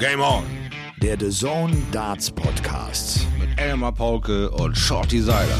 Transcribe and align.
Game 0.00 0.22
on! 0.22 0.44
Der 1.02 1.18
The 1.20 1.28
Zone 1.28 1.76
Darts 1.92 2.30
Podcast. 2.30 3.26
Mit 3.38 3.60
Elmar 3.60 3.92
Paulke 3.92 4.48
und 4.48 4.74
Shorty 4.74 5.20
Seiler. 5.20 5.58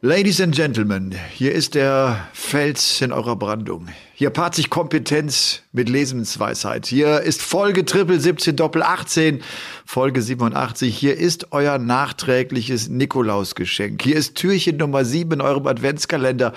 Ladies 0.00 0.40
and 0.40 0.56
Gentlemen, 0.56 1.14
hier 1.32 1.52
ist 1.52 1.76
der 1.76 2.26
Fels 2.32 3.00
in 3.00 3.12
eurer 3.12 3.36
Brandung. 3.36 3.90
Hier 4.14 4.30
paart 4.30 4.56
sich 4.56 4.68
Kompetenz 4.68 5.62
mit 5.70 5.88
Lesensweisheit. 5.88 6.86
Hier 6.86 7.20
ist 7.20 7.42
Folge 7.42 7.84
Triple 7.84 8.18
17 8.18 8.56
Doppel 8.56 8.82
18, 8.82 9.40
Folge 9.84 10.20
87. 10.20 10.96
Hier 10.96 11.16
ist 11.16 11.52
euer 11.52 11.78
nachträgliches 11.78 12.88
Nikolausgeschenk. 12.88 14.02
Hier 14.02 14.16
ist 14.16 14.34
Türchen 14.34 14.78
Nummer 14.78 15.04
7 15.04 15.34
in 15.34 15.40
eurem 15.40 15.68
Adventskalender. 15.68 16.52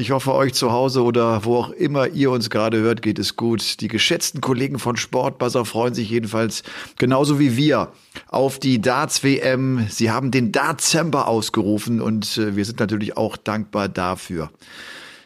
Ich 0.00 0.12
hoffe, 0.12 0.32
euch 0.32 0.54
zu 0.54 0.70
Hause 0.70 1.02
oder 1.02 1.44
wo 1.44 1.56
auch 1.56 1.70
immer 1.70 2.06
ihr 2.06 2.30
uns 2.30 2.50
gerade 2.50 2.78
hört, 2.78 3.02
geht 3.02 3.18
es 3.18 3.34
gut. 3.34 3.80
Die 3.80 3.88
geschätzten 3.88 4.40
Kollegen 4.40 4.78
von 4.78 4.96
Sportbuzzer 4.96 5.64
freuen 5.64 5.92
sich 5.92 6.08
jedenfalls 6.08 6.62
genauso 6.98 7.40
wie 7.40 7.56
wir 7.56 7.90
auf 8.28 8.60
die 8.60 8.80
Darts-WM. 8.80 9.88
Sie 9.90 10.12
haben 10.12 10.30
den 10.30 10.52
Dartsember 10.52 11.26
ausgerufen 11.26 12.00
und 12.00 12.38
äh, 12.38 12.54
wir 12.54 12.64
sind 12.64 12.78
natürlich 12.78 13.16
auch 13.16 13.36
dankbar 13.36 13.88
dafür. 13.88 14.52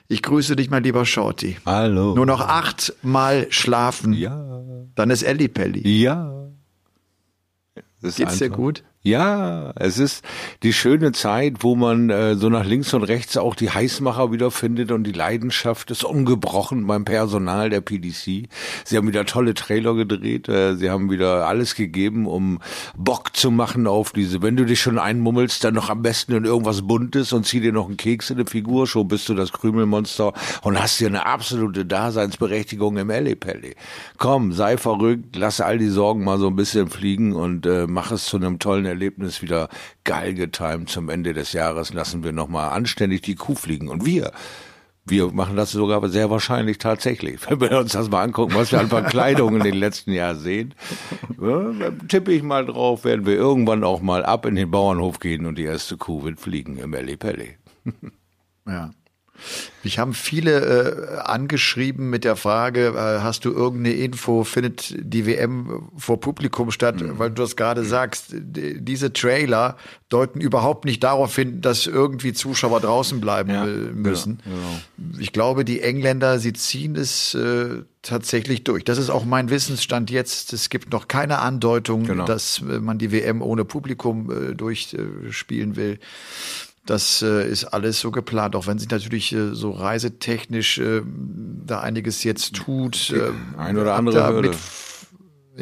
Ich 0.08 0.22
grüße 0.22 0.56
dich, 0.56 0.70
mein 0.70 0.84
lieber 0.84 1.04
Shorty. 1.04 1.58
Hallo. 1.66 2.14
Nur 2.14 2.24
noch 2.24 2.40
achtmal 2.40 3.48
schlafen. 3.50 4.14
Ja. 4.14 4.62
Dann 4.94 5.10
ist 5.10 5.22
Elli 5.22 5.48
Pelli. 5.48 5.86
Ja. 6.02 6.48
Geht's 8.00 8.16
dir 8.16 8.26
einfach- 8.26 8.56
gut? 8.56 8.84
Ja, 9.04 9.72
es 9.74 9.98
ist 9.98 10.24
die 10.62 10.72
schöne 10.72 11.10
Zeit, 11.10 11.64
wo 11.64 11.74
man 11.74 12.08
äh, 12.08 12.36
so 12.36 12.48
nach 12.48 12.64
links 12.64 12.94
und 12.94 13.02
rechts 13.02 13.36
auch 13.36 13.56
die 13.56 13.68
Heißmacher 13.68 14.30
wiederfindet 14.30 14.92
und 14.92 15.02
die 15.02 15.10
Leidenschaft 15.10 15.90
ist 15.90 16.04
ungebrochen 16.04 16.86
beim 16.86 17.04
Personal 17.04 17.68
der 17.68 17.80
PDC. 17.80 18.48
Sie 18.84 18.96
haben 18.96 19.08
wieder 19.08 19.26
tolle 19.26 19.54
Trailer 19.54 19.96
gedreht, 19.96 20.48
äh, 20.48 20.76
sie 20.76 20.88
haben 20.88 21.10
wieder 21.10 21.48
alles 21.48 21.74
gegeben, 21.74 22.28
um 22.28 22.60
Bock 22.96 23.34
zu 23.34 23.50
machen 23.50 23.88
auf 23.88 24.12
diese, 24.12 24.40
wenn 24.40 24.54
du 24.54 24.64
dich 24.64 24.80
schon 24.80 25.00
einmummelst, 25.00 25.64
dann 25.64 25.74
noch 25.74 25.90
am 25.90 26.02
besten 26.02 26.34
in 26.34 26.44
irgendwas 26.44 26.82
Buntes 26.82 27.32
und 27.32 27.44
zieh 27.44 27.58
dir 27.58 27.72
noch 27.72 27.88
einen 27.88 27.96
Keks 27.96 28.30
in 28.30 28.36
eine 28.36 28.46
Figur, 28.46 28.86
schon 28.86 29.08
bist 29.08 29.28
du 29.28 29.34
das 29.34 29.50
Krümelmonster 29.50 30.32
und 30.62 30.80
hast 30.80 31.00
dir 31.00 31.08
eine 31.08 31.26
absolute 31.26 31.84
Daseinsberechtigung 31.84 32.96
im 32.98 33.10
Ellipelli. 33.10 33.74
Komm, 34.18 34.52
sei 34.52 34.76
verrückt, 34.76 35.34
lass 35.34 35.60
all 35.60 35.78
die 35.78 35.88
Sorgen 35.88 36.22
mal 36.22 36.38
so 36.38 36.46
ein 36.46 36.54
bisschen 36.54 36.88
fliegen 36.88 37.32
und 37.32 37.66
äh, 37.66 37.88
mach 37.88 38.12
es 38.12 38.26
zu 38.26 38.36
einem 38.36 38.60
tollen 38.60 38.91
Erlebnis 38.92 39.42
wieder 39.42 39.68
geil 40.04 40.34
getimt 40.34 40.88
zum 40.88 41.08
Ende 41.08 41.32
des 41.32 41.52
Jahres. 41.52 41.92
Lassen 41.92 42.22
wir 42.24 42.32
nochmal 42.32 42.70
anständig 42.70 43.22
die 43.22 43.34
Kuh 43.34 43.54
fliegen. 43.54 43.88
Und 43.88 44.04
wir, 44.04 44.32
wir 45.04 45.32
machen 45.32 45.56
das 45.56 45.72
sogar 45.72 46.06
sehr 46.08 46.30
wahrscheinlich 46.30 46.78
tatsächlich. 46.78 47.40
Wenn 47.48 47.60
wir 47.60 47.78
uns 47.78 47.92
das 47.92 48.10
mal 48.10 48.22
angucken, 48.22 48.54
was 48.54 48.70
wir 48.70 48.80
an 48.80 48.88
Verkleidung 48.88 49.56
in 49.56 49.62
den 49.62 49.74
letzten 49.74 50.12
Jahren 50.12 50.38
sehen, 50.38 50.74
ja, 51.40 51.90
tippe 52.08 52.32
ich 52.32 52.42
mal 52.42 52.66
drauf, 52.66 53.04
werden 53.04 53.26
wir 53.26 53.34
irgendwann 53.34 53.82
auch 53.82 54.00
mal 54.00 54.24
ab 54.24 54.46
in 54.46 54.54
den 54.54 54.70
Bauernhof 54.70 55.18
gehen 55.18 55.46
und 55.46 55.56
die 55.58 55.64
erste 55.64 55.96
Kuh 55.96 56.22
wird 56.22 56.40
fliegen 56.40 56.76
im 56.78 56.94
Ellipelli. 56.94 57.56
Ja. 58.66 58.90
Mich 59.84 59.98
haben 59.98 60.14
viele 60.14 60.60
äh, 60.60 61.18
angeschrieben 61.22 62.08
mit 62.10 62.24
der 62.24 62.36
Frage, 62.36 62.88
äh, 62.96 63.20
hast 63.22 63.44
du 63.44 63.50
irgendeine 63.52 63.96
Info, 63.96 64.44
findet 64.44 64.94
die 64.98 65.26
WM 65.26 65.88
vor 65.96 66.20
Publikum 66.20 66.70
statt? 66.70 67.00
Mhm. 67.00 67.18
Weil 67.18 67.30
du 67.30 67.42
das 67.42 67.56
gerade 67.56 67.84
sagst, 67.84 68.26
d- 68.32 68.78
diese 68.80 69.12
Trailer 69.12 69.76
deuten 70.08 70.40
überhaupt 70.40 70.84
nicht 70.84 71.02
darauf 71.02 71.34
hin, 71.34 71.60
dass 71.60 71.86
irgendwie 71.86 72.32
Zuschauer 72.32 72.80
draußen 72.80 73.20
bleiben 73.20 73.50
Ja, 73.50 73.64
äh, 73.66 73.68
müssen. 73.68 74.40
Ich 75.18 75.32
glaube, 75.32 75.64
die 75.64 75.80
Engländer, 75.80 76.38
sie 76.38 76.52
ziehen 76.52 76.94
es 76.94 77.34
äh, 77.34 77.82
tatsächlich 78.02 78.62
durch. 78.64 78.84
Das 78.84 78.98
ist 78.98 79.10
auch 79.10 79.24
mein 79.24 79.50
Wissensstand 79.50 80.10
jetzt. 80.10 80.52
Es 80.52 80.70
gibt 80.70 80.92
noch 80.92 81.08
keine 81.08 81.38
Andeutung, 81.40 82.04
Genau. 82.04 82.24
dass 82.24 82.60
äh, 82.60 82.78
man 82.78 82.98
die 82.98 83.10
WM 83.10 83.42
ohne 83.42 83.64
Publikum 83.64 84.30
äh, 84.30 84.54
durchspielen 84.54 85.74
will. 85.76 85.98
Das 86.84 87.22
äh, 87.22 87.48
ist 87.48 87.64
alles 87.64 88.00
so 88.00 88.10
geplant, 88.10 88.56
auch 88.56 88.66
wenn 88.66 88.78
sich 88.78 88.90
natürlich 88.90 89.32
äh, 89.32 89.54
so 89.54 89.70
reisetechnisch 89.70 90.78
äh, 90.78 91.02
da 91.64 91.80
einiges 91.80 92.24
jetzt 92.24 92.54
tut. 92.56 93.10
Äh, 93.10 93.30
ein 93.56 93.78
oder 93.78 93.94
andere 93.94 94.28
Hürde. 94.28 94.50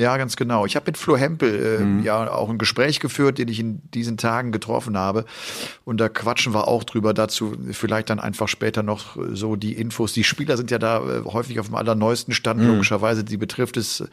Ja, 0.01 0.17
ganz 0.17 0.37
genau. 0.37 0.67
Ich 0.67 0.77
habe 0.77 0.87
mit 0.87 0.97
Flo 0.97 1.17
Hempel 1.17 1.79
äh, 1.81 1.85
Mhm. 1.85 2.03
ja 2.03 2.31
auch 2.33 2.49
ein 2.51 2.59
Gespräch 2.59 3.01
geführt, 3.01 3.39
den 3.39 3.49
ich 3.49 3.61
in 3.61 3.83
diesen 3.95 4.17
Tagen 4.17 4.51
getroffen 4.53 4.97
habe. 4.97 5.25
Und 5.85 5.99
da 6.01 6.09
quatschen 6.09 6.55
wir 6.55 6.67
auch 6.69 6.85
drüber 6.85 7.15
dazu. 7.15 7.53
Vielleicht 7.73 8.11
dann 8.11 8.19
einfach 8.19 8.49
später 8.49 8.83
noch 8.83 9.17
so 9.33 9.57
die 9.57 9.75
Infos. 9.75 10.13
Die 10.13 10.25
Spieler 10.25 10.57
sind 10.57 10.71
ja 10.71 10.79
da 10.79 10.99
äh, 10.99 11.25
häufig 11.25 11.61
auf 11.61 11.67
dem 11.67 11.75
allerneuesten 11.75 12.35
Stand, 12.35 12.61
Mhm. 12.61 12.69
logischerweise. 12.69 13.25
Die 13.25 13.37
betrifft 13.37 13.77
es. 13.77 14.05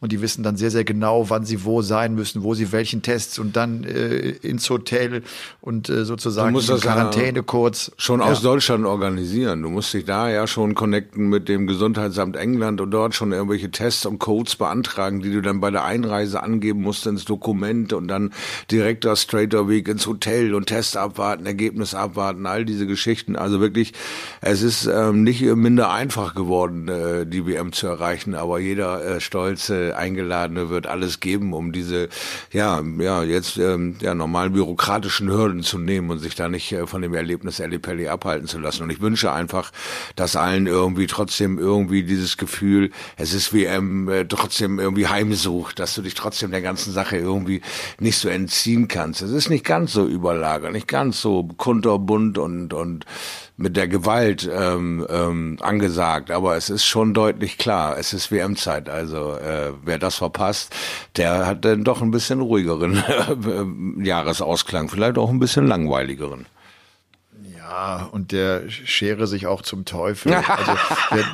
Und 0.00 0.12
die 0.12 0.20
wissen 0.20 0.42
dann 0.42 0.56
sehr, 0.56 0.70
sehr 0.70 0.84
genau, 0.84 1.30
wann 1.30 1.44
sie 1.44 1.64
wo 1.64 1.82
sein 1.82 2.14
müssen, 2.14 2.42
wo 2.42 2.54
sie 2.54 2.72
welchen 2.72 3.02
Tests 3.02 3.38
und 3.38 3.56
dann 3.56 3.84
äh, 3.84 4.30
ins 4.30 4.68
Hotel 4.70 5.22
und 5.60 5.88
äh, 5.88 6.04
sozusagen 6.04 6.48
in 6.50 6.54
das 6.66 6.66
ja 6.68 6.76
Quarantäne 6.76 7.42
kurz. 7.42 7.92
Schon 7.96 8.20
ja. 8.20 8.26
aus 8.26 8.42
Deutschland 8.42 8.84
organisieren. 8.86 9.62
Du 9.62 9.68
musst 9.70 9.94
dich 9.94 10.04
da 10.04 10.28
ja 10.28 10.46
schon 10.46 10.74
connecten 10.74 11.28
mit 11.28 11.48
dem 11.48 11.66
Gesundheitsamt 11.66 12.36
England 12.36 12.80
und 12.80 12.90
dort 12.90 13.14
schon 13.14 13.32
irgendwelche 13.32 13.70
Tests 13.70 14.04
und 14.06 14.18
Codes 14.18 14.56
beantragen, 14.56 15.20
die 15.28 15.34
du 15.34 15.42
dann 15.42 15.60
bei 15.60 15.70
der 15.70 15.84
Einreise 15.84 16.42
angeben 16.42 16.82
musst 16.82 17.06
ins 17.06 17.24
Dokument 17.24 17.92
und 17.92 18.08
dann 18.08 18.32
direkter 18.70 19.16
straighter 19.16 19.68
Weg 19.68 19.88
ins 19.88 20.06
Hotel 20.06 20.54
und 20.54 20.66
Test 20.66 20.96
abwarten, 20.96 21.46
Ergebnis 21.46 21.94
abwarten, 21.94 22.46
all 22.46 22.64
diese 22.64 22.86
Geschichten. 22.86 23.36
Also 23.36 23.60
wirklich, 23.60 23.92
es 24.40 24.62
ist 24.62 24.86
ähm, 24.86 25.22
nicht 25.22 25.42
minder 25.42 25.90
einfach 25.90 26.34
geworden, 26.34 26.88
äh, 26.88 27.26
die 27.26 27.46
WM 27.46 27.72
zu 27.72 27.86
erreichen, 27.86 28.34
aber 28.34 28.58
jeder 28.58 29.04
äh, 29.04 29.20
stolze 29.20 29.96
Eingeladene 29.96 30.70
wird 30.70 30.86
alles 30.86 31.20
geben, 31.20 31.52
um 31.52 31.72
diese, 31.72 32.08
ja, 32.52 32.82
ja, 32.98 33.22
jetzt 33.22 33.58
ähm, 33.58 33.96
ja 34.00 34.14
normalen 34.14 34.52
bürokratischen 34.52 35.30
Hürden 35.30 35.62
zu 35.62 35.78
nehmen 35.78 36.10
und 36.10 36.18
sich 36.18 36.34
da 36.34 36.48
nicht 36.48 36.72
äh, 36.72 36.86
von 36.86 37.02
dem 37.02 37.14
Erlebnis 37.14 37.60
Ellipelli 37.60 38.08
abhalten 38.08 38.46
zu 38.46 38.58
lassen. 38.58 38.82
Und 38.84 38.90
ich 38.90 39.00
wünsche 39.00 39.32
einfach, 39.32 39.72
dass 40.16 40.36
allen 40.36 40.66
irgendwie 40.66 41.06
trotzdem 41.06 41.58
irgendwie 41.58 42.02
dieses 42.02 42.36
Gefühl, 42.36 42.90
es 43.16 43.34
ist 43.34 43.52
WM, 43.52 44.08
äh, 44.08 44.24
trotzdem 44.26 44.78
irgendwie 44.78 45.07
heimsucht, 45.10 45.78
dass 45.78 45.94
du 45.94 46.02
dich 46.02 46.14
trotzdem 46.14 46.50
der 46.50 46.62
ganzen 46.62 46.92
Sache 46.92 47.16
irgendwie 47.16 47.62
nicht 47.98 48.18
so 48.18 48.28
entziehen 48.28 48.88
kannst. 48.88 49.22
Es 49.22 49.30
ist 49.30 49.50
nicht 49.50 49.64
ganz 49.64 49.92
so 49.92 50.06
überlagert, 50.06 50.72
nicht 50.72 50.88
ganz 50.88 51.20
so 51.20 51.48
kunterbunt 51.56 52.38
und 52.38 52.72
und 52.72 53.04
mit 53.56 53.76
der 53.76 53.88
Gewalt 53.88 54.48
ähm, 54.50 55.04
ähm, 55.10 55.58
angesagt, 55.60 56.30
aber 56.30 56.56
es 56.56 56.70
ist 56.70 56.84
schon 56.84 57.12
deutlich 57.12 57.58
klar, 57.58 57.98
es 57.98 58.12
ist 58.12 58.30
WM-Zeit. 58.30 58.88
Also 58.88 59.34
äh, 59.34 59.72
wer 59.84 59.98
das 59.98 60.14
verpasst, 60.14 60.74
der 61.16 61.44
hat 61.44 61.64
dann 61.64 61.82
doch 61.82 62.00
ein 62.00 62.12
bisschen 62.12 62.40
ruhigeren 62.40 62.96
äh, 63.98 64.04
Jahresausklang, 64.04 64.88
vielleicht 64.88 65.18
auch 65.18 65.28
ein 65.28 65.40
bisschen 65.40 65.66
langweiligeren. 65.66 66.46
Ja, 67.68 68.08
und 68.12 68.32
der 68.32 68.70
schere 68.70 69.26
sich 69.26 69.46
auch 69.46 69.60
zum 69.60 69.84
Teufel. 69.84 70.32
Also, 70.48 70.72
wer, 71.10 71.24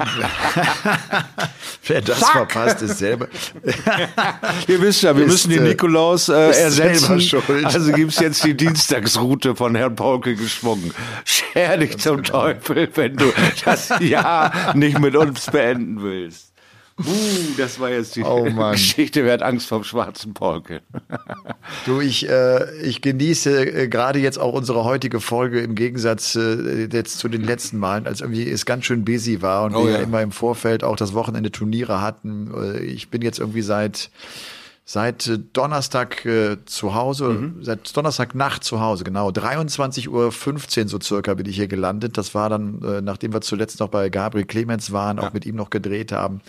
wer 1.86 2.00
das 2.00 2.18
verpasst, 2.18 2.82
ist 2.82 2.98
selber. 2.98 3.28
Ihr 4.68 4.80
wisst 4.80 5.02
ja, 5.02 5.16
wir 5.16 5.24
Ist, 5.24 5.32
müssen 5.32 5.50
den 5.50 5.64
äh, 5.64 5.68
Nikolaus 5.70 6.28
äh, 6.28 6.50
ersetzen. 6.50 7.20
Also 7.64 7.92
gibt's 7.92 8.18
jetzt 8.18 8.44
die 8.44 8.56
Dienstagsroute 8.56 9.54
von 9.54 9.74
Herrn 9.74 9.94
Paulke 9.94 10.34
geschwungen. 10.34 10.92
Scher 11.24 11.76
dich 11.76 11.98
zum 11.98 12.22
genau. 12.22 12.52
Teufel, 12.52 12.88
wenn 12.94 13.16
du 13.16 13.32
das 13.64 13.92
Jahr 14.00 14.76
nicht 14.76 14.98
mit 14.98 15.14
uns 15.16 15.46
beenden 15.46 16.02
willst. 16.02 16.53
Uh, 16.96 17.02
das 17.56 17.80
war 17.80 17.90
jetzt 17.90 18.14
die 18.14 18.22
Oh. 18.22 18.44
Geschichte, 18.72 19.24
wer 19.24 19.32
hat 19.32 19.42
Angst 19.42 19.66
vom 19.66 19.82
schwarzen 19.82 20.32
Polke? 20.32 20.82
Du, 21.86 22.00
ich, 22.00 22.28
äh, 22.28 22.82
ich 22.82 23.00
genieße 23.00 23.82
äh, 23.82 23.88
gerade 23.88 24.20
jetzt 24.20 24.38
auch 24.38 24.52
unsere 24.52 24.84
heutige 24.84 25.20
Folge 25.20 25.60
im 25.60 25.74
Gegensatz 25.74 26.36
äh, 26.36 26.86
jetzt 26.92 27.18
zu 27.18 27.28
den 27.28 27.42
letzten 27.42 27.78
Malen, 27.78 28.06
als 28.06 28.20
irgendwie 28.20 28.48
es 28.48 28.64
ganz 28.64 28.84
schön 28.84 29.04
busy 29.04 29.42
war 29.42 29.64
und 29.64 29.74
Oh 29.74 29.84
wir 29.84 29.92
ja. 29.92 29.98
ja 29.98 30.04
immer 30.04 30.22
im 30.22 30.30
Vorfeld 30.30 30.84
auch 30.84 30.96
das 30.96 31.14
Wochenende 31.14 31.50
Turniere 31.50 32.00
hatten. 32.00 32.52
Äh, 32.56 32.84
ich 32.84 33.10
bin 33.10 33.22
jetzt 33.22 33.40
irgendwie 33.40 33.62
seit 33.62 34.10
seit 34.86 35.26
äh, 35.26 35.38
Donnerstag 35.52 36.24
äh, 36.26 36.58
zu 36.66 36.94
Hause, 36.94 37.28
Mhm. 37.30 37.64
seit 37.64 37.96
Donnerstagnacht 37.96 38.64
zu 38.64 38.80
Hause, 38.80 39.04
genau. 39.04 39.30
23.15 39.30 40.08
Uhr 40.08 40.88
so 40.88 41.00
circa 41.00 41.34
bin 41.34 41.46
ich 41.46 41.56
hier 41.56 41.68
gelandet. 41.68 42.18
Das 42.18 42.34
war 42.34 42.50
dann, 42.50 42.82
äh, 42.82 43.00
nachdem 43.00 43.32
wir 43.32 43.40
zuletzt 43.40 43.80
noch 43.80 43.88
bei 43.88 44.10
Gabriel 44.10 44.44
Clemens 44.44 44.92
waren, 44.92 45.18
auch 45.18 45.32
mit 45.32 45.46
ihm 45.46 45.56
noch 45.56 45.70
gedreht 45.70 46.12
haben. 46.12 46.40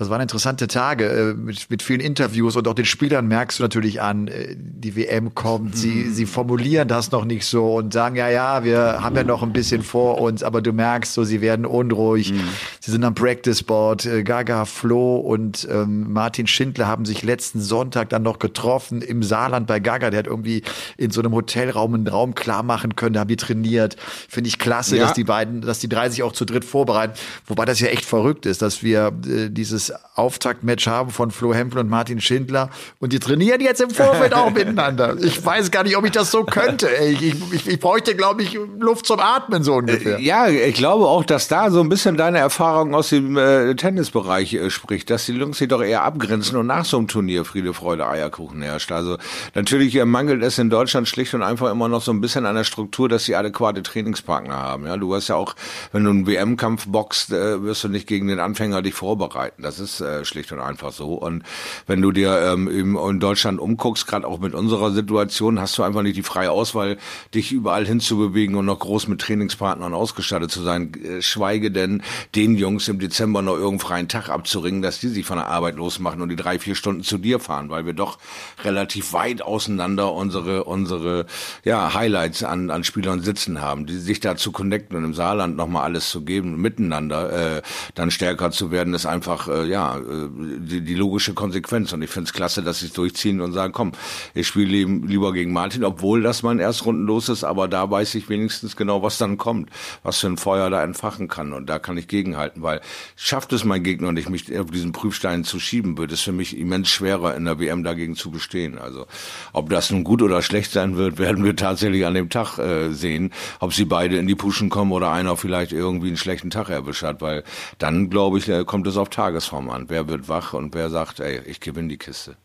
Das 0.00 0.08
waren 0.08 0.22
interessante 0.22 0.66
Tage 0.66 1.04
äh, 1.04 1.34
mit, 1.34 1.68
mit 1.68 1.82
vielen 1.82 2.00
Interviews 2.00 2.56
und 2.56 2.66
auch 2.66 2.72
den 2.72 2.86
Spielern 2.86 3.28
merkst 3.28 3.58
du 3.58 3.62
natürlich 3.62 4.00
an, 4.00 4.28
äh, 4.28 4.56
die 4.58 4.96
WM 4.96 5.34
kommt, 5.34 5.76
sie, 5.76 5.88
mhm. 5.88 6.14
sie 6.14 6.24
formulieren 6.24 6.88
das 6.88 7.10
noch 7.10 7.26
nicht 7.26 7.44
so 7.44 7.74
und 7.74 7.92
sagen, 7.92 8.16
ja, 8.16 8.30
ja, 8.30 8.64
wir 8.64 9.02
haben 9.02 9.14
ja 9.14 9.24
noch 9.24 9.42
ein 9.42 9.52
bisschen 9.52 9.82
vor 9.82 10.18
uns, 10.18 10.42
aber 10.42 10.62
du 10.62 10.72
merkst 10.72 11.12
so, 11.12 11.24
sie 11.24 11.42
werden 11.42 11.66
unruhig, 11.66 12.32
mhm. 12.32 12.40
sie 12.80 12.92
sind 12.92 13.04
am 13.04 13.14
Practice 13.14 13.62
Board, 13.62 14.06
äh, 14.06 14.22
Gaga, 14.22 14.64
Flo 14.64 15.16
und 15.18 15.68
ähm, 15.70 16.10
Martin 16.10 16.46
Schindler 16.46 16.86
haben 16.86 17.04
sich 17.04 17.22
letzten 17.22 17.60
Sonntag 17.60 18.08
dann 18.08 18.22
noch 18.22 18.38
getroffen 18.38 19.02
im 19.02 19.22
Saarland 19.22 19.66
bei 19.66 19.80
Gaga, 19.80 20.08
der 20.08 20.20
hat 20.20 20.26
irgendwie 20.28 20.62
in 20.96 21.10
so 21.10 21.20
einem 21.20 21.34
Hotelraum 21.34 21.92
einen 21.92 22.08
Raum 22.08 22.34
klar 22.34 22.62
machen 22.62 22.96
können, 22.96 23.12
da 23.12 23.20
haben 23.20 23.28
die 23.28 23.36
trainiert, 23.36 23.96
finde 24.30 24.48
ich 24.48 24.58
klasse, 24.58 24.96
ja. 24.96 25.02
dass 25.02 25.12
die 25.12 25.24
beiden, 25.24 25.60
dass 25.60 25.78
die 25.78 25.90
drei 25.90 26.08
sich 26.08 26.22
auch 26.22 26.32
zu 26.32 26.46
dritt 26.46 26.64
vorbereiten, 26.64 27.12
wobei 27.44 27.66
das 27.66 27.80
ja 27.80 27.88
echt 27.88 28.06
verrückt 28.06 28.46
ist, 28.46 28.62
dass 28.62 28.82
wir 28.82 29.12
äh, 29.28 29.50
dieses 29.50 29.89
Auftaktmatch 30.14 30.86
haben 30.86 31.10
von 31.10 31.30
Flo 31.30 31.54
Hempel 31.54 31.78
und 31.78 31.88
Martin 31.88 32.20
Schindler 32.20 32.70
und 32.98 33.12
die 33.12 33.18
trainieren 33.18 33.60
jetzt 33.60 33.80
im 33.80 33.90
Vorfeld 33.90 34.34
auch 34.34 34.50
miteinander. 34.54 35.16
Ich 35.20 35.44
weiß 35.44 35.70
gar 35.70 35.84
nicht, 35.84 35.96
ob 35.96 36.04
ich 36.04 36.12
das 36.12 36.30
so 36.30 36.44
könnte. 36.44 36.88
Ich, 36.88 37.22
ich, 37.22 37.66
ich 37.66 37.80
bräuchte, 37.80 38.14
glaube 38.14 38.42
ich, 38.42 38.58
Luft 38.78 39.06
zum 39.06 39.20
Atmen 39.20 39.62
so 39.62 39.74
ungefähr. 39.74 40.18
Äh, 40.18 40.22
ja, 40.22 40.48
ich 40.48 40.74
glaube 40.74 41.06
auch, 41.06 41.24
dass 41.24 41.48
da 41.48 41.70
so 41.70 41.80
ein 41.80 41.88
bisschen 41.88 42.16
deine 42.16 42.38
Erfahrung 42.38 42.94
aus 42.94 43.08
dem 43.08 43.36
äh, 43.36 43.74
Tennisbereich 43.74 44.54
äh, 44.54 44.70
spricht, 44.70 45.10
dass 45.10 45.26
die 45.26 45.32
Jungs 45.32 45.58
sich 45.58 45.68
doch 45.68 45.82
eher 45.82 46.02
abgrenzen 46.02 46.56
und 46.56 46.66
nach 46.66 46.84
so 46.84 46.98
einem 46.98 47.08
Turnier 47.08 47.44
Friede, 47.44 47.74
Freude, 47.74 48.06
Eierkuchen 48.06 48.62
herrscht. 48.62 48.92
Also 48.92 49.16
natürlich 49.54 49.96
äh, 49.96 50.04
mangelt 50.04 50.42
es 50.42 50.58
in 50.58 50.70
Deutschland 50.70 51.08
schlicht 51.08 51.34
und 51.34 51.42
einfach 51.42 51.70
immer 51.70 51.88
noch 51.88 52.02
so 52.02 52.12
ein 52.12 52.20
bisschen 52.20 52.46
an 52.46 52.56
der 52.56 52.64
Struktur, 52.64 53.08
dass 53.08 53.24
sie 53.24 53.34
adäquate 53.34 53.82
Trainingspartner 53.82 54.54
haben. 54.54 54.86
Ja, 54.86 54.96
du 54.96 55.14
hast 55.14 55.28
ja 55.28 55.36
auch, 55.36 55.56
wenn 55.92 56.04
du 56.04 56.10
einen 56.10 56.26
WM-Kampf 56.26 56.86
boxt, 56.86 57.32
äh, 57.32 57.62
wirst 57.62 57.84
du 57.84 57.88
nicht 57.88 58.06
gegen 58.06 58.28
den 58.28 58.38
Anfänger 58.38 58.82
dich 58.82 58.94
vorbereiten. 58.94 59.62
Das 59.62 59.79
ist 59.80 60.00
äh, 60.00 60.24
schlicht 60.24 60.52
und 60.52 60.60
einfach 60.60 60.92
so. 60.92 61.14
Und 61.14 61.42
wenn 61.86 62.00
du 62.00 62.12
dir 62.12 62.52
ähm, 62.52 62.68
in 62.68 63.20
Deutschland 63.20 63.58
umguckst, 63.58 64.06
gerade 64.06 64.26
auch 64.26 64.38
mit 64.38 64.54
unserer 64.54 64.90
Situation, 64.92 65.60
hast 65.60 65.76
du 65.78 65.82
einfach 65.82 66.02
nicht 66.02 66.16
die 66.16 66.22
freie 66.22 66.50
Auswahl, 66.50 66.98
dich 67.34 67.52
überall 67.52 67.86
hinzubewegen 67.86 68.56
und 68.56 68.66
noch 68.66 68.78
groß 68.78 69.08
mit 69.08 69.20
Trainingspartnern 69.20 69.94
ausgestattet 69.94 70.50
zu 70.50 70.62
sein. 70.62 70.92
Äh, 70.94 71.22
schweige 71.22 71.70
denn, 71.70 72.02
den 72.34 72.56
Jungs 72.56 72.88
im 72.88 72.98
Dezember 72.98 73.42
noch 73.42 73.54
irgendeinen 73.54 73.80
freien 73.80 74.08
Tag 74.08 74.28
abzuringen, 74.28 74.82
dass 74.82 75.00
die 75.00 75.08
sich 75.08 75.26
von 75.26 75.36
der 75.36 75.48
Arbeit 75.48 75.76
losmachen 75.76 76.20
und 76.20 76.28
die 76.28 76.36
drei, 76.36 76.58
vier 76.58 76.74
Stunden 76.74 77.02
zu 77.02 77.18
dir 77.18 77.40
fahren, 77.40 77.70
weil 77.70 77.86
wir 77.86 77.92
doch 77.94 78.18
relativ 78.64 79.12
weit 79.12 79.42
auseinander 79.42 80.12
unsere, 80.12 80.64
unsere 80.64 81.26
ja, 81.64 81.94
Highlights 81.94 82.42
an, 82.42 82.70
an 82.70 82.84
Spielern 82.84 83.20
sitzen 83.20 83.60
haben, 83.60 83.86
die 83.86 83.98
sich 83.98 84.20
da 84.20 84.36
zu 84.36 84.52
connecten 84.52 84.96
und 84.96 85.04
im 85.04 85.14
Saarland 85.14 85.56
nochmal 85.56 85.84
alles 85.84 86.10
zu 86.10 86.22
geben, 86.22 86.60
miteinander 86.60 87.56
äh, 87.56 87.62
dann 87.94 88.10
stärker 88.10 88.50
zu 88.50 88.70
werden, 88.70 88.94
ist 88.94 89.06
einfach 89.06 89.48
äh, 89.48 89.59
ja, 89.64 89.98
äh, 89.98 90.28
die, 90.58 90.82
die 90.82 90.94
logische 90.94 91.34
Konsequenz. 91.34 91.92
Und 91.92 92.02
ich 92.02 92.10
finde 92.10 92.28
es 92.28 92.32
klasse, 92.32 92.62
dass 92.62 92.80
sie 92.80 92.86
es 92.86 92.92
durchziehen 92.92 93.40
und 93.40 93.52
sagen, 93.52 93.72
komm, 93.72 93.92
ich 94.34 94.46
spiele 94.46 94.84
lieber 94.84 95.32
gegen 95.32 95.52
Martin, 95.52 95.84
obwohl 95.84 96.22
das 96.22 96.42
mein 96.42 96.58
Erstrunden 96.58 97.06
los 97.06 97.28
ist, 97.28 97.44
aber 97.44 97.68
da 97.68 97.90
weiß 97.90 98.14
ich 98.14 98.28
wenigstens 98.28 98.76
genau, 98.76 99.02
was 99.02 99.18
dann 99.18 99.38
kommt, 99.38 99.70
was 100.02 100.18
für 100.20 100.28
ein 100.28 100.36
Feuer 100.36 100.70
da 100.70 100.82
entfachen 100.82 101.28
kann. 101.28 101.52
Und 101.52 101.66
da 101.66 101.78
kann 101.78 101.96
ich 101.96 102.08
gegenhalten, 102.08 102.62
weil 102.62 102.80
schafft 103.16 103.52
es 103.52 103.64
mein 103.64 103.82
Gegner 103.82 104.12
nicht, 104.12 104.28
mich 104.28 104.56
auf 104.58 104.70
diesen 104.70 104.92
Prüfstein 104.92 105.44
zu 105.44 105.58
schieben, 105.58 105.98
wird 105.98 106.12
es 106.12 106.20
für 106.20 106.32
mich 106.32 106.56
immens 106.56 106.88
schwerer, 106.88 107.34
in 107.36 107.44
der 107.44 107.58
WM 107.58 107.84
dagegen 107.84 108.16
zu 108.16 108.30
bestehen. 108.30 108.78
Also 108.78 109.06
ob 109.52 109.70
das 109.70 109.90
nun 109.90 110.04
gut 110.04 110.22
oder 110.22 110.42
schlecht 110.42 110.72
sein 110.72 110.96
wird, 110.96 111.18
werden 111.18 111.44
wir 111.44 111.56
tatsächlich 111.56 112.06
an 112.06 112.14
dem 112.14 112.28
Tag 112.28 112.58
äh, 112.58 112.92
sehen, 112.92 113.32
ob 113.60 113.72
sie 113.72 113.84
beide 113.84 114.16
in 114.16 114.26
die 114.26 114.34
Puschen 114.34 114.70
kommen 114.70 114.92
oder 114.92 115.12
einer 115.12 115.36
vielleicht 115.36 115.72
irgendwie 115.72 116.08
einen 116.08 116.16
schlechten 116.16 116.50
Tag 116.50 116.68
erwischt 116.68 117.02
hat, 117.02 117.20
weil 117.20 117.44
dann, 117.78 118.10
glaube 118.10 118.38
ich, 118.38 118.48
äh, 118.48 118.64
kommt 118.64 118.86
es 118.86 118.96
auf 118.96 119.08
Tagesform 119.50 119.70
an. 119.70 119.88
Wer 119.88 120.08
wird 120.08 120.28
wach 120.28 120.54
und 120.54 120.74
wer 120.74 120.90
sagt, 120.90 121.20
ey, 121.20 121.40
ich 121.40 121.60
gewinne 121.60 121.88
die 121.88 121.98
Kiste. 121.98 122.36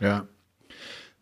Ja. 0.00 0.26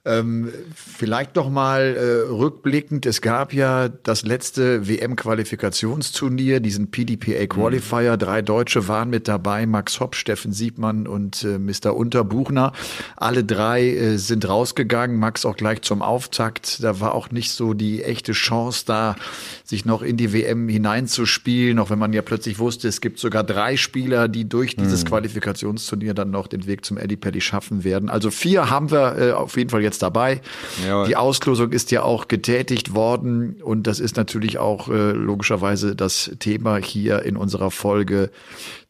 Ähm, 0.07 0.53
vielleicht 0.73 1.35
noch 1.35 1.51
mal 1.51 1.97
äh, 1.97 2.33
rückblickend, 2.33 3.07
es 3.07 3.21
gab 3.21 3.53
ja 3.53 3.89
das 3.89 4.23
letzte 4.23 4.87
WM-Qualifikationsturnier, 4.87 6.61
diesen 6.61 6.93
PDPA 6.93 7.47
Qualifier. 7.49 8.13
Mhm. 8.13 8.19
Drei 8.21 8.43
Deutsche 8.43 8.87
waren 8.87 9.11
mit 9.11 9.27
dabei, 9.27 9.67
Max 9.67 9.99
Hopp, 9.99 10.15
Steffen 10.15 10.53
Siebmann 10.53 11.09
und 11.09 11.43
äh, 11.43 11.59
Mr. 11.59 11.97
Unterbuchner. 11.97 12.73
Alle 13.17 13.43
drei 13.43 13.89
äh, 13.89 14.17
sind 14.17 14.49
rausgegangen, 14.49 15.19
Max 15.19 15.45
auch 15.45 15.57
gleich 15.57 15.83
zum 15.83 16.03
Auftakt. 16.03 16.85
Da 16.85 17.01
war 17.01 17.13
auch 17.13 17.33
nicht 17.33 17.51
so 17.51 17.75
die 17.75 18.05
echte 18.05 18.31
Chance 18.31 18.85
da, 18.87 19.17
sich 19.65 19.87
noch 19.87 20.03
in 20.03 20.17
die 20.17 20.33
WM 20.33 20.69
hineinzuspielen, 20.69 21.81
auch 21.81 21.91
wenn 21.91 21.99
man 21.99 22.13
ja 22.13 22.23
plötzlich 22.23 22.61
wusste, 22.61 22.87
es 22.87 23.01
gibt 23.01 23.19
sogar 23.19 23.43
drei 23.43 23.77
Spieler, 23.77 24.29
die 24.29 24.49
durch 24.49 24.77
dieses 24.77 25.03
mhm. 25.03 25.09
Qualifikationsturnier 25.09 26.15
dann 26.15 26.31
noch 26.31 26.47
den 26.47 26.69
Weg 26.69 26.85
zum 26.85 26.97
Eddie 26.97 27.17
Paddy 27.17 27.41
schaffen 27.41 27.83
werden. 27.83 28.09
Also 28.09 28.31
vier 28.31 28.71
haben 28.71 28.93
wir 28.93 29.19
äh, 29.19 29.33
auf 29.33 29.57
jeden 29.57 29.71
Fall 29.71 29.83
jetzt 29.83 29.96
dabei. 29.99 30.41
Ja, 30.87 31.05
die 31.05 31.17
Auslosung 31.17 31.73
ist 31.73 31.91
ja 31.91 32.03
auch 32.03 32.29
getätigt 32.29 32.95
worden 32.95 33.61
und 33.63 33.87
das 33.87 34.01
ist 34.01 34.17
natürlich 34.17 34.59
auch 34.59 34.89
äh, 34.89 35.13
logischerweise 35.13 35.97
das 35.97 36.31
Thema 36.39 36.77
hier 36.77 37.23
in 37.23 37.37
unserer 37.37 37.71
Folge 37.71 38.31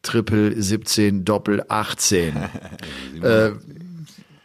Triple 0.01 0.61
17 0.61 1.25
Doppel 1.25 1.63
18. 1.67 2.37
äh, 3.21 3.51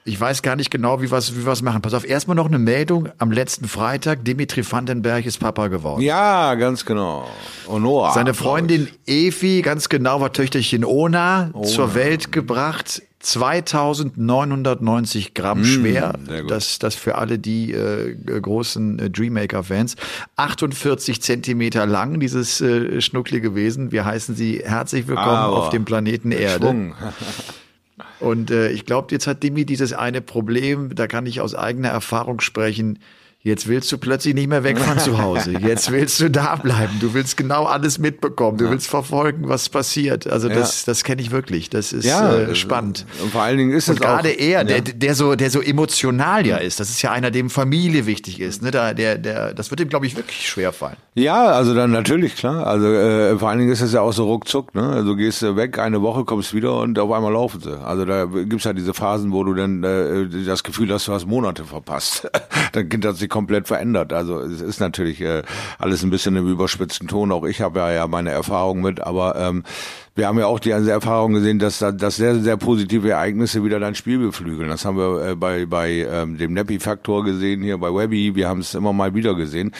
ich 0.05 0.21
weiß 0.21 0.43
gar 0.43 0.57
nicht 0.57 0.71
genau, 0.71 1.01
wie 1.01 1.13
wir 1.13 1.19
es 1.19 1.37
wie 1.37 1.47
wir's 1.47 1.63
machen. 1.63 1.81
Pass 1.81 1.95
auf, 1.95 2.09
erstmal 2.09 2.35
noch 2.35 2.47
eine 2.47 2.59
Meldung. 2.59 3.09
Am 3.19 3.31
letzten 3.31 3.69
Freitag, 3.69 4.25
Dimitri 4.25 4.65
Vandenberg 4.69 5.25
ist 5.27 5.39
Papa 5.39 5.69
geworden. 5.69 6.03
Ja, 6.03 6.57
ganz 6.57 6.85
genau. 6.85 7.29
Honor. 7.69 8.13
Seine 8.13 8.35
Freundin 8.35 8.89
Evi, 9.07 9.63
ganz 9.63 9.89
genau, 9.89 10.21
war 10.21 10.33
Töchterchen 10.33 10.85
Ona, 10.85 11.51
Ona. 11.53 11.67
zur 11.67 11.95
Welt 11.95 12.33
gebracht. 12.33 13.03
2990 13.23 15.35
Gramm 15.35 15.61
mm, 15.61 15.65
schwer. 15.65 16.15
Das, 16.49 16.79
das 16.79 16.97
für 16.97 17.17
alle 17.17 17.39
die 17.39 17.73
äh, 17.73 18.15
großen 18.15 18.99
äh, 18.99 19.11
Dreammaker-Fans. 19.11 19.97
48 20.37 21.23
Zentimeter 21.23 21.87
lang, 21.87 22.21
dieses 22.21 22.61
äh, 22.61 23.01
Schnuckli 23.01 23.41
gewesen. 23.41 23.93
Wir 23.93 24.05
heißen 24.05 24.35
Sie 24.35 24.63
herzlich 24.65 25.07
willkommen 25.07 25.29
Aber 25.29 25.57
auf 25.57 25.71
dem 25.71 25.85
Planeten 25.85 26.33
Erde. 26.33 26.93
Und 28.19 28.51
äh, 28.51 28.71
ich 28.71 28.87
glaube, 28.87 29.09
jetzt 29.11 29.27
hat 29.27 29.43
Dimi 29.43 29.65
dieses 29.65 29.93
eine 29.93 30.21
Problem, 30.21 30.95
da 30.95 31.07
kann 31.07 31.27
ich 31.27 31.41
aus 31.41 31.55
eigener 31.55 31.89
Erfahrung 31.89 32.41
sprechen. 32.41 32.99
Jetzt 33.45 33.67
willst 33.67 33.91
du 33.91 33.99
plötzlich 33.99 34.35
nicht 34.35 34.47
mehr 34.47 34.63
weg 34.63 34.79
von 34.79 35.01
zu 35.01 35.19
Hause. 35.21 35.59
Jetzt 35.61 35.91
willst 35.91 36.21
du 36.21 36.31
da 36.31 36.55
bleiben. 36.55 36.99
Du 37.01 37.13
willst 37.13 37.37
genau 37.37 37.65
alles 37.65 37.99
mitbekommen. 37.99 38.57
Du 38.57 38.67
ja. 38.67 38.71
willst 38.71 38.87
verfolgen, 38.87 39.49
was 39.49 39.69
passiert. 39.69 40.29
Also 40.29 40.49
das, 40.49 40.83
ja. 40.83 40.93
das 40.93 41.03
kenne 41.03 41.21
ich 41.23 41.33
wirklich. 41.33 41.69
Das 41.69 41.93
ist 41.93 42.05
ja, 42.05 42.37
äh, 42.37 42.55
spannend. 42.55 43.05
Und 43.21 43.33
vor 43.33 43.43
allen 43.43 43.59
Dingen 43.59 43.73
ist 43.73 43.89
und 43.89 43.97
es 43.97 44.01
gerade 44.01 44.29
er, 44.29 44.63
der, 44.63 44.81
der 44.81 45.17
so, 45.17 45.35
der 45.35 45.51
so 45.51 45.61
emotional 45.61 46.47
ja 46.47 46.59
ist. 46.59 46.79
Das 46.79 46.89
ist 46.89 47.03
ja 47.03 47.11
einer, 47.11 47.33
dem 47.33 47.51
Familie 47.51 48.07
wichtig 48.07 48.39
ist. 48.39 48.63
Ne? 48.63 48.71
Da, 48.71 48.95
der, 48.95 49.19
der, 49.19 49.55
das 49.55 49.71
wird 49.71 49.81
ihm, 49.81 49.89
glaube 49.89 50.07
ich, 50.07 50.17
wirklich 50.17 50.49
schwer 50.49 50.73
fallen. 50.73 50.97
Ja, 51.17 51.47
also 51.47 51.75
dann 51.75 51.91
natürlich 51.91 52.37
klar. 52.37 52.65
Also 52.69 52.87
äh, 52.87 53.37
vor 53.39 53.49
allen 53.49 53.59
Dingen 53.59 53.73
ist 53.73 53.81
es 53.81 53.93
ja 53.93 54.03
auch 54.03 54.13
so 54.13 54.25
ruckzuck. 54.27 54.73
Ne? 54.77 54.89
Also 54.89 55.17
gehst 55.17 55.43
du 55.43 55.57
weg, 55.57 55.81
eine 55.81 56.01
Woche 56.01 56.25
kommst 56.25 56.55
wieder 56.55 56.79
und 56.79 56.97
auf 56.97 57.11
einmal 57.11 57.33
laufen 57.33 57.61
sie. 57.61 57.77
Also 57.85 58.05
da 58.05 58.27
gibt's 58.27 58.67
ja 58.67 58.73
diese 58.73 58.95
Phasen, 58.95 59.33
wo 59.33 59.43
du 59.43 59.55
dann 59.55 59.83
äh, 59.83 60.45
das 60.47 60.63
Gefühl 60.63 60.93
hast, 60.93 61.09
du 61.09 61.13
hast 61.13 61.27
Monate 61.27 61.65
verpasst. 61.65 62.31
dann 62.73 62.89
hat 63.05 63.17
sich 63.17 63.32
komplett 63.33 63.67
verändert. 63.67 64.13
Also 64.13 64.39
es 64.39 64.61
ist 64.61 64.79
natürlich 64.79 65.21
äh, 65.21 65.43
alles 65.79 66.05
ein 66.05 66.11
bisschen 66.11 66.37
im 66.37 66.47
überspitzten 66.47 67.09
Ton. 67.09 67.33
Auch 67.33 67.45
ich 67.45 67.61
habe 67.61 67.81
ja, 67.81 67.91
ja 67.91 68.07
meine 68.07 68.31
Erfahrung 68.31 68.81
mit, 68.83 69.01
aber 69.01 69.35
ähm, 69.37 69.65
wir 70.15 70.27
haben 70.27 70.39
ja 70.39 70.47
auch 70.47 70.61
die 70.61 70.71
Erfahrung 70.71 71.33
gesehen, 71.33 71.59
dass, 71.59 71.79
dass 71.79 72.17
sehr, 72.17 72.41
sehr 72.41 72.59
positive 72.59 73.11
Ereignisse 73.11 73.65
wieder 73.65 73.81
dein 73.81 73.95
Spiel 73.95 74.19
beflügeln. 74.19 74.69
Das 74.69 74.85
haben 74.85 74.99
wir 74.99 75.31
äh, 75.31 75.35
bei, 75.35 75.65
bei 75.65 76.07
ähm, 76.11 76.37
dem 76.37 76.53
Neppi-Faktor 76.53 77.25
gesehen 77.25 77.63
hier, 77.63 77.79
bei 77.79 77.93
Webby. 77.93 78.35
Wir 78.35 78.49
haben 78.49 78.61
es 78.61 78.75
immer 78.75 78.93
mal 78.93 79.15
wieder 79.15 79.35
gesehen. 79.35 79.73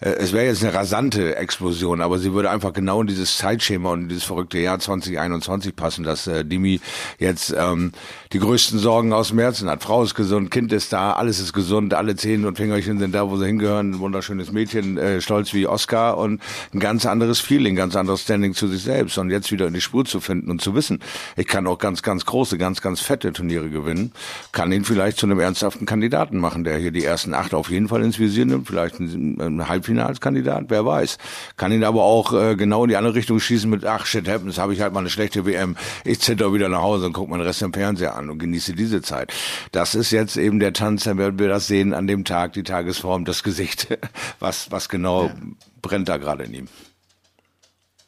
Äh, 0.00 0.10
es 0.10 0.32
wäre 0.32 0.44
jetzt 0.44 0.62
eine 0.62 0.74
rasante 0.74 1.36
Explosion, 1.36 2.02
aber 2.02 2.18
sie 2.18 2.34
würde 2.34 2.50
einfach 2.50 2.74
genau 2.74 3.00
in 3.00 3.06
dieses 3.06 3.38
Zeitschema 3.38 3.92
und 3.92 4.02
in 4.02 4.08
dieses 4.08 4.24
verrückte 4.24 4.58
Jahr 4.58 4.78
2021 4.78 5.74
passen, 5.74 6.04
dass 6.04 6.26
äh, 6.26 6.44
Dimi 6.44 6.80
jetzt 7.18 7.54
ähm, 7.56 7.92
die 8.32 8.38
größten 8.38 8.78
Sorgen 8.78 9.14
aus 9.14 9.28
dem 9.28 9.38
Herzen 9.38 9.70
hat. 9.70 9.82
Frau 9.82 10.02
ist 10.02 10.14
gesund, 10.14 10.50
Kind 10.50 10.72
ist 10.72 10.92
da, 10.92 11.12
alles 11.12 11.40
ist 11.40 11.54
gesund, 11.54 11.94
alle 11.94 12.14
Zehen 12.14 12.44
und 12.44 12.56
Fingerchen 12.56 12.98
sind 12.98 13.14
da, 13.14 13.28
wo 13.30 13.36
sie 13.38 13.46
hingehören. 13.46 13.92
Ein 13.92 13.98
wunderschönes 14.00 14.52
Mädchen, 14.52 14.98
äh, 14.98 15.20
stolz 15.22 15.54
wie 15.54 15.66
Oscar 15.66 16.18
und 16.18 16.42
ein 16.74 16.80
ganz 16.80 17.06
anderes 17.06 17.40
Feeling, 17.40 17.74
ganz 17.74 17.96
anderes 17.96 18.22
Standing 18.22 18.52
zu 18.52 18.68
sich 18.68 18.82
selbst. 18.82 19.16
Und 19.16 19.30
jetzt 19.30 19.50
wieder 19.50 19.66
in 19.66 19.72
die 19.78 19.82
Spur 19.82 20.04
zu 20.04 20.20
finden 20.20 20.50
und 20.50 20.60
zu 20.60 20.74
wissen, 20.74 20.98
ich 21.36 21.46
kann 21.46 21.66
auch 21.68 21.78
ganz, 21.78 22.02
ganz 22.02 22.24
große, 22.24 22.58
ganz, 22.58 22.80
ganz 22.80 23.00
fette 23.00 23.32
Turniere 23.32 23.70
gewinnen, 23.70 24.12
kann 24.50 24.72
ihn 24.72 24.84
vielleicht 24.84 25.18
zu 25.18 25.26
einem 25.26 25.38
ernsthaften 25.38 25.86
Kandidaten 25.86 26.38
machen, 26.38 26.64
der 26.64 26.78
hier 26.78 26.90
die 26.90 27.04
ersten 27.04 27.32
acht 27.32 27.54
auf 27.54 27.70
jeden 27.70 27.88
Fall 27.88 28.02
ins 28.02 28.18
Visier 28.18 28.44
nimmt, 28.44 28.66
vielleicht 28.66 28.98
ein, 28.98 29.40
ein 29.40 29.68
Halbfinalskandidat, 29.68 30.64
wer 30.68 30.84
weiß. 30.84 31.18
Kann 31.56 31.70
ihn 31.70 31.84
aber 31.84 32.02
auch 32.02 32.32
äh, 32.32 32.56
genau 32.56 32.84
in 32.84 32.90
die 32.90 32.96
andere 32.96 33.14
Richtung 33.14 33.38
schießen 33.38 33.70
mit, 33.70 33.84
ach 33.84 34.04
shit 34.04 34.28
happens, 34.28 34.58
habe 34.58 34.74
ich 34.74 34.80
halt 34.80 34.92
mal 34.92 35.00
eine 35.00 35.10
schlechte 35.10 35.46
WM, 35.46 35.76
ich 36.04 36.20
zitter 36.20 36.52
wieder 36.52 36.68
nach 36.68 36.82
Hause 36.82 37.06
und 37.06 37.12
gucke 37.12 37.30
meinen 37.30 37.42
Rest 37.42 37.62
im 37.62 37.72
Fernseher 37.72 38.16
an 38.16 38.30
und 38.30 38.38
genieße 38.38 38.74
diese 38.74 39.00
Zeit. 39.00 39.32
Das 39.70 39.94
ist 39.94 40.10
jetzt 40.10 40.36
eben 40.36 40.58
der 40.58 40.72
Tanz, 40.72 41.04
dann 41.04 41.18
werden 41.18 41.38
wir 41.38 41.48
das 41.48 41.68
sehen 41.68 41.94
an 41.94 42.08
dem 42.08 42.24
Tag, 42.24 42.54
die 42.54 42.64
Tagesform, 42.64 43.24
das 43.24 43.44
Gesicht, 43.44 43.96
was, 44.40 44.72
was 44.72 44.88
genau 44.88 45.26
ja. 45.26 45.34
brennt 45.82 46.08
da 46.08 46.16
gerade 46.16 46.44
in 46.44 46.54
ihm. 46.54 46.68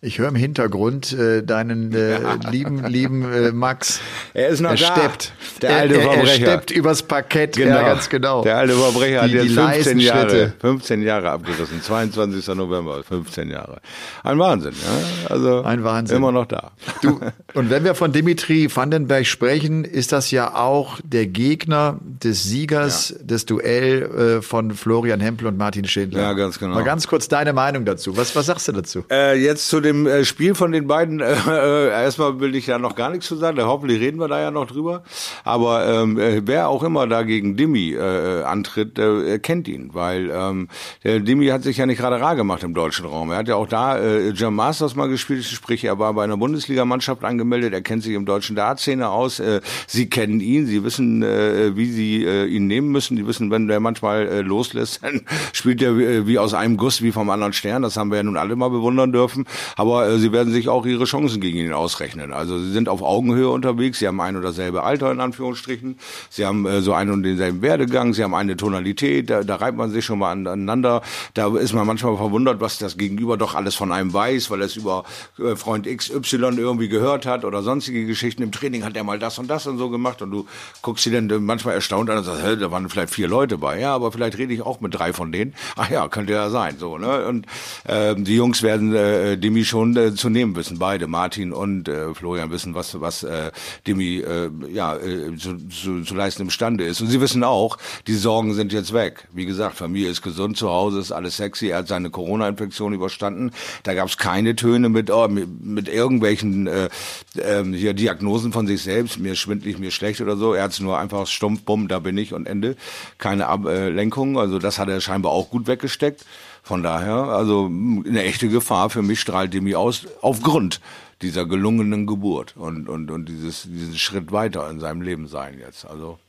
Ich 0.02 0.18
höre 0.18 0.28
im 0.28 0.34
Hintergrund 0.34 1.12
äh, 1.12 1.42
deinen 1.42 1.92
äh, 1.92 2.22
ja. 2.22 2.34
lieben, 2.50 2.86
lieben 2.86 3.30
äh, 3.30 3.52
Max. 3.52 4.00
Er 4.32 4.48
ist 4.48 4.60
noch 4.60 4.70
er 4.70 4.76
da. 4.76 4.94
Steppt. 4.94 5.32
Der 5.60 5.76
alte 5.76 5.96
er, 5.96 6.00
Verbrecher. 6.00 6.30
Er 6.30 6.36
steppt 6.36 6.70
übers 6.70 7.02
Parkett. 7.02 7.56
Genau. 7.56 7.76
Ja, 7.76 7.82
ganz 7.82 8.08
genau. 8.08 8.42
Der 8.42 8.56
alte 8.56 8.72
Verbrecher 8.76 9.28
die, 9.28 9.38
hat 9.38 9.44
jetzt 9.44 9.54
15 9.54 10.00
Jahre, 10.00 10.52
15 10.58 11.02
Jahre 11.02 11.30
abgerissen. 11.30 11.82
22. 11.82 12.48
November, 12.54 13.02
15 13.04 13.50
Jahre. 13.50 13.82
Ein 14.22 14.38
Wahnsinn, 14.38 14.72
ja. 14.72 15.28
Also 15.34 15.64
ein 15.64 15.84
Wahnsinn. 15.84 16.16
Immer 16.16 16.32
noch 16.32 16.46
da. 16.46 16.70
Du, 17.02 17.20
und 17.52 17.68
wenn 17.68 17.84
wir 17.84 17.94
von 17.94 18.10
Dimitri 18.10 18.74
Vandenberg 18.74 19.26
sprechen, 19.26 19.84
ist 19.84 20.12
das 20.12 20.30
ja 20.30 20.54
auch 20.54 20.98
der 21.04 21.26
Gegner 21.26 21.98
des 22.02 22.44
Siegers 22.44 23.10
ja. 23.10 23.16
des 23.26 23.44
Duell 23.44 24.38
äh, 24.38 24.40
von 24.40 24.70
Florian 24.70 25.20
Hempel 25.20 25.46
und 25.46 25.58
Martin 25.58 25.84
Schindler. 25.84 26.22
Ja, 26.22 26.32
ganz 26.32 26.58
genau. 26.58 26.76
Mal 26.76 26.84
ganz 26.84 27.06
kurz 27.06 27.28
deine 27.28 27.52
Meinung 27.52 27.84
dazu. 27.84 28.16
Was, 28.16 28.34
was 28.34 28.46
sagst 28.46 28.66
du 28.68 28.72
dazu? 28.72 29.04
Äh, 29.10 29.38
jetzt 29.38 29.68
zu 29.68 29.89
dem 29.90 30.06
äh, 30.06 30.24
Spiel 30.24 30.54
von 30.54 30.72
den 30.72 30.86
beiden, 30.86 31.20
äh, 31.20 31.34
äh, 31.48 31.88
erstmal 31.88 32.40
will 32.40 32.54
ich 32.54 32.66
ja 32.66 32.78
noch 32.78 32.94
gar 32.94 33.10
nichts 33.10 33.26
zu 33.26 33.36
sagen, 33.36 33.60
hoffentlich 33.62 34.00
reden 34.00 34.18
wir 34.18 34.28
da 34.28 34.40
ja 34.40 34.50
noch 34.50 34.66
drüber. 34.66 35.02
Aber 35.44 35.86
ähm, 35.86 36.18
äh, 36.18 36.42
wer 36.46 36.68
auch 36.68 36.82
immer 36.82 37.06
da 37.06 37.22
gegen 37.22 37.56
Dimi 37.56 37.92
äh, 37.92 38.42
antritt, 38.42 38.98
äh, 38.98 39.38
kennt 39.38 39.68
ihn, 39.68 39.90
weil 39.92 40.30
ähm, 40.32 40.68
der 41.04 41.20
Dimi 41.20 41.46
hat 41.48 41.62
sich 41.62 41.76
ja 41.76 41.86
nicht 41.86 41.98
gerade 41.98 42.20
rar 42.20 42.36
gemacht 42.36 42.62
im 42.62 42.74
deutschen 42.74 43.06
Raum. 43.06 43.30
Er 43.30 43.38
hat 43.38 43.48
ja 43.48 43.56
auch 43.56 43.66
da 43.66 43.98
äh, 43.98 44.32
Jam 44.32 44.54
Masters 44.54 44.94
mal 44.94 45.08
gespielt, 45.08 45.44
sprich 45.44 45.84
er 45.84 45.98
war 45.98 46.14
bei 46.14 46.24
einer 46.24 46.36
Bundesligamannschaft 46.36 47.24
angemeldet, 47.24 47.72
er 47.72 47.82
kennt 47.82 48.02
sich 48.02 48.14
im 48.14 48.24
deutschen 48.24 48.56
Dartszene 48.56 49.08
aus, 49.08 49.40
äh, 49.40 49.60
sie 49.86 50.08
kennen 50.08 50.40
ihn, 50.40 50.66
sie 50.66 50.84
wissen, 50.84 51.22
äh, 51.22 51.76
wie 51.76 51.90
sie 51.90 52.24
äh, 52.24 52.46
ihn 52.46 52.66
nehmen 52.66 52.88
müssen, 52.88 53.16
die 53.16 53.26
wissen, 53.26 53.50
wenn 53.50 53.68
der 53.68 53.80
manchmal 53.80 54.28
äh, 54.28 54.40
loslässt, 54.42 55.00
dann 55.02 55.22
spielt 55.52 55.82
er 55.82 55.98
wie, 55.98 56.26
wie 56.26 56.38
aus 56.38 56.54
einem 56.54 56.76
Guss, 56.76 57.02
wie 57.02 57.12
vom 57.12 57.30
anderen 57.30 57.52
Stern, 57.52 57.82
das 57.82 57.96
haben 57.96 58.10
wir 58.10 58.18
ja 58.18 58.22
nun 58.22 58.36
alle 58.36 58.56
mal 58.56 58.70
bewundern 58.70 59.12
dürfen, 59.12 59.46
aber 59.80 60.06
äh, 60.06 60.18
sie 60.18 60.30
werden 60.30 60.52
sich 60.52 60.68
auch 60.68 60.84
ihre 60.84 61.04
Chancen 61.04 61.40
gegen 61.40 61.56
ihn 61.56 61.72
ausrechnen. 61.72 62.34
Also 62.34 62.58
sie 62.58 62.70
sind 62.70 62.90
auf 62.90 63.00
Augenhöhe 63.00 63.48
unterwegs, 63.48 63.98
sie 63.98 64.06
haben 64.06 64.20
ein 64.20 64.36
oder 64.36 64.48
dasselbe 64.48 64.82
Alter 64.82 65.10
in 65.10 65.20
Anführungsstrichen, 65.20 65.98
sie 66.28 66.44
haben 66.44 66.66
äh, 66.66 66.82
so 66.82 66.92
einen 66.92 67.12
und 67.12 67.22
denselben 67.22 67.62
Werdegang, 67.62 68.12
sie 68.12 68.22
haben 68.22 68.34
eine 68.34 68.58
Tonalität, 68.58 69.30
da, 69.30 69.42
da 69.42 69.56
reibt 69.56 69.78
man 69.78 69.90
sich 69.90 70.04
schon 70.04 70.18
mal 70.18 70.32
aneinander. 70.32 71.00
Da 71.32 71.56
ist 71.56 71.72
man 71.72 71.86
manchmal 71.86 72.14
verwundert, 72.18 72.60
was 72.60 72.76
das 72.76 72.98
Gegenüber 72.98 73.38
doch 73.38 73.54
alles 73.54 73.74
von 73.74 73.90
einem 73.90 74.12
weiß, 74.12 74.50
weil 74.50 74.60
es 74.60 74.76
über 74.76 75.04
äh, 75.38 75.56
Freund 75.56 75.86
XY 75.86 76.58
irgendwie 76.58 76.88
gehört 76.88 77.24
hat 77.24 77.46
oder 77.46 77.62
sonstige 77.62 78.04
Geschichten. 78.04 78.42
Im 78.42 78.52
Training 78.52 78.84
hat 78.84 78.98
er 78.98 79.04
mal 79.04 79.18
das 79.18 79.38
und 79.38 79.48
das 79.48 79.66
und 79.66 79.78
so 79.78 79.88
gemacht 79.88 80.20
und 80.20 80.30
du 80.30 80.44
guckst 80.82 81.04
sie 81.04 81.10
dann 81.10 81.26
manchmal 81.46 81.72
erstaunt 81.72 82.10
an 82.10 82.18
und 82.18 82.24
sagst, 82.24 82.44
hä, 82.44 82.56
da 82.56 82.70
waren 82.70 82.86
vielleicht 82.90 83.14
vier 83.14 83.28
Leute 83.28 83.56
bei. 83.56 83.80
Ja, 83.80 83.94
aber 83.94 84.12
vielleicht 84.12 84.36
rede 84.36 84.52
ich 84.52 84.60
auch 84.60 84.82
mit 84.82 84.92
drei 84.92 85.14
von 85.14 85.32
denen. 85.32 85.54
Ach 85.76 85.88
ja, 85.90 86.06
könnte 86.08 86.34
ja 86.34 86.50
sein. 86.50 86.76
So, 86.78 86.98
ne? 86.98 87.24
Und 87.24 87.46
äh, 87.84 88.14
die 88.14 88.36
Jungs 88.36 88.62
werden 88.62 88.94
äh, 88.94 89.38
Demi 89.38 89.69
schon 89.70 89.96
äh, 89.96 90.14
zu 90.14 90.28
nehmen 90.28 90.54
wissen. 90.56 90.78
Beide, 90.78 91.06
Martin 91.06 91.52
und 91.52 91.88
äh, 91.88 92.12
Florian, 92.14 92.50
wissen, 92.50 92.74
was, 92.74 93.00
was 93.00 93.22
äh, 93.22 93.50
Demi 93.86 94.18
äh, 94.18 94.50
ja, 94.72 94.96
äh, 94.96 95.36
zu, 95.36 95.56
zu, 95.68 96.02
zu 96.02 96.14
leisten 96.14 96.42
imstande 96.42 96.84
ist. 96.84 97.00
Und 97.00 97.06
sie 97.06 97.20
wissen 97.20 97.42
auch, 97.44 97.78
die 98.06 98.14
Sorgen 98.14 98.54
sind 98.54 98.72
jetzt 98.72 98.92
weg. 98.92 99.28
Wie 99.32 99.46
gesagt, 99.46 99.76
Familie 99.76 100.10
ist 100.10 100.22
gesund, 100.22 100.56
zu 100.56 100.68
Hause 100.68 101.00
ist 101.00 101.12
alles 101.12 101.36
sexy. 101.36 101.68
Er 101.68 101.78
hat 101.78 101.88
seine 101.88 102.10
Corona-Infektion 102.10 102.92
überstanden. 102.92 103.52
Da 103.84 103.94
gab 103.94 104.08
es 104.08 104.18
keine 104.18 104.56
Töne 104.56 104.88
mit, 104.88 105.10
oh, 105.10 105.28
mit, 105.28 105.88
irgendwelchen 105.88 106.66
äh, 106.66 106.88
äh, 107.36 107.64
hier 107.64 107.94
Diagnosen 107.94 108.52
von 108.52 108.66
sich 108.66 108.82
selbst. 108.82 109.18
Mir 109.18 109.36
schwindlig, 109.36 109.78
mir 109.78 109.90
schlecht 109.90 110.20
oder 110.20 110.36
so. 110.36 110.52
Er 110.52 110.64
hat 110.64 110.72
es 110.72 110.80
nur 110.80 110.98
einfach 110.98 111.26
stumpf, 111.26 111.62
bumm, 111.62 111.88
da 111.88 112.00
bin 112.00 112.18
ich 112.18 112.34
und 112.34 112.46
Ende. 112.46 112.76
Keine 113.18 113.46
Ablenkung. 113.46 114.38
Also 114.38 114.58
das 114.58 114.78
hat 114.78 114.88
er 114.88 115.00
scheinbar 115.00 115.32
auch 115.32 115.50
gut 115.50 115.66
weggesteckt. 115.66 116.24
Von 116.70 116.84
daher, 116.84 117.16
also 117.16 117.66
eine 117.66 118.22
echte 118.22 118.48
Gefahr 118.48 118.90
für 118.90 119.02
mich 119.02 119.18
strahlt 119.18 119.52
Demi 119.52 119.74
aus, 119.74 120.06
aufgrund 120.20 120.80
dieser 121.20 121.44
gelungenen 121.44 122.06
Geburt 122.06 122.56
und, 122.56 122.88
und, 122.88 123.10
und 123.10 123.28
dieses, 123.28 123.64
diesen 123.64 123.98
Schritt 123.98 124.30
weiter 124.30 124.70
in 124.70 124.78
seinem 124.78 125.02
Leben 125.02 125.26
sein 125.26 125.58
jetzt. 125.58 125.84
Also 125.84 126.20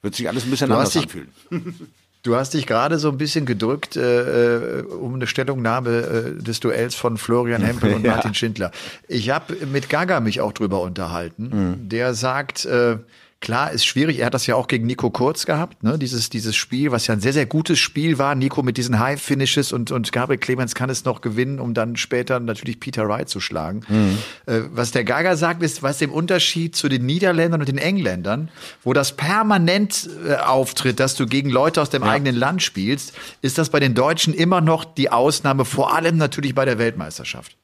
wird 0.00 0.14
sich 0.14 0.26
alles 0.26 0.44
ein 0.44 0.50
bisschen 0.50 0.70
du 0.70 0.74
anders 0.74 0.94
dich, 0.94 1.02
anfühlen. 1.02 1.28
Du 2.22 2.34
hast 2.36 2.54
dich 2.54 2.66
gerade 2.66 2.98
so 2.98 3.10
ein 3.10 3.18
bisschen 3.18 3.44
gedrückt 3.44 3.96
äh, 3.96 4.78
äh 4.78 4.82
um 4.84 5.14
eine 5.14 5.26
Stellungnahme 5.26 5.90
äh, 6.38 6.42
des 6.42 6.60
Duells 6.60 6.94
von 6.94 7.18
Florian 7.18 7.60
Hempel 7.60 7.92
und 7.92 8.06
Martin 8.06 8.32
Schindler. 8.32 8.72
Ich 9.06 9.28
habe 9.28 9.66
mit 9.66 9.90
Gaga 9.90 10.20
mich 10.20 10.40
auch 10.40 10.52
drüber 10.52 10.80
unterhalten. 10.80 11.50
Mhm. 11.52 11.88
Der 11.90 12.14
sagt, 12.14 12.64
äh, 12.64 12.96
Klar, 13.40 13.70
ist 13.70 13.86
schwierig. 13.86 14.18
Er 14.18 14.26
hat 14.26 14.34
das 14.34 14.46
ja 14.46 14.54
auch 14.54 14.68
gegen 14.68 14.84
Nico 14.84 15.08
Kurz 15.08 15.46
gehabt, 15.46 15.82
ne? 15.82 15.98
Dieses, 15.98 16.28
dieses 16.28 16.54
Spiel, 16.54 16.92
was 16.92 17.06
ja 17.06 17.14
ein 17.14 17.22
sehr, 17.22 17.32
sehr 17.32 17.46
gutes 17.46 17.78
Spiel 17.78 18.18
war. 18.18 18.34
Nico 18.34 18.62
mit 18.62 18.76
diesen 18.76 18.98
High-Finishes 18.98 19.72
und, 19.72 19.90
und 19.90 20.12
Gabriel 20.12 20.38
Clemens 20.38 20.74
kann 20.74 20.90
es 20.90 21.06
noch 21.06 21.22
gewinnen, 21.22 21.58
um 21.58 21.72
dann 21.72 21.96
später 21.96 22.38
natürlich 22.38 22.80
Peter 22.80 23.08
Wright 23.08 23.30
zu 23.30 23.40
schlagen. 23.40 23.80
Mhm. 23.88 24.18
Äh, 24.44 24.60
was 24.72 24.90
der 24.90 25.04
Gaga 25.04 25.36
sagt, 25.36 25.62
ist, 25.62 25.82
was 25.82 26.02
im 26.02 26.12
Unterschied 26.12 26.76
zu 26.76 26.90
den 26.90 27.06
Niederländern 27.06 27.60
und 27.60 27.68
den 27.68 27.78
Engländern, 27.78 28.50
wo 28.84 28.92
das 28.92 29.16
permanent 29.16 30.10
äh, 30.28 30.34
auftritt, 30.34 31.00
dass 31.00 31.14
du 31.14 31.24
gegen 31.24 31.48
Leute 31.48 31.80
aus 31.80 31.88
dem 31.88 32.02
ja. 32.02 32.10
eigenen 32.10 32.36
Land 32.36 32.62
spielst, 32.62 33.14
ist 33.40 33.56
das 33.56 33.70
bei 33.70 33.80
den 33.80 33.94
Deutschen 33.94 34.34
immer 34.34 34.60
noch 34.60 34.84
die 34.84 35.10
Ausnahme, 35.10 35.64
vor 35.64 35.94
allem 35.94 36.18
natürlich 36.18 36.54
bei 36.54 36.66
der 36.66 36.78
Weltmeisterschaft. 36.78 37.56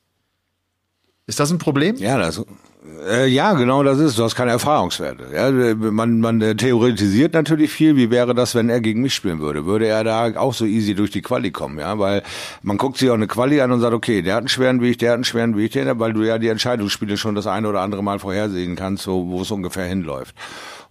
Ist 1.27 1.41
das 1.41 1.51
ein 1.51 1.59
Problem? 1.59 1.97
Ja, 1.97 2.19
das 2.19 2.45
äh, 3.09 3.27
ja, 3.27 3.53
genau 3.55 3.83
das 3.83 3.99
ist. 3.99 4.19
Du 4.19 4.23
hast 4.23 4.35
keine 4.35 4.53
Erfahrungswerte. 4.53 5.27
Ja, 5.35 5.51
man, 5.75 6.21
man 6.21 6.41
äh, 6.41 6.55
theoretisiert 6.55 7.35
natürlich 7.35 7.71
viel. 7.71 7.97
Wie 7.97 8.11
wäre 8.11 8.35
das, 8.35 8.55
wenn 8.55 8.69
er 8.69 8.81
gegen 8.81 9.03
mich 9.03 9.15
spielen 9.15 9.41
würde? 9.41 9.67
Würde 9.67 9.87
er 9.87 10.05
da 10.05 10.39
auch 10.39 10.55
so 10.55 10.65
easy 10.65 10.95
durch 10.95 11.11
die 11.11 11.23
Quali 11.23 11.51
kommen? 11.51 11.79
Ja, 11.79 11.99
weil 11.99 12.23
man 12.63 12.79
guckt 12.79 12.99
sich 12.99 13.11
auch 13.11 13.15
eine 13.15 13.27
Quali 13.27 13.61
an 13.61 13.73
und 13.73 13.81
sagt, 13.81 13.93
okay, 13.93 14.23
der 14.23 14.35
hat 14.35 14.41
einen 14.41 14.49
schweren 14.49 14.81
Weg, 14.81 14.99
der 14.99 15.11
hat 15.11 15.17
einen 15.17 15.25
schweren 15.25 15.57
Weg, 15.57 15.75
weil 15.99 16.13
du 16.13 16.23
ja 16.23 16.39
die 16.39 16.49
Entscheidungsspiele 16.49 17.17
schon 17.17 17.35
das 17.35 17.47
eine 17.47 17.69
oder 17.69 17.81
andere 17.81 18.03
Mal 18.03 18.19
vorhersehen 18.19 18.77
kannst, 18.77 19.03
so, 19.03 19.27
wo 19.29 19.43
es 19.43 19.51
ungefähr 19.51 19.85
hinläuft. 19.85 20.35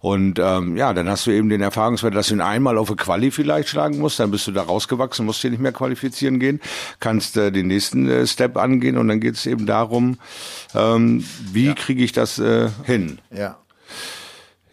Und 0.00 0.38
ähm, 0.38 0.76
ja, 0.76 0.92
dann 0.92 1.08
hast 1.08 1.26
du 1.26 1.30
eben 1.30 1.48
den 1.48 1.60
Erfahrungswert, 1.60 2.14
dass 2.14 2.28
du 2.28 2.34
ihn 2.34 2.40
einmal 2.40 2.78
auf 2.78 2.88
eine 2.88 2.96
Quali 2.96 3.30
vielleicht 3.30 3.68
schlagen 3.68 3.98
musst, 3.98 4.20
dann 4.20 4.30
bist 4.30 4.46
du 4.46 4.52
da 4.52 4.62
rausgewachsen, 4.62 5.26
musst 5.26 5.42
dir 5.42 5.50
nicht 5.50 5.60
mehr 5.60 5.72
qualifizieren 5.72 6.38
gehen, 6.38 6.60
kannst 7.00 7.36
äh, 7.36 7.50
den 7.50 7.66
nächsten 7.68 8.08
äh, 8.08 8.26
Step 8.26 8.56
angehen 8.56 8.98
und 8.98 9.08
dann 9.08 9.20
geht 9.20 9.34
es 9.34 9.46
eben 9.46 9.66
darum, 9.66 10.18
ähm, 10.74 11.24
wie 11.52 11.66
ja. 11.66 11.74
kriege 11.74 12.02
ich 12.04 12.12
das 12.12 12.38
äh, 12.38 12.68
hin? 12.84 13.18
Ja. 13.30 13.56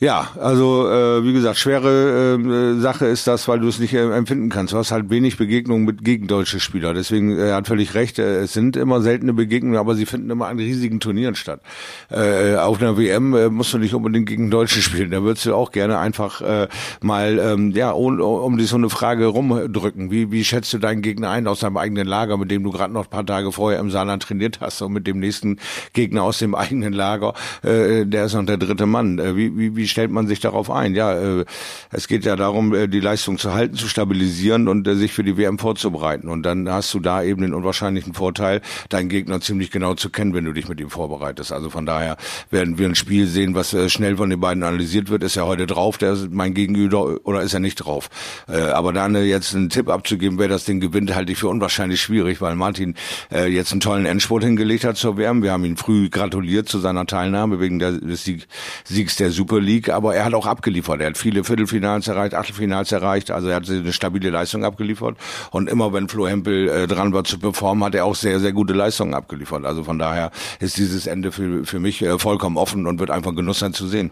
Ja, 0.03 0.31
also 0.37 0.89
äh, 0.89 1.23
wie 1.23 1.31
gesagt, 1.31 1.57
schwere 1.57 2.37
äh, 2.37 2.81
Sache 2.81 3.05
ist 3.05 3.25
das, 3.25 3.47
weil 3.47 3.61
du 3.61 3.69
es 3.69 3.79
nicht 3.79 3.93
äh, 3.93 4.11
empfinden 4.11 4.49
kannst. 4.49 4.73
Du 4.73 4.77
hast 4.77 4.91
halt 4.91 5.09
wenig 5.09 5.37
Begegnungen 5.37 5.85
mit 5.85 6.03
gegen 6.03 6.27
deutsche 6.27 6.59
Spieler. 6.59 6.93
Deswegen 6.93 7.37
äh, 7.37 7.51
er 7.51 7.55
hat 7.55 7.67
völlig 7.67 7.93
recht. 7.93 8.19
Äh, 8.19 8.41
es 8.41 8.51
sind 8.51 8.75
immer 8.75 9.01
seltene 9.01 9.31
Begegnungen, 9.31 9.77
aber 9.77 9.95
sie 9.95 10.05
finden 10.05 10.29
immer 10.29 10.47
an 10.47 10.57
riesigen 10.57 10.99
Turnieren 10.99 11.35
statt. 11.35 11.61
Äh, 12.09 12.55
auf 12.57 12.81
einer 12.81 12.97
WM 12.97 13.33
äh, 13.33 13.47
musst 13.47 13.73
du 13.73 13.77
nicht 13.77 13.93
unbedingt 13.93 14.27
gegen 14.27 14.51
Deutsche 14.51 14.81
spielen. 14.81 15.09
Da 15.09 15.23
würdest 15.23 15.45
du 15.45 15.55
auch 15.55 15.71
gerne 15.71 15.97
einfach 15.99 16.41
äh, 16.41 16.67
mal 17.01 17.39
ähm, 17.39 17.71
ja 17.71 17.91
um, 17.91 18.19
um 18.19 18.57
die 18.57 18.65
so 18.65 18.75
eine 18.75 18.89
Frage 18.89 19.27
rumdrücken. 19.27 20.11
Wie 20.11 20.33
wie 20.33 20.43
schätzt 20.43 20.73
du 20.73 20.79
deinen 20.79 21.01
Gegner 21.01 21.29
ein 21.29 21.47
aus 21.47 21.61
deinem 21.61 21.77
eigenen 21.77 22.07
Lager, 22.07 22.35
mit 22.35 22.51
dem 22.51 22.63
du 22.63 22.71
gerade 22.71 22.91
noch 22.91 23.05
ein 23.05 23.09
paar 23.09 23.25
Tage 23.25 23.53
vorher 23.53 23.79
im 23.79 23.89
Saarland 23.89 24.23
trainiert 24.23 24.59
hast 24.59 24.81
und 24.81 24.91
mit 24.91 25.07
dem 25.07 25.19
nächsten 25.19 25.59
Gegner 25.93 26.23
aus 26.23 26.39
dem 26.39 26.55
eigenen 26.55 26.91
Lager, 26.91 27.35
äh, 27.61 28.05
der 28.05 28.25
ist 28.25 28.33
noch 28.33 28.45
der 28.45 28.57
dritte 28.57 28.85
Mann. 28.85 29.17
Äh, 29.17 29.37
wie 29.37 29.57
wie 29.57 29.73
wie 29.77 29.92
stellt 29.93 30.11
man 30.11 30.27
sich 30.27 30.39
darauf 30.39 30.69
ein? 30.69 30.93
Ja, 30.93 31.13
äh, 31.13 31.45
es 31.91 32.07
geht 32.07 32.25
ja 32.25 32.35
darum, 32.35 32.73
äh, 32.73 32.87
die 32.87 32.99
Leistung 32.99 33.37
zu 33.37 33.53
halten, 33.53 33.75
zu 33.75 33.87
stabilisieren 33.87 34.67
und 34.67 34.87
äh, 34.87 34.95
sich 34.95 35.13
für 35.13 35.23
die 35.23 35.37
WM 35.37 35.57
vorzubereiten. 35.57 36.27
Und 36.27 36.43
dann 36.43 36.69
hast 36.69 36.93
du 36.93 36.99
da 36.99 37.23
eben 37.23 37.41
den 37.41 37.53
unwahrscheinlichen 37.53 38.13
Vorteil, 38.13 38.61
deinen 38.89 39.09
Gegner 39.09 39.39
ziemlich 39.39 39.71
genau 39.71 39.93
zu 39.95 40.09
kennen, 40.09 40.33
wenn 40.33 40.45
du 40.45 40.53
dich 40.53 40.67
mit 40.67 40.81
ihm 40.81 40.89
vorbereitest. 40.89 41.51
Also 41.51 41.69
von 41.69 41.85
daher 41.85 42.17
werden 42.49 42.77
wir 42.77 42.87
ein 42.87 42.95
Spiel 42.95 43.27
sehen, 43.27 43.55
was 43.55 43.73
äh, 43.73 43.89
schnell 43.89 44.17
von 44.17 44.29
den 44.29 44.39
beiden 44.39 44.63
analysiert 44.63 45.09
wird. 45.09 45.23
Ist 45.23 45.37
er 45.37 45.47
heute 45.47 45.67
drauf, 45.67 45.97
der 45.97 46.13
ist 46.13 46.31
mein 46.31 46.53
Gegenüber 46.53 47.17
oder 47.23 47.41
ist 47.41 47.53
er 47.53 47.59
nicht 47.59 47.75
drauf? 47.75 48.09
Äh, 48.47 48.57
aber 48.57 48.91
dann 48.91 49.15
äh, 49.15 49.23
jetzt 49.23 49.55
einen 49.55 49.69
Tipp 49.69 49.89
abzugeben, 49.89 50.39
wer 50.39 50.47
das 50.47 50.65
Ding 50.65 50.79
gewinnt, 50.79 51.15
halte 51.15 51.31
ich 51.31 51.37
für 51.37 51.47
unwahrscheinlich 51.47 52.01
schwierig, 52.01 52.41
weil 52.41 52.55
Martin 52.55 52.95
äh, 53.31 53.47
jetzt 53.47 53.71
einen 53.71 53.81
tollen 53.81 54.05
Endspurt 54.05 54.43
hingelegt 54.43 54.83
hat 54.83 54.97
zur 54.97 55.17
WM. 55.17 55.43
Wir 55.43 55.51
haben 55.51 55.65
ihn 55.65 55.77
früh 55.77 56.09
gratuliert 56.09 56.67
zu 56.67 56.79
seiner 56.79 57.05
Teilnahme 57.05 57.59
wegen 57.59 57.79
des 57.79 58.23
Sieg, 58.23 58.47
Siegs 58.83 59.15
der 59.15 59.31
Super 59.31 59.59
League 59.59 59.82
League, 59.83 59.93
aber 59.93 60.15
er 60.15 60.25
hat 60.25 60.33
auch 60.33 60.45
abgeliefert. 60.45 61.01
Er 61.01 61.07
hat 61.07 61.17
viele 61.17 61.43
Viertelfinals 61.43 62.07
erreicht, 62.07 62.33
Achtelfinals 62.35 62.91
erreicht, 62.91 63.31
also 63.31 63.47
er 63.49 63.55
hat 63.55 63.69
eine 63.69 63.93
stabile 63.93 64.29
Leistung 64.29 64.63
abgeliefert. 64.63 65.17
Und 65.51 65.69
immer 65.69 65.93
wenn 65.93 66.07
Flo 66.07 66.27
Hempel 66.27 66.69
äh, 66.69 66.87
dran 66.87 67.13
war 67.13 67.23
zu 67.23 67.39
performen, 67.39 67.83
hat 67.83 67.95
er 67.95 68.05
auch 68.05 68.15
sehr, 68.15 68.39
sehr 68.39 68.53
gute 68.53 68.73
Leistungen 68.73 69.13
abgeliefert. 69.13 69.65
Also 69.65 69.83
von 69.83 69.99
daher 69.99 70.31
ist 70.59 70.77
dieses 70.77 71.07
Ende 71.07 71.31
für, 71.31 71.65
für 71.65 71.79
mich 71.79 72.01
äh, 72.01 72.17
vollkommen 72.17 72.57
offen 72.57 72.87
und 72.87 72.99
wird 72.99 73.11
einfach 73.11 73.35
Genuss 73.35 73.59
sein 73.59 73.73
zu 73.73 73.87
sehen. 73.87 74.11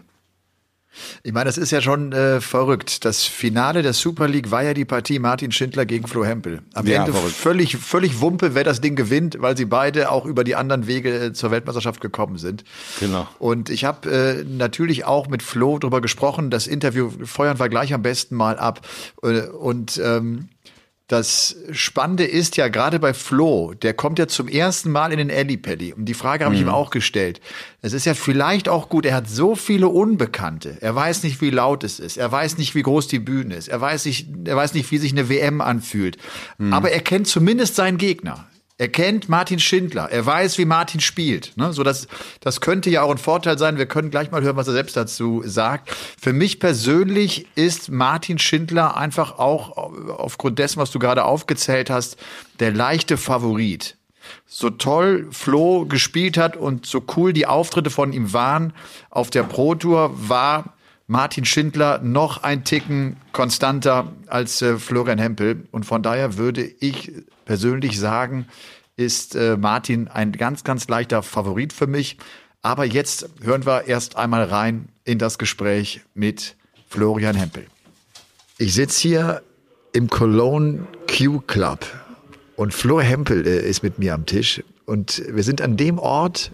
Ich 1.22 1.32
meine, 1.32 1.46
das 1.46 1.58
ist 1.58 1.70
ja 1.70 1.80
schon 1.80 2.12
äh, 2.12 2.40
verrückt. 2.40 3.04
Das 3.04 3.24
Finale 3.24 3.82
der 3.82 3.92
Super 3.92 4.28
League 4.28 4.50
war 4.50 4.62
ja 4.62 4.74
die 4.74 4.84
Partie 4.84 5.18
Martin 5.18 5.52
Schindler 5.52 5.86
gegen 5.86 6.06
Flo 6.06 6.24
Hempel. 6.24 6.62
Am 6.74 6.86
ja, 6.86 7.00
Ende 7.00 7.12
verrückt. 7.12 7.34
völlig, 7.34 7.76
völlig 7.76 8.20
Wumpe, 8.20 8.54
wer 8.54 8.64
das 8.64 8.80
Ding 8.80 8.96
gewinnt, 8.96 9.38
weil 9.40 9.56
sie 9.56 9.64
beide 9.64 10.10
auch 10.10 10.26
über 10.26 10.44
die 10.44 10.54
anderen 10.54 10.86
Wege 10.86 11.26
äh, 11.26 11.32
zur 11.32 11.50
Weltmeisterschaft 11.50 12.00
gekommen 12.00 12.38
sind. 12.38 12.64
Genau. 13.00 13.26
Und 13.38 13.70
ich 13.70 13.84
habe 13.84 14.10
äh, 14.10 14.44
natürlich 14.44 15.04
auch 15.04 15.28
mit 15.28 15.42
Flo 15.42 15.78
darüber 15.78 16.00
gesprochen. 16.00 16.50
Das 16.50 16.66
Interview 16.66 17.10
feuern 17.24 17.58
wir 17.58 17.68
gleich 17.68 17.94
am 17.94 18.02
besten 18.02 18.36
mal 18.36 18.58
ab. 18.58 18.86
Äh, 19.22 19.42
und 19.48 20.00
ähm, 20.02 20.48
Das 21.12 21.56
Spannende 21.72 22.24
ist 22.24 22.56
ja 22.56 22.68
gerade 22.68 22.98
bei 22.98 23.12
Flo, 23.12 23.74
der 23.74 23.92
kommt 23.92 24.18
ja 24.18 24.28
zum 24.28 24.48
ersten 24.48 24.90
Mal 24.90 25.12
in 25.12 25.18
den 25.18 25.28
Ellipelli. 25.28 25.92
Und 25.92 26.06
die 26.06 26.14
Frage 26.14 26.46
habe 26.46 26.54
ich 26.54 26.62
ihm 26.62 26.68
Mhm. 26.68 26.72
auch 26.72 26.88
gestellt. 26.88 27.38
Es 27.82 27.92
ist 27.92 28.06
ja 28.06 28.14
vielleicht 28.14 28.66
auch 28.70 28.88
gut, 28.88 29.04
er 29.04 29.14
hat 29.16 29.28
so 29.28 29.54
viele 29.54 29.88
Unbekannte. 29.88 30.78
Er 30.80 30.94
weiß 30.94 31.22
nicht, 31.24 31.42
wie 31.42 31.50
laut 31.50 31.84
es 31.84 32.00
ist. 32.00 32.16
Er 32.16 32.32
weiß 32.32 32.56
nicht, 32.56 32.74
wie 32.74 32.80
groß 32.82 33.08
die 33.08 33.18
Bühne 33.18 33.56
ist. 33.56 33.68
Er 33.68 33.78
weiß 33.82 34.06
nicht, 34.06 34.26
er 34.46 34.56
weiß 34.56 34.72
nicht, 34.72 34.90
wie 34.90 34.96
sich 34.96 35.12
eine 35.12 35.28
WM 35.28 35.60
anfühlt. 35.60 36.16
Mhm. 36.56 36.72
Aber 36.72 36.90
er 36.92 37.00
kennt 37.00 37.26
zumindest 37.28 37.76
seinen 37.76 37.98
Gegner. 37.98 38.46
Er 38.82 38.88
kennt 38.88 39.28
Martin 39.28 39.60
Schindler. 39.60 40.10
Er 40.10 40.26
weiß, 40.26 40.58
wie 40.58 40.64
Martin 40.64 40.98
spielt. 40.98 41.56
Ne? 41.56 41.72
So 41.72 41.84
das, 41.84 42.08
das 42.40 42.60
könnte 42.60 42.90
ja 42.90 43.02
auch 43.02 43.12
ein 43.12 43.18
Vorteil 43.18 43.56
sein. 43.56 43.78
Wir 43.78 43.86
können 43.86 44.10
gleich 44.10 44.32
mal 44.32 44.42
hören, 44.42 44.56
was 44.56 44.66
er 44.66 44.72
selbst 44.72 44.96
dazu 44.96 45.40
sagt. 45.44 45.94
Für 46.20 46.32
mich 46.32 46.58
persönlich 46.58 47.46
ist 47.54 47.92
Martin 47.92 48.40
Schindler 48.40 48.96
einfach 48.96 49.38
auch 49.38 49.76
aufgrund 49.76 50.58
dessen, 50.58 50.80
was 50.80 50.90
du 50.90 50.98
gerade 50.98 51.24
aufgezählt 51.24 51.90
hast, 51.90 52.16
der 52.58 52.72
leichte 52.72 53.18
Favorit. 53.18 53.98
So 54.46 54.68
toll 54.68 55.28
Flo 55.30 55.86
gespielt 55.86 56.36
hat 56.36 56.56
und 56.56 56.84
so 56.84 57.04
cool 57.16 57.32
die 57.32 57.46
Auftritte 57.46 57.90
von 57.90 58.12
ihm 58.12 58.32
waren 58.32 58.72
auf 59.10 59.30
der 59.30 59.44
Pro 59.44 59.76
Tour, 59.76 60.10
war 60.28 60.74
Martin 61.12 61.44
Schindler 61.44 61.98
noch 61.98 62.42
ein 62.42 62.64
Ticken 62.64 63.18
konstanter 63.32 64.14
als 64.28 64.62
äh, 64.62 64.78
Florian 64.78 65.18
Hempel. 65.18 65.68
Und 65.70 65.84
von 65.84 66.02
daher 66.02 66.38
würde 66.38 66.64
ich 66.64 67.12
persönlich 67.44 68.00
sagen, 68.00 68.46
ist 68.96 69.36
äh, 69.36 69.58
Martin 69.58 70.08
ein 70.08 70.32
ganz, 70.32 70.64
ganz 70.64 70.88
leichter 70.88 71.22
Favorit 71.22 71.74
für 71.74 71.86
mich. 71.86 72.16
Aber 72.62 72.86
jetzt 72.86 73.28
hören 73.42 73.66
wir 73.66 73.88
erst 73.88 74.16
einmal 74.16 74.44
rein 74.44 74.88
in 75.04 75.18
das 75.18 75.36
Gespräch 75.36 76.00
mit 76.14 76.56
Florian 76.88 77.36
Hempel. 77.36 77.66
Ich 78.56 78.72
sitze 78.72 79.02
hier 79.02 79.42
im 79.92 80.08
Cologne 80.08 80.86
Q 81.14 81.40
Club 81.40 81.84
und 82.56 82.72
Flo 82.72 83.02
Hempel 83.02 83.46
äh, 83.46 83.68
ist 83.68 83.82
mit 83.82 83.98
mir 83.98 84.14
am 84.14 84.24
Tisch. 84.24 84.64
Und 84.86 85.22
wir 85.28 85.42
sind 85.42 85.60
an 85.60 85.76
dem 85.76 85.98
Ort, 85.98 86.52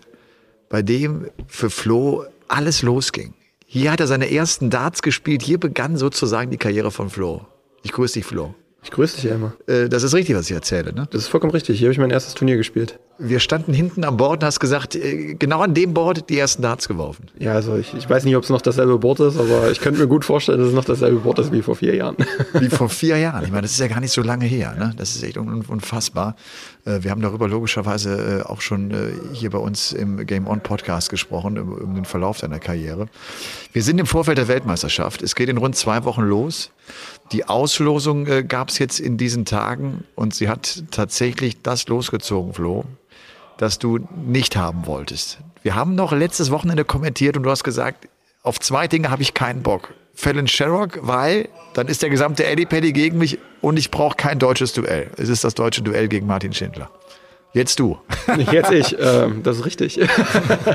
bei 0.69 0.83
dem 0.83 1.29
für 1.47 1.71
Flo 1.71 2.25
alles 2.49 2.83
losging. 2.83 3.35
Hier 3.71 3.93
hat 3.93 4.01
er 4.01 4.07
seine 4.07 4.33
ersten 4.33 4.71
Darts 4.71 5.03
gespielt. 5.03 5.43
Hier 5.43 5.61
begann 5.61 5.99
sozusagen 5.99 6.51
die 6.51 6.57
Karriere 6.57 6.91
von 6.91 7.11
Flo. 7.11 7.43
Ich 7.83 7.93
grüße 7.93 8.15
dich, 8.15 8.25
Flo. 8.25 8.55
Ich 8.83 8.91
grüße 8.91 9.17
dich 9.17 9.25
ja 9.25 9.35
immer. 9.35 9.53
Äh, 9.67 9.91
das 9.91 10.05
ist 10.05 10.15
richtig, 10.15 10.35
was 10.37 10.47
ich 10.47 10.53
erzähle, 10.53 10.95
ne? 10.95 11.07
Das 11.11 11.21
ist 11.21 11.29
vollkommen 11.29 11.51
richtig. 11.51 11.79
Hier 11.79 11.89
habe 11.89 11.93
ich 11.93 11.99
mein 11.99 12.11
erstes 12.11 12.33
Turnier 12.33 12.57
gespielt. 12.57 12.99
Wir 13.21 13.41
standen 13.41 13.73
hinten 13.73 14.05
am 14.05 14.17
Board 14.17 14.43
und 14.43 14.47
hast 14.47 14.61
gesagt, 14.61 14.95
äh, 14.95 15.35
genau 15.35 15.61
an 15.61 15.75
dem 15.75 15.93
Board 15.93 16.31
die 16.31 16.39
ersten 16.39 16.63
Darts 16.63 16.87
geworfen. 16.87 17.27
Ja, 17.37 17.53
also 17.53 17.77
ich, 17.77 17.93
ich 17.95 18.09
weiß 18.09 18.25
nicht, 18.25 18.37
ob 18.37 18.45
es 18.45 18.49
noch 18.49 18.61
dasselbe 18.63 18.97
Board 18.99 19.19
ist, 19.19 19.37
aber 19.37 19.73
ich 19.73 19.81
könnte 19.81 19.99
mir 20.01 20.07
gut 20.07 20.25
vorstellen, 20.25 20.61
dass 20.61 20.69
es 20.69 20.75
noch 20.75 20.85
dasselbe 20.85 21.19
Board 21.19 21.41
ist 21.41 21.51
wie 21.51 21.63
vor 21.63 21.75
vier 21.75 21.97
Jahren. 21.97 22.17
Wie 22.53 22.69
vor 22.69 22.89
vier 22.89 23.19
Jahren. 23.19 23.43
Ich 23.45 23.51
meine, 23.51 23.63
das 23.63 23.73
ist 23.73 23.81
ja 23.81 23.89
gar 23.89 24.01
nicht 24.01 24.13
so 24.13 24.23
lange 24.23 24.45
her. 24.45 24.77
Ne? 24.79 24.95
Das 24.97 25.17
ist 25.17 25.25
echt 25.25 25.37
un 25.37 25.63
unfassbar. 25.67 26.37
Äh, 26.85 27.03
wir 27.03 27.11
haben 27.11 27.21
darüber 27.21 27.49
logischerweise 27.49 28.43
äh, 28.45 28.49
auch 28.49 28.61
schon 28.61 28.95
hier 29.33 29.51
bei 29.51 29.59
uns 29.59 29.93
im 29.93 30.25
Game 30.25 30.47
On 30.47 30.61
Podcast 30.61 31.11
gesprochen, 31.11 31.59
um, 31.59 31.97
den 31.97 32.05
Verlauf 32.05 32.39
deiner 32.39 32.61
Karriere. 32.61 33.09
Wir 33.73 33.83
sind 33.83 33.99
im 33.99 34.07
Vorfeld 34.07 34.39
der 34.39 34.47
Weltmeisterschaft. 34.47 35.23
Es 35.23 35.35
geht 35.35 35.49
in 35.49 35.57
rund 35.57 35.75
zwei 35.75 36.05
Wochen 36.05 36.23
los. 36.23 36.71
Die 37.33 37.47
Auslosung 37.47 38.27
gab 38.47 38.69
es 38.69 38.79
jetzt 38.79 39.01
in 39.01 39.19
diesen 39.19 39.45
Tagen 39.45 40.05
und 40.15 40.35
sie 40.35 40.49
hat 40.49 40.85
tatsächlich 40.91 41.61
das 41.63 41.89
losgezogen, 41.89 42.55
Flo, 42.55 42.85
das 43.59 43.79
du 43.79 43.99
nicht 44.17 44.57
haben 44.57 44.87
wolltest. 44.87 45.39
Wir 45.63 45.75
haben 45.75 45.95
noch 45.95 46.13
letztes 46.13 46.51
Wochenende 46.51 46.85
kommentiert 46.85 47.37
und 47.37 47.43
du 47.43 47.51
hast 47.51 47.65
gesagt, 47.65 48.09
auf 48.43 48.59
zwei 48.59 48.89
Dinge 48.89 49.11
habe 49.11 49.21
ich 49.21 49.35
keinen 49.35 49.63
Bock. 49.63 49.93
Fallon 50.15 50.49
Sherrock, 50.49 50.99
weil 51.03 51.49
dann 51.75 51.87
ist 51.87 52.03
der 52.03 52.11
gesamte 52.11 52.45
Eddie 52.45 52.67
Paddy 52.67 52.93
gegen 52.93 53.19
mich 53.19 53.39
und 53.61 53.77
ich 53.77 53.91
brauche 53.91 54.17
kein 54.17 54.39
deutsches 54.39 54.73
Duell. 54.73 55.11
Es 55.17 55.29
ist 55.29 55.45
das 55.45 55.55
deutsche 55.55 55.83
Duell 55.83 56.09
gegen 56.09 56.27
Martin 56.27 56.53
Schindler. 56.53 56.91
Jetzt 57.55 57.81
du. 57.81 57.99
Jetzt 58.53 58.71
ich, 58.71 58.97
ähm, 59.01 59.43
das 59.43 59.59
ist 59.59 59.65
richtig. 59.65 59.99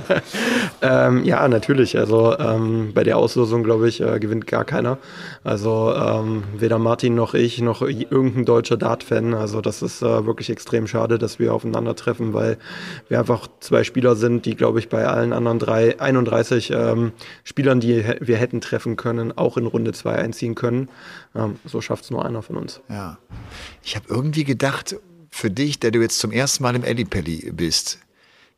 ähm, 0.81 1.23
ja, 1.23 1.47
natürlich. 1.47 1.99
Also 1.99 2.37
ähm, 2.39 2.93
bei 2.95 3.03
der 3.03 3.17
Auslosung, 3.17 3.63
glaube 3.63 3.87
ich, 3.87 4.01
äh, 4.01 4.19
gewinnt 4.19 4.47
gar 4.47 4.65
keiner. 4.65 4.97
Also 5.43 5.93
ähm, 5.95 6.43
weder 6.57 6.79
Martin 6.79 7.13
noch 7.13 7.35
ich 7.35 7.61
noch 7.61 7.83
irgendein 7.83 8.45
deutscher 8.45 8.75
Dart-Fan. 8.75 9.35
Also 9.35 9.61
das 9.61 9.83
ist 9.83 10.01
äh, 10.01 10.25
wirklich 10.25 10.49
extrem 10.49 10.87
schade, 10.87 11.19
dass 11.19 11.37
wir 11.37 11.53
aufeinandertreffen, 11.53 12.33
weil 12.33 12.57
wir 13.07 13.19
einfach 13.19 13.47
zwei 13.59 13.83
Spieler 13.83 14.15
sind, 14.15 14.47
die, 14.47 14.55
glaube 14.55 14.79
ich, 14.79 14.89
bei 14.89 15.05
allen 15.05 15.31
anderen 15.31 15.59
drei, 15.59 15.99
31 15.99 16.71
ähm, 16.71 17.11
Spielern, 17.43 17.81
die 17.81 18.03
wir 18.19 18.37
hätten 18.37 18.61
treffen 18.61 18.95
können, 18.95 19.31
auch 19.37 19.57
in 19.57 19.67
Runde 19.67 19.93
zwei 19.93 20.15
einziehen 20.15 20.55
können. 20.55 20.89
Ähm, 21.35 21.59
so 21.65 21.81
schafft 21.81 22.05
es 22.05 22.11
nur 22.11 22.25
einer 22.25 22.41
von 22.41 22.57
uns. 22.57 22.81
Ja. 22.89 23.19
Ich 23.83 23.95
habe 23.95 24.05
irgendwie 24.09 24.43
gedacht, 24.43 24.95
für 25.33 25.49
dich, 25.49 25.79
der 25.79 25.89
du 25.89 25.99
jetzt 25.99 26.19
zum 26.19 26.31
ersten 26.31 26.61
Mal 26.61 26.75
im 26.75 26.83
Ellipelli 26.83 27.51
bist, 27.51 27.97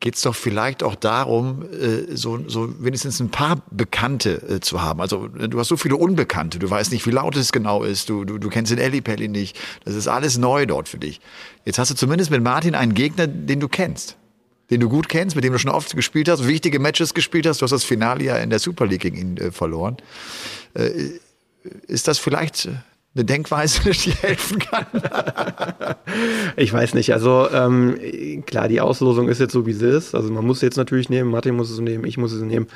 geht 0.01 0.15
es 0.15 0.21
doch 0.23 0.35
vielleicht 0.35 0.83
auch 0.83 0.95
darum, 0.95 1.63
äh, 1.71 2.13
so, 2.15 2.37
so 2.49 2.83
wenigstens 2.83 3.21
ein 3.21 3.29
paar 3.29 3.63
Bekannte 3.71 4.41
äh, 4.49 4.59
zu 4.59 4.81
haben. 4.81 4.99
Also 4.99 5.29
du 5.29 5.57
hast 5.57 5.69
so 5.69 5.77
viele 5.77 5.95
Unbekannte, 5.95 6.59
du 6.59 6.69
weißt 6.69 6.91
nicht, 6.91 7.07
wie 7.07 7.11
laut 7.11 7.37
es 7.37 7.53
genau 7.53 7.83
ist, 7.83 8.09
du, 8.09 8.25
du, 8.25 8.37
du 8.39 8.49
kennst 8.49 8.73
den 8.73 8.77
Ellipelli 8.77 9.29
nicht. 9.29 9.57
Das 9.85 9.95
ist 9.95 10.09
alles 10.09 10.37
neu 10.37 10.65
dort 10.65 10.89
für 10.89 10.97
dich. 10.97 11.21
Jetzt 11.63 11.79
hast 11.79 11.91
du 11.91 11.95
zumindest 11.95 12.29
mit 12.29 12.43
Martin 12.43 12.75
einen 12.75 12.93
Gegner, 12.93 13.25
den 13.25 13.61
du 13.61 13.69
kennst. 13.69 14.17
Den 14.69 14.81
du 14.81 14.89
gut 14.89 15.07
kennst, 15.07 15.37
mit 15.37 15.45
dem 15.45 15.53
du 15.53 15.59
schon 15.59 15.71
oft 15.71 15.95
gespielt 15.95 16.27
hast, 16.27 16.45
wichtige 16.45 16.79
Matches 16.79 17.13
gespielt 17.13 17.47
hast. 17.47 17.61
Du 17.61 17.63
hast 17.63 17.71
das 17.71 17.85
Finale 17.85 18.21
ja 18.25 18.35
in 18.35 18.49
der 18.49 18.59
Super 18.59 18.85
League 18.85 19.01
gegen 19.01 19.17
ihn 19.17 19.37
äh, 19.37 19.51
verloren. 19.51 19.95
Äh, 20.73 20.89
ist 21.87 22.09
das 22.09 22.19
vielleicht 22.19 22.67
eine 23.15 23.25
Denkweise, 23.25 23.89
die 23.91 24.11
helfen 24.11 24.59
kann? 24.59 24.85
Ich 26.57 26.71
weiß 26.71 26.93
nicht. 26.93 27.11
Also 27.13 27.47
ähm, 27.51 27.97
klar, 28.45 28.67
die 28.67 28.79
Auslosung 28.79 29.27
ist 29.27 29.39
jetzt 29.39 29.51
so, 29.51 29.65
wie 29.65 29.73
sie 29.73 29.89
ist. 29.89 30.15
Also 30.15 30.31
man 30.31 30.45
muss 30.45 30.61
jetzt 30.61 30.77
natürlich 30.77 31.09
nehmen, 31.09 31.29
Martin 31.29 31.55
muss 31.55 31.69
es 31.69 31.79
nehmen, 31.79 32.05
ich 32.05 32.17
muss 32.17 32.31
es 32.31 32.41
nehmen. 32.41 32.67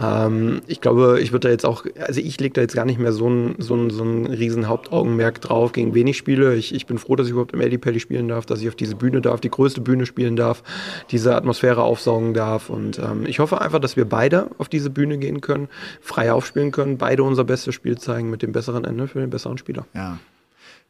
Ähm, 0.00 0.60
ich 0.66 0.80
glaube, 0.80 1.20
ich 1.20 1.32
würde 1.32 1.48
da 1.48 1.52
jetzt 1.52 1.66
auch, 1.66 1.84
also 1.98 2.20
ich 2.20 2.40
lege 2.40 2.54
da 2.54 2.60
jetzt 2.62 2.74
gar 2.74 2.84
nicht 2.84 2.98
mehr 2.98 3.12
so 3.12 3.28
ein, 3.28 3.56
so 3.58 3.74
ein, 3.74 3.90
so 3.90 4.04
ein 4.04 4.26
riesen 4.26 4.68
Hauptaugenmerk 4.68 5.40
drauf, 5.40 5.72
gegen 5.72 5.94
wen 5.94 6.06
ich 6.06 6.16
spiele. 6.16 6.54
Ich, 6.54 6.74
ich 6.74 6.86
bin 6.86 6.98
froh, 6.98 7.16
dass 7.16 7.26
ich 7.26 7.32
überhaupt 7.32 7.52
im 7.52 7.60
Ellipelli 7.60 8.00
spielen 8.00 8.28
darf, 8.28 8.46
dass 8.46 8.62
ich 8.62 8.68
auf 8.68 8.74
diese 8.74 8.96
Bühne 8.96 9.20
darf, 9.20 9.40
die 9.40 9.50
größte 9.50 9.80
Bühne 9.80 10.06
spielen 10.06 10.36
darf, 10.36 10.62
diese 11.10 11.34
Atmosphäre 11.34 11.82
aufsaugen 11.82 12.34
darf. 12.34 12.70
Und 12.70 12.98
ähm, 12.98 13.26
ich 13.26 13.38
hoffe 13.38 13.60
einfach, 13.60 13.80
dass 13.80 13.96
wir 13.96 14.06
beide 14.06 14.50
auf 14.58 14.68
diese 14.68 14.90
Bühne 14.90 15.18
gehen 15.18 15.40
können, 15.40 15.68
frei 16.00 16.32
aufspielen 16.32 16.70
können, 16.70 16.98
beide 16.98 17.22
unser 17.22 17.44
bestes 17.44 17.74
Spiel 17.74 17.98
zeigen 17.98 18.30
mit 18.30 18.42
dem 18.42 18.52
besseren 18.52 18.84
Ende 18.84 19.08
für 19.08 19.20
den 19.20 19.30
besseren 19.30 19.58
Spieler. 19.58 19.77
Ja. 19.94 20.18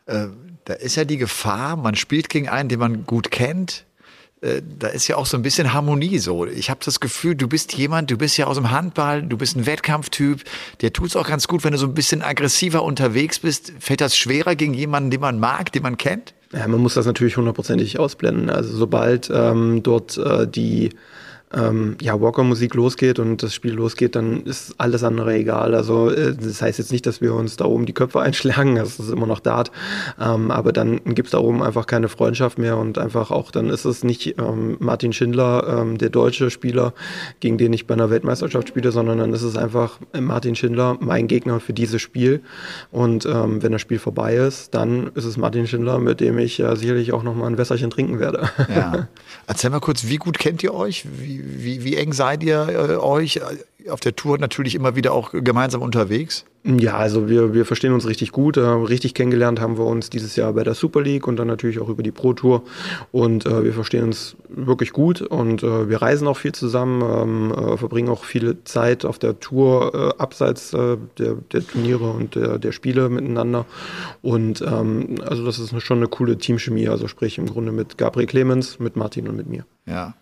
Äh, 0.06 0.28
da 0.64 0.74
ist 0.74 0.96
ja 0.96 1.04
die 1.04 1.16
Gefahr, 1.16 1.76
man 1.76 1.94
spielt 1.94 2.28
gegen 2.28 2.48
einen, 2.48 2.68
den 2.68 2.78
man 2.78 3.06
gut 3.06 3.30
kennt. 3.30 3.84
Äh, 4.40 4.62
da 4.78 4.88
ist 4.88 5.08
ja 5.08 5.16
auch 5.16 5.26
so 5.26 5.36
ein 5.36 5.42
bisschen 5.42 5.72
Harmonie 5.72 6.18
so. 6.18 6.46
Ich 6.46 6.70
habe 6.70 6.80
das 6.84 7.00
Gefühl, 7.00 7.34
du 7.34 7.48
bist 7.48 7.74
jemand, 7.74 8.10
du 8.10 8.16
bist 8.16 8.36
ja 8.36 8.46
aus 8.46 8.56
dem 8.56 8.70
Handball, 8.70 9.22
du 9.22 9.36
bist 9.36 9.56
ein 9.56 9.66
Wettkampftyp. 9.66 10.44
Der 10.80 10.92
tut 10.92 11.08
es 11.08 11.16
auch 11.16 11.26
ganz 11.26 11.48
gut, 11.48 11.64
wenn 11.64 11.72
du 11.72 11.78
so 11.78 11.86
ein 11.86 11.94
bisschen 11.94 12.22
aggressiver 12.22 12.82
unterwegs 12.82 13.40
bist. 13.40 13.72
Fällt 13.80 14.00
das 14.00 14.16
schwerer 14.16 14.54
gegen 14.54 14.74
jemanden, 14.74 15.10
den 15.10 15.20
man 15.20 15.40
mag, 15.40 15.72
den 15.72 15.82
man 15.82 15.96
kennt? 15.96 16.34
Ja, 16.52 16.66
man 16.68 16.80
muss 16.80 16.94
das 16.94 17.06
natürlich 17.06 17.36
hundertprozentig 17.36 17.98
ausblenden. 17.98 18.48
Also 18.48 18.76
sobald 18.76 19.30
ähm, 19.34 19.82
dort 19.82 20.16
äh, 20.16 20.46
die 20.46 20.90
ähm, 21.54 21.96
ja, 22.00 22.20
Walker-Musik 22.20 22.74
losgeht 22.74 23.18
und 23.18 23.42
das 23.42 23.54
Spiel 23.54 23.72
losgeht, 23.72 24.16
dann 24.16 24.42
ist 24.42 24.74
alles 24.78 25.02
andere 25.02 25.34
egal. 25.34 25.74
Also 25.74 26.10
äh, 26.10 26.34
das 26.34 26.60
heißt 26.60 26.78
jetzt 26.78 26.92
nicht, 26.92 27.06
dass 27.06 27.20
wir 27.20 27.34
uns 27.34 27.56
da 27.56 27.64
oben 27.64 27.86
die 27.86 27.94
Köpfe 27.94 28.20
einschlagen, 28.28 28.76
das 28.76 28.98
ist 28.98 29.10
immer 29.10 29.26
noch 29.26 29.40
Dart, 29.40 29.70
ähm, 30.20 30.50
aber 30.50 30.72
dann 30.72 31.00
gibt's 31.04 31.30
da 31.32 31.38
oben 31.38 31.62
einfach 31.62 31.86
keine 31.86 32.08
Freundschaft 32.08 32.58
mehr 32.58 32.76
und 32.76 32.98
einfach 32.98 33.30
auch, 33.30 33.50
dann 33.50 33.70
ist 33.70 33.84
es 33.84 34.04
nicht 34.04 34.38
ähm, 34.38 34.76
Martin 34.78 35.12
Schindler, 35.12 35.80
ähm, 35.80 35.98
der 35.98 36.10
deutsche 36.10 36.50
Spieler, 36.50 36.92
gegen 37.40 37.58
den 37.58 37.72
ich 37.72 37.86
bei 37.86 37.94
einer 37.94 38.10
Weltmeisterschaft 38.10 38.68
spiele, 38.68 38.92
sondern 38.92 39.18
dann 39.18 39.32
ist 39.32 39.42
es 39.42 39.56
einfach 39.56 39.98
Martin 40.18 40.54
Schindler, 40.54 40.98
mein 41.00 41.28
Gegner 41.28 41.60
für 41.60 41.72
dieses 41.72 42.02
Spiel 42.02 42.42
und 42.90 43.24
ähm, 43.26 43.62
wenn 43.62 43.72
das 43.72 43.80
Spiel 43.80 43.98
vorbei 43.98 44.34
ist, 44.34 44.74
dann 44.74 45.10
ist 45.14 45.24
es 45.24 45.36
Martin 45.36 45.66
Schindler, 45.66 45.98
mit 45.98 46.20
dem 46.20 46.38
ich 46.38 46.60
äh, 46.60 46.76
sicherlich 46.76 47.12
auch 47.12 47.22
nochmal 47.22 47.50
ein 47.50 47.58
Wässerchen 47.58 47.90
trinken 47.90 48.20
werde. 48.20 48.48
Ja. 48.68 49.08
Erzähl 49.46 49.70
mal 49.70 49.80
kurz, 49.80 50.06
wie 50.06 50.16
gut 50.16 50.38
kennt 50.38 50.62
ihr 50.62 50.74
euch? 50.74 51.06
Wie, 51.18 51.37
wie, 51.42 51.84
wie 51.84 51.96
eng 51.96 52.12
seid 52.12 52.42
ihr 52.42 52.68
äh, 52.68 52.96
euch? 52.96 53.40
Auf 53.88 54.00
der 54.00 54.14
Tour 54.16 54.38
natürlich 54.38 54.74
immer 54.74 54.96
wieder 54.96 55.12
auch 55.12 55.30
gemeinsam 55.32 55.82
unterwegs? 55.82 56.44
Ja, 56.64 56.96
also 56.96 57.28
wir, 57.28 57.54
wir 57.54 57.64
verstehen 57.64 57.92
uns 57.92 58.06
richtig 58.06 58.32
gut. 58.32 58.56
Äh, 58.56 58.60
richtig 58.60 59.14
kennengelernt 59.14 59.60
haben 59.60 59.78
wir 59.78 59.86
uns 59.86 60.10
dieses 60.10 60.36
Jahr 60.36 60.52
bei 60.52 60.64
der 60.64 60.74
Super 60.74 61.00
League 61.00 61.26
und 61.26 61.36
dann 61.36 61.46
natürlich 61.46 61.78
auch 61.78 61.88
über 61.88 62.02
die 62.02 62.10
Pro 62.10 62.34
Tour. 62.34 62.64
Und 63.12 63.46
äh, 63.46 63.64
wir 63.64 63.72
verstehen 63.72 64.04
uns 64.04 64.36
wirklich 64.48 64.92
gut 64.92 65.22
und 65.22 65.62
äh, 65.62 65.88
wir 65.88 66.02
reisen 66.02 66.26
auch 66.28 66.36
viel 66.36 66.52
zusammen, 66.52 67.02
ähm, 67.02 67.52
äh, 67.52 67.76
verbringen 67.76 68.08
auch 68.08 68.24
viele 68.24 68.64
Zeit 68.64 69.04
auf 69.04 69.18
der 69.18 69.40
Tour 69.40 69.94
äh, 69.94 70.20
abseits 70.20 70.74
äh, 70.74 70.98
der, 71.18 71.36
der 71.52 71.66
Turniere 71.66 72.10
und 72.10 72.34
der, 72.34 72.58
der 72.58 72.72
Spiele 72.72 73.08
miteinander. 73.08 73.64
Und 74.20 74.60
ähm, 74.60 75.14
also 75.24 75.46
das 75.46 75.58
ist 75.58 75.80
schon 75.82 75.98
eine 75.98 76.08
coole 76.08 76.36
Teamchemie, 76.36 76.88
also 76.88 77.08
sprich 77.08 77.38
im 77.38 77.46
Grunde 77.46 77.72
mit 77.72 77.96
Gabriel 77.96 78.26
Clemens, 78.26 78.78
mit 78.78 78.96
Martin 78.96 79.28
und 79.28 79.36
mit 79.36 79.48
mir. 79.48 79.64
Ja. 79.86 80.14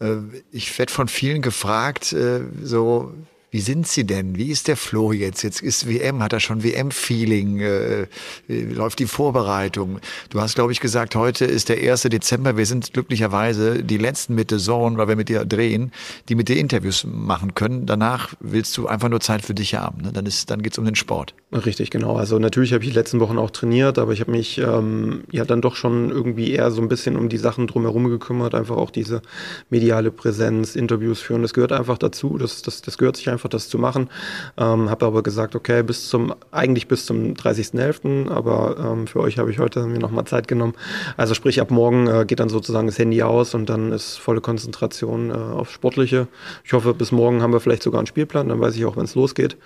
Äh, 0.00 0.16
ich 0.50 0.78
werde 0.78 0.92
von 0.92 1.08
vielen 1.08 1.42
gefragt, 1.42 2.12
äh, 2.12 2.40
so 2.62 3.12
Wie 3.50 3.60
sind 3.60 3.86
Sie 3.88 4.04
denn? 4.04 4.36
Wie 4.36 4.50
ist 4.50 4.68
der 4.68 4.76
Flo 4.76 5.10
jetzt? 5.10 5.42
Jetzt 5.42 5.62
ist 5.62 5.88
WM, 5.88 6.22
hat 6.22 6.34
er 6.34 6.40
schon 6.40 6.62
WM-Feeling? 6.62 7.60
Äh, 7.60 8.06
läuft 8.46 8.98
die 8.98 9.06
Vorbereitung? 9.06 10.00
Du 10.28 10.42
hast, 10.42 10.54
glaube 10.54 10.72
ich, 10.72 10.80
gesagt, 10.80 11.16
heute 11.16 11.46
ist 11.46 11.70
der 11.70 11.78
1. 11.78 12.02
Dezember. 12.02 12.58
Wir 12.58 12.66
sind 12.66 12.92
glücklicherweise 12.92 13.82
die 13.82 13.96
letzten 13.96 14.34
mit 14.34 14.50
The 14.50 14.58
Zone, 14.58 14.98
weil 14.98 15.08
wir 15.08 15.16
mit 15.16 15.30
dir 15.30 15.46
drehen, 15.46 15.92
die 16.28 16.34
mit 16.34 16.50
dir 16.50 16.58
Interviews 16.58 17.06
machen 17.10 17.54
können. 17.54 17.86
Danach 17.86 18.34
willst 18.40 18.76
du 18.76 18.86
einfach 18.86 19.08
nur 19.08 19.20
Zeit 19.20 19.40
für 19.40 19.54
dich 19.54 19.74
haben. 19.76 20.02
Ne? 20.02 20.12
Dann, 20.12 20.28
dann 20.46 20.62
geht's 20.62 20.76
um 20.76 20.84
den 20.84 20.94
Sport. 20.94 21.34
Richtig, 21.50 21.88
genau. 21.90 22.16
Also 22.16 22.38
natürlich 22.38 22.74
habe 22.74 22.84
ich 22.84 22.90
die 22.90 22.96
letzten 22.96 23.18
Wochen 23.18 23.38
auch 23.38 23.50
trainiert, 23.50 23.98
aber 23.98 24.12
ich 24.12 24.20
habe 24.20 24.32
mich 24.32 24.58
ähm, 24.58 25.24
ja 25.30 25.46
dann 25.46 25.62
doch 25.62 25.74
schon 25.74 26.10
irgendwie 26.10 26.52
eher 26.52 26.70
so 26.70 26.82
ein 26.82 26.88
bisschen 26.88 27.16
um 27.16 27.30
die 27.30 27.38
Sachen 27.38 27.66
drumherum 27.66 28.10
gekümmert. 28.10 28.54
Einfach 28.54 28.76
auch 28.76 28.90
diese 28.90 29.22
mediale 29.70 30.10
Präsenz, 30.10 30.76
Interviews 30.76 31.22
führen. 31.22 31.40
Das 31.40 31.54
gehört 31.54 31.72
einfach 31.72 31.96
dazu. 31.96 32.36
Das, 32.36 32.60
das, 32.60 32.82
das 32.82 32.98
gehört 32.98 33.16
sich 33.16 33.30
einfach 33.30 33.37
einfach 33.38 33.48
das 33.48 33.68
zu 33.68 33.78
machen. 33.78 34.10
Ähm, 34.56 34.90
habe 34.90 35.06
aber 35.06 35.22
gesagt, 35.22 35.54
okay, 35.54 35.82
bis 35.82 36.08
zum, 36.08 36.34
eigentlich 36.50 36.88
bis 36.88 37.06
zum 37.06 37.34
30.11., 37.34 38.28
aber 38.30 38.76
ähm, 38.78 39.06
für 39.06 39.20
euch 39.20 39.38
habe 39.38 39.50
ich 39.50 39.58
heute 39.60 39.86
mir 39.86 40.00
nochmal 40.00 40.24
Zeit 40.24 40.48
genommen. 40.48 40.74
Also 41.16 41.34
sprich, 41.34 41.60
ab 41.60 41.70
morgen 41.70 42.08
äh, 42.08 42.24
geht 42.26 42.40
dann 42.40 42.48
sozusagen 42.48 42.88
das 42.88 42.98
Handy 42.98 43.22
aus 43.22 43.54
und 43.54 43.68
dann 43.68 43.92
ist 43.92 44.16
volle 44.16 44.40
Konzentration 44.40 45.30
äh, 45.30 45.34
auf 45.34 45.70
Sportliche. 45.70 46.26
Ich 46.64 46.72
hoffe, 46.72 46.94
bis 46.94 47.12
morgen 47.12 47.42
haben 47.42 47.52
wir 47.52 47.60
vielleicht 47.60 47.84
sogar 47.84 48.00
einen 48.00 48.06
Spielplan, 48.06 48.48
dann 48.48 48.60
weiß 48.60 48.74
ich 48.74 48.84
auch, 48.84 48.96
wenn 48.96 49.04
es 49.04 49.14
losgeht. 49.14 49.56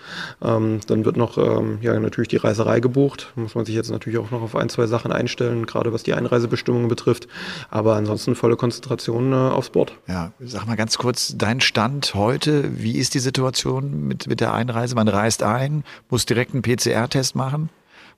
Ähm, 0.43 0.81
dann 0.87 1.07
wird 1.07 1.17
noch 1.17 1.39
ähm, 1.39 1.79
ja 1.81 1.99
natürlich 1.99 2.29
die 2.29 2.37
Reiserei 2.37 2.81
gebucht. 2.81 3.33
Muss 3.37 3.55
man 3.55 3.65
sich 3.65 3.75
jetzt 3.75 3.91
natürlich 3.91 4.19
auch 4.19 4.31
noch 4.31 4.43
auf 4.43 4.55
ein, 4.55 4.69
zwei 4.69 4.87
Sachen 4.87 5.13
einstellen, 5.13 5.65
gerade 5.65 5.93
was 5.95 6.03
die 6.03 6.13
Einreisebestimmungen 6.13 6.89
betrifft. 6.89 7.27
Aber 7.71 7.97
ansonsten 7.97 8.35
volle 8.35 8.57
Konzentration 8.57 9.33
äh, 9.33 9.37
aufs 9.37 9.71
Board. 9.71 9.95
Ja, 10.07 10.33
sag 10.41 10.67
mal 10.67 10.77
ganz 10.77 10.99
kurz, 10.99 11.35
dein 11.39 11.61
Stand 11.63 12.15
heute, 12.15 12.83
wie 12.83 12.99
ist 12.99 13.15
die 13.15 13.19
Situation? 13.19 13.62
Situation 13.63 14.07
mit, 14.09 14.27
mit 14.27 14.41
der 14.41 14.53
Einreise. 14.53 14.97
Man 14.97 15.09
reist 15.09 15.43
ein, 15.43 15.85
muss 16.11 16.27
direkt 16.27 16.53
einen 16.53 16.63
PCR-Test 16.63 17.37
machen 17.37 17.71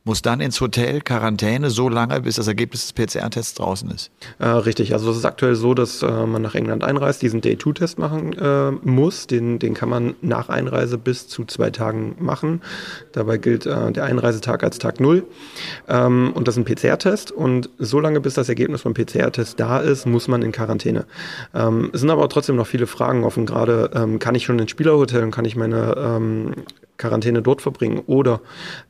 muss 0.04 0.20
dann 0.20 0.40
ins 0.40 0.60
Hotel 0.60 1.00
Quarantäne 1.00 1.70
so 1.70 1.88
lange, 1.88 2.20
bis 2.20 2.36
das 2.36 2.46
Ergebnis 2.46 2.82
des 2.82 2.92
PCR-Tests 2.92 3.54
draußen 3.54 3.90
ist. 3.90 4.10
Äh, 4.38 4.48
richtig, 4.48 4.92
also 4.92 5.10
es 5.10 5.16
ist 5.16 5.24
aktuell 5.24 5.54
so, 5.54 5.72
dass 5.72 6.02
äh, 6.02 6.26
man 6.26 6.42
nach 6.42 6.54
England 6.54 6.84
einreist, 6.84 7.22
diesen 7.22 7.40
Day-2-Test 7.40 7.98
machen 7.98 8.34
äh, 8.34 8.70
muss. 8.82 9.26
Den, 9.26 9.58
den 9.58 9.72
kann 9.72 9.88
man 9.88 10.14
nach 10.20 10.50
Einreise 10.50 10.98
bis 10.98 11.26
zu 11.26 11.46
zwei 11.46 11.70
Tagen 11.70 12.16
machen. 12.18 12.60
Dabei 13.12 13.38
gilt 13.38 13.64
äh, 13.64 13.92
der 13.92 14.04
Einreisetag 14.04 14.62
als 14.62 14.78
Tag 14.78 15.00
Null. 15.00 15.24
Ähm, 15.88 16.32
und 16.34 16.46
das 16.48 16.58
ist 16.58 16.68
ein 16.68 16.74
PCR-Test. 16.74 17.32
Und 17.32 17.70
so 17.78 17.98
lange, 17.98 18.20
bis 18.20 18.34
das 18.34 18.50
Ergebnis 18.50 18.82
vom 18.82 18.92
PCR-Test 18.92 19.58
da 19.58 19.78
ist, 19.78 20.04
muss 20.04 20.28
man 20.28 20.42
in 20.42 20.52
Quarantäne. 20.52 21.06
Ähm, 21.54 21.88
es 21.94 22.00
sind 22.00 22.10
aber 22.10 22.28
trotzdem 22.28 22.56
noch 22.56 22.66
viele 22.66 22.86
Fragen 22.86 23.24
offen. 23.24 23.46
Gerade 23.46 23.90
ähm, 23.94 24.18
kann 24.18 24.34
ich 24.34 24.44
schon 24.44 24.58
ins 24.58 24.70
Spielerhotel 24.70 25.22
und 25.22 25.30
kann 25.30 25.46
ich 25.46 25.56
meine 25.56 25.94
ähm, 25.96 26.52
Quarantäne 26.96 27.42
dort 27.42 27.60
verbringen 27.60 28.02
oder 28.06 28.40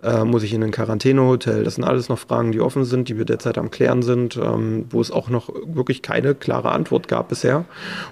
äh, 0.02 0.24
muss 0.24 0.42
ich 0.42 0.52
in 0.52 0.62
ein 0.62 0.70
Quarantänehotel? 0.70 1.64
Das 1.64 1.76
sind 1.76 1.84
alles 1.84 2.08
noch 2.08 2.18
Fragen, 2.18 2.52
die 2.52 2.60
offen 2.60 2.84
sind, 2.84 3.08
die 3.08 3.16
wir 3.16 3.24
derzeit 3.24 3.56
am 3.56 3.70
Klären 3.70 4.02
sind, 4.02 4.36
ähm, 4.36 4.86
wo 4.90 5.00
es 5.00 5.10
auch 5.10 5.30
noch 5.30 5.48
wirklich 5.66 6.02
keine 6.02 6.34
klare 6.34 6.72
Antwort 6.72 7.08
gab 7.08 7.28
bisher. 7.28 7.64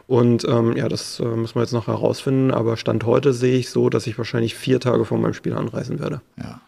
Und 0.06 0.44
ähm, 0.48 0.76
ja, 0.76 0.88
das 0.88 1.20
äh, 1.20 1.24
müssen 1.24 1.56
wir 1.56 1.62
jetzt 1.62 1.72
noch 1.72 1.88
herausfinden. 1.88 2.50
Aber 2.50 2.76
Stand 2.76 3.04
heute 3.04 3.32
sehe 3.32 3.58
ich 3.58 3.70
so, 3.70 3.90
dass 3.90 4.06
ich 4.06 4.16
wahrscheinlich 4.16 4.54
vier 4.54 4.80
Tage 4.80 5.04
vor 5.04 5.18
meinem 5.18 5.34
Spiel 5.34 5.52
anreisen 5.52 6.00
werde. 6.00 6.22
Ja. 6.38 6.60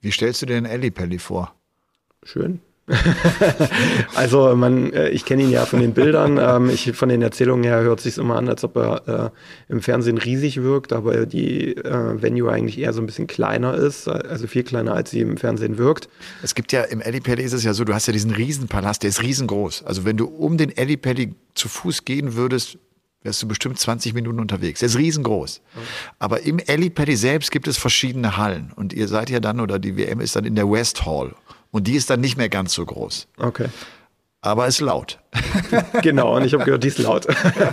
Wie 0.00 0.12
stellst 0.12 0.42
du 0.42 0.46
dir 0.46 0.54
den 0.54 0.66
Ellipelli 0.66 1.18
vor? 1.18 1.52
Schön. 2.22 2.60
also 4.14 4.54
man, 4.54 4.92
äh, 4.92 5.08
ich 5.08 5.24
kenne 5.24 5.42
ihn 5.42 5.50
ja 5.50 5.66
von 5.66 5.80
den 5.80 5.92
Bildern. 5.92 6.40
Ähm, 6.46 6.70
ich, 6.70 6.92
von 6.92 7.08
den 7.08 7.22
Erzählungen 7.22 7.64
her 7.64 7.80
hört 7.80 8.00
sich 8.00 8.18
immer 8.18 8.36
an, 8.36 8.48
als 8.48 8.62
ob 8.62 8.76
er 8.76 9.32
äh, 9.68 9.72
im 9.72 9.80
Fernsehen 9.80 10.18
riesig 10.18 10.62
wirkt, 10.62 10.92
aber 10.92 11.26
die 11.26 11.76
äh, 11.76 12.22
Venue 12.22 12.52
eigentlich 12.52 12.78
eher 12.78 12.92
so 12.92 13.00
ein 13.00 13.06
bisschen 13.06 13.26
kleiner 13.26 13.74
ist, 13.74 14.06
also 14.06 14.46
viel 14.46 14.62
kleiner, 14.62 14.94
als 14.94 15.10
sie 15.10 15.20
im 15.20 15.36
Fernsehen 15.38 15.78
wirkt. 15.78 16.08
Es 16.42 16.54
gibt 16.54 16.72
ja 16.72 16.82
im 16.82 17.00
Ellipelli 17.00 17.42
ist 17.42 17.52
es 17.52 17.64
ja 17.64 17.74
so, 17.74 17.84
du 17.84 17.94
hast 17.94 18.06
ja 18.06 18.12
diesen 18.12 18.30
Riesenpalast, 18.30 19.02
der 19.02 19.10
ist 19.10 19.22
riesengroß. 19.22 19.84
Also 19.84 20.04
wenn 20.04 20.16
du 20.16 20.26
um 20.26 20.56
den 20.56 20.76
Ellipelli 20.76 21.34
zu 21.54 21.68
Fuß 21.68 22.04
gehen 22.04 22.34
würdest, 22.34 22.78
wärst 23.26 23.42
du 23.42 23.48
bestimmt 23.48 23.78
20 23.78 24.14
Minuten 24.14 24.40
unterwegs. 24.40 24.80
Der 24.80 24.86
ist 24.86 24.96
riesengroß. 24.96 25.60
Mhm. 25.60 25.80
Aber 26.18 26.42
im 26.42 26.58
Ellipelli 26.58 27.16
selbst 27.16 27.50
gibt 27.50 27.68
es 27.68 27.76
verschiedene 27.76 28.36
Hallen. 28.36 28.72
Und 28.74 28.92
ihr 28.92 29.08
seid 29.08 29.28
ja 29.28 29.40
dann, 29.40 29.60
oder 29.60 29.78
die 29.78 29.96
WM 29.96 30.20
ist 30.20 30.36
dann 30.36 30.44
in 30.44 30.54
der 30.54 30.70
West 30.70 31.04
Hall. 31.04 31.34
Und 31.70 31.86
die 31.86 31.94
ist 31.94 32.10
dann 32.10 32.20
nicht 32.20 32.36
mehr 32.36 32.48
ganz 32.48 32.74
so 32.74 32.84
groß. 32.84 33.28
Okay. 33.38 33.68
Aber 34.46 34.68
ist 34.68 34.80
laut. 34.80 35.18
genau, 36.02 36.36
und 36.36 36.44
ich 36.44 36.54
habe 36.54 36.64
gehört, 36.64 36.84
die 36.84 36.88
ist 36.88 36.98
laut. 36.98 37.26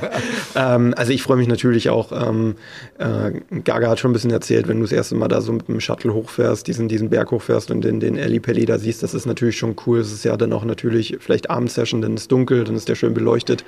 ähm, 0.56 0.95
also 0.97 1.12
ich 1.12 1.21
freue 1.21 1.38
mich 1.38 1.47
natürlich 1.47 1.89
auch. 1.89 2.12
Ähm, 2.12 2.56
äh, 2.97 3.60
Gaga 3.60 3.89
hat 3.89 3.99
schon 3.99 4.10
ein 4.10 4.13
bisschen 4.13 4.32
erzählt, 4.32 4.67
wenn 4.67 4.77
du 4.77 4.84
das 4.84 4.91
erste 4.91 5.13
Mal 5.13 5.27
da 5.27 5.41
so 5.41 5.53
mit 5.53 5.67
dem 5.67 5.79
Shuttle 5.79 6.15
hochfährst, 6.15 6.65
diesen, 6.65 6.88
diesen 6.88 7.12
Berg 7.12 7.29
hochfährst 7.29 7.69
und 7.69 7.82
den, 7.84 7.99
den 7.99 8.17
Ellie 8.17 8.39
Pelli 8.39 8.65
da 8.65 8.79
siehst, 8.79 9.03
das 9.03 9.13
ist 9.13 9.27
natürlich 9.27 9.56
schon 9.56 9.75
cool. 9.86 9.99
Es 9.99 10.12
ist 10.12 10.25
ja 10.25 10.36
dann 10.36 10.51
auch 10.51 10.65
natürlich 10.65 11.17
vielleicht 11.19 11.51
Abendsession, 11.51 12.01
dann 12.01 12.15
ist 12.15 12.32
dunkel, 12.32 12.63
dann 12.63 12.75
ist 12.75 12.89
der 12.89 12.95
schön 12.95 13.13
beleuchtet. 13.13 13.63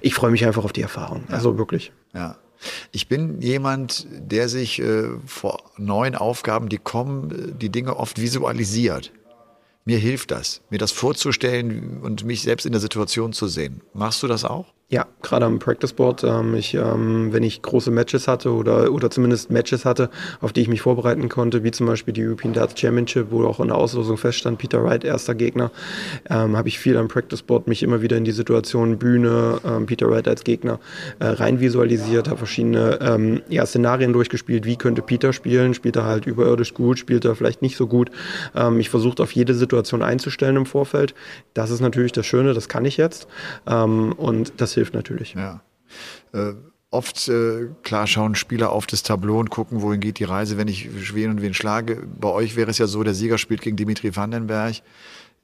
Ich 0.00 0.14
freue 0.14 0.32
mich 0.32 0.44
einfach 0.44 0.64
auf 0.64 0.72
die 0.72 0.82
Erfahrung. 0.82 1.24
Ja. 1.28 1.34
Also 1.36 1.58
wirklich. 1.58 1.92
Ja. 2.12 2.38
Ich 2.90 3.06
bin 3.06 3.40
jemand, 3.40 4.08
der 4.10 4.48
sich 4.48 4.80
äh, 4.80 5.04
vor 5.26 5.62
neuen 5.76 6.16
Aufgaben, 6.16 6.68
die 6.68 6.78
kommen, 6.78 7.30
äh, 7.30 7.52
die 7.54 7.70
Dinge 7.70 7.96
oft 7.96 8.20
visualisiert. 8.20 9.12
Mir 9.88 9.96
hilft 9.96 10.32
das, 10.32 10.60
mir 10.68 10.76
das 10.76 10.92
vorzustellen 10.92 12.02
und 12.02 12.22
mich 12.22 12.42
selbst 12.42 12.66
in 12.66 12.72
der 12.72 12.80
Situation 12.82 13.32
zu 13.32 13.48
sehen. 13.48 13.80
Machst 13.94 14.22
du 14.22 14.26
das 14.26 14.44
auch? 14.44 14.74
Ja, 14.90 15.04
gerade 15.20 15.44
am 15.44 15.58
Practice 15.58 15.92
Board. 15.92 16.24
Ähm, 16.24 16.54
ich, 16.54 16.72
ähm, 16.72 17.30
wenn 17.30 17.42
ich 17.42 17.60
große 17.60 17.90
Matches 17.90 18.26
hatte 18.26 18.54
oder, 18.54 18.90
oder 18.90 19.10
zumindest 19.10 19.50
Matches 19.50 19.84
hatte, 19.84 20.08
auf 20.40 20.54
die 20.54 20.62
ich 20.62 20.68
mich 20.68 20.80
vorbereiten 20.80 21.28
konnte, 21.28 21.62
wie 21.62 21.70
zum 21.72 21.86
Beispiel 21.86 22.14
die 22.14 22.24
European 22.24 22.54
Darts 22.54 22.80
Championship, 22.80 23.26
wo 23.28 23.44
auch 23.44 23.60
in 23.60 23.68
der 23.68 23.76
Auslosung 23.76 24.16
feststand, 24.16 24.56
Peter 24.56 24.82
Wright, 24.82 25.04
erster 25.04 25.34
Gegner, 25.34 25.70
ähm, 26.30 26.56
habe 26.56 26.68
ich 26.68 26.78
viel 26.78 26.96
am 26.96 27.08
Practice 27.08 27.42
Board 27.42 27.68
mich 27.68 27.82
immer 27.82 28.00
wieder 28.00 28.16
in 28.16 28.24
die 28.24 28.32
Situation 28.32 28.96
Bühne, 28.96 29.60
ähm, 29.62 29.84
Peter 29.84 30.08
Wright 30.08 30.26
als 30.26 30.42
Gegner 30.42 30.80
äh, 31.18 31.26
rein 31.26 31.60
visualisiert, 31.60 32.28
habe 32.28 32.38
verschiedene 32.38 32.98
ähm, 33.02 33.42
ja, 33.50 33.66
Szenarien 33.66 34.14
durchgespielt. 34.14 34.64
Wie 34.64 34.76
könnte 34.76 35.02
Peter 35.02 35.34
spielen? 35.34 35.74
Spielt 35.74 35.96
er 35.96 36.06
halt 36.06 36.24
überirdisch 36.24 36.72
gut? 36.72 36.98
Spielt 36.98 37.26
er 37.26 37.34
vielleicht 37.34 37.60
nicht 37.60 37.76
so 37.76 37.88
gut? 37.88 38.10
Ähm, 38.56 38.80
ich 38.80 38.88
versuche 38.88 39.22
auf 39.22 39.32
jede 39.32 39.52
Situation 39.52 40.00
einzustellen 40.00 40.56
im 40.56 40.64
Vorfeld. 40.64 41.14
Das 41.52 41.68
ist 41.68 41.80
natürlich 41.80 42.12
das 42.12 42.24
Schöne, 42.24 42.54
das 42.54 42.70
kann 42.70 42.86
ich 42.86 42.96
jetzt. 42.96 43.28
Ähm, 43.66 44.14
und 44.14 44.54
das 44.56 44.77
hilft 44.78 44.94
natürlich. 44.94 45.34
Ja. 45.34 45.62
Äh, 46.32 46.54
oft, 46.90 47.28
äh, 47.28 47.68
klar, 47.82 48.06
schauen 48.06 48.34
Spieler 48.34 48.70
auf 48.70 48.86
das 48.86 49.02
Tableau 49.02 49.38
und 49.38 49.50
gucken, 49.50 49.82
wohin 49.82 50.00
geht 50.00 50.18
die 50.18 50.24
Reise, 50.24 50.56
wenn 50.56 50.68
ich 50.68 51.14
wen 51.14 51.30
und 51.30 51.42
wen 51.42 51.54
schlage. 51.54 52.02
Bei 52.18 52.28
euch 52.28 52.56
wäre 52.56 52.70
es 52.70 52.78
ja 52.78 52.86
so, 52.86 53.02
der 53.02 53.14
Sieger 53.14 53.38
spielt 53.38 53.62
gegen 53.62 53.76
Dimitri 53.76 54.14
Vandenberg. 54.14 54.76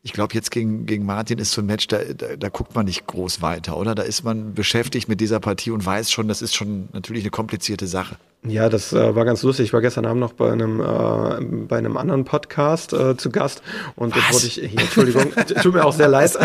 Ich 0.03 0.13
glaube, 0.13 0.35
jetzt 0.35 0.51
gegen, 0.51 0.85
gegen 0.85 1.07
Martin 1.07 1.39
ist 1.39 1.53
so 1.53 1.63
ein 1.63 1.67
Match, 1.67 1.87
da, 1.89 1.99
da, 2.05 2.37
da 2.37 2.49
guckt 2.51 2.75
man 2.75 2.85
nicht 2.85 3.07
groß 3.07 3.41
weiter, 3.41 3.77
oder? 3.77 3.95
Da 3.95 4.03
ist 4.03 4.23
man 4.23 4.53
beschäftigt 4.53 5.09
mit 5.09 5.21
dieser 5.21 5.41
Partie 5.41 5.71
und 5.71 5.85
weiß 5.85 6.11
schon, 6.11 6.29
das 6.29 6.43
ist 6.43 6.55
schon 6.55 6.89
natürlich 6.93 7.25
eine 7.25 7.31
komplizierte 7.31 7.87
Sache. 7.87 8.17
Ja, 8.47 8.69
das 8.69 8.93
äh, 8.93 9.15
war 9.15 9.25
ganz 9.25 9.43
lustig. 9.43 9.67
Ich 9.67 9.73
war 9.73 9.81
gestern 9.81 10.05
Abend 10.05 10.21
noch 10.21 10.35
bei 10.35 10.53
einem, 10.53 10.79
äh, 10.79 11.65
bei 11.67 11.79
einem 11.79 11.97
anderen 11.97 12.27
Podcast 12.27 12.93
äh, 12.93 13.17
zu 13.17 13.31
Gast 13.31 13.63
und 13.97 14.15
dort 14.15 14.35
wurde 14.35 14.47
ich, 14.47 14.55
hier, 14.57 14.81
Entschuldigung, 14.81 15.33
tut 15.63 15.73
mir 15.73 15.83
auch 15.83 15.95
sehr 15.95 16.09
leid. 16.09 16.37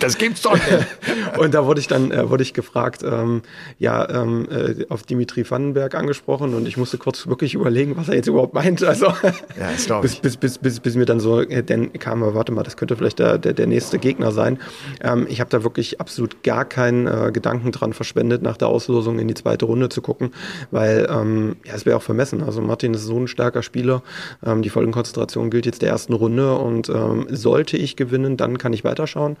das 0.00 0.16
gibt's 0.16 0.40
doch 0.40 0.54
nicht. 0.54 0.66
und 1.38 1.52
da 1.52 1.66
wurde 1.66 1.80
ich 1.80 1.88
dann, 1.88 2.10
äh, 2.10 2.30
wurde 2.30 2.42
ich 2.42 2.54
gefragt, 2.54 3.02
ähm, 3.02 3.42
ja, 3.78 4.08
ähm, 4.08 4.48
äh, 4.50 4.86
auf 4.88 5.02
Dimitri 5.02 5.48
Vandenberg 5.48 5.94
angesprochen 5.94 6.54
und 6.54 6.66
ich 6.66 6.78
musste 6.78 6.96
kurz 6.96 7.26
wirklich 7.26 7.52
überlegen, 7.54 7.98
was 7.98 8.08
er 8.08 8.14
jetzt 8.14 8.28
überhaupt 8.28 8.54
meint. 8.54 8.82
Also, 8.82 9.06
ja, 9.60 9.70
ist 9.76 9.92
bis, 10.00 10.16
bis, 10.16 10.36
bis, 10.38 10.58
bis, 10.58 10.80
bis 10.80 10.94
mir 10.94 11.04
dann 11.04 11.20
so, 11.20 11.42
äh, 11.42 11.62
denn 11.62 11.92
kam, 11.92 12.22
warte 12.22 12.52
mal, 12.52 12.62
das 12.62 12.78
könnte 12.78 12.96
vielleicht 12.96 13.18
der, 13.18 13.36
der, 13.36 13.52
der 13.52 13.66
nächste 13.66 13.98
Gegner 13.98 14.32
sein. 14.32 14.58
Ähm, 15.02 15.26
ich 15.28 15.40
habe 15.40 15.50
da 15.50 15.62
wirklich 15.62 16.00
absolut 16.00 16.42
gar 16.42 16.64
keinen 16.64 17.06
äh, 17.06 17.30
Gedanken 17.30 17.72
dran 17.72 17.92
verschwendet, 17.92 18.40
nach 18.40 18.56
der 18.56 18.68
Auslosung 18.68 19.18
in 19.18 19.28
die 19.28 19.34
zweite 19.34 19.66
Runde 19.66 19.90
zu 19.90 20.00
gucken, 20.00 20.30
weil, 20.70 21.06
ähm, 21.10 21.41
ähm, 21.42 21.56
ja, 21.64 21.74
es 21.74 21.86
wäre 21.86 21.96
auch 21.96 22.02
vermessen. 22.02 22.42
Also 22.42 22.60
Martin 22.60 22.94
ist 22.94 23.04
so 23.04 23.18
ein 23.18 23.28
starker 23.28 23.62
Spieler. 23.62 24.02
Ähm, 24.44 24.62
die 24.62 24.70
Folgenkonzentration 24.70 25.50
gilt 25.50 25.66
jetzt 25.66 25.82
der 25.82 25.90
ersten 25.90 26.12
Runde 26.12 26.56
und 26.56 26.88
ähm, 26.88 27.26
sollte 27.30 27.76
ich 27.76 27.96
gewinnen, 27.96 28.36
dann 28.36 28.58
kann 28.58 28.72
ich 28.72 28.84
weiterschauen. 28.84 29.36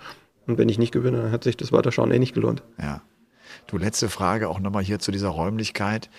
Und 0.46 0.58
wenn 0.58 0.68
ich 0.68 0.78
nicht 0.78 0.92
gewinne, 0.92 1.22
dann 1.22 1.32
hat 1.32 1.44
sich 1.44 1.56
das 1.56 1.72
Weiterschauen 1.72 2.10
eh 2.10 2.18
nicht 2.18 2.34
gelohnt. 2.34 2.62
Ja. 2.80 3.02
Du, 3.72 3.78
letzte 3.78 4.10
Frage 4.10 4.50
auch 4.50 4.60
nochmal 4.60 4.84
hier 4.84 4.98
zu 4.98 5.12
dieser 5.12 5.28
Räumlichkeit. 5.28 6.10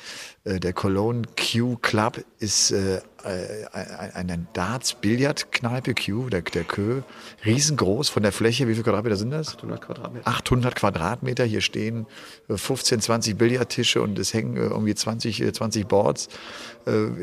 Äh, 0.44 0.60
der 0.60 0.74
Cologne 0.74 1.22
Q 1.38 1.78
Club 1.84 2.26
ist 2.40 2.72
äh, 2.72 3.00
eine 3.24 4.48
Darts-Billardkneipe, 4.54 5.94
Q, 5.94 6.30
der, 6.30 6.42
der 6.42 6.64
Kö, 6.64 7.04
riesengroß 7.46 8.10
von 8.10 8.24
der 8.24 8.32
Fläche. 8.32 8.68
Wie 8.68 8.72
viele 8.72 8.86
Quadratmeter 8.86 9.18
sind 9.18 9.30
das? 9.30 9.50
800 9.50 9.82
Quadratmeter. 9.82 10.28
800 10.28 10.76
Quadratmeter. 10.76 11.44
Hier 11.44 11.62
stehen 11.62 12.08
15, 12.50 13.02
20 13.02 13.38
Billardtische 13.38 14.02
und 14.02 14.18
es 14.18 14.34
hängen 14.34 14.58
irgendwie 14.58 14.96
20, 14.96 15.54
20 15.54 15.88
Boards. 15.88 16.30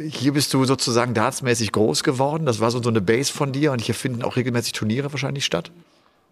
Hier 0.08 0.32
bist 0.32 0.54
du 0.54 0.64
sozusagen 0.64 1.12
dartsmäßig 1.12 1.72
groß 1.72 2.04
geworden. 2.04 2.46
Das 2.46 2.60
war 2.60 2.70
so 2.70 2.80
eine 2.88 3.00
Base 3.00 3.32
von 3.32 3.52
dir 3.52 3.72
und 3.72 3.80
hier 3.80 3.96
finden 3.96 4.22
auch 4.22 4.36
regelmäßig 4.36 4.72
Turniere 4.72 5.12
wahrscheinlich 5.12 5.44
statt. 5.44 5.72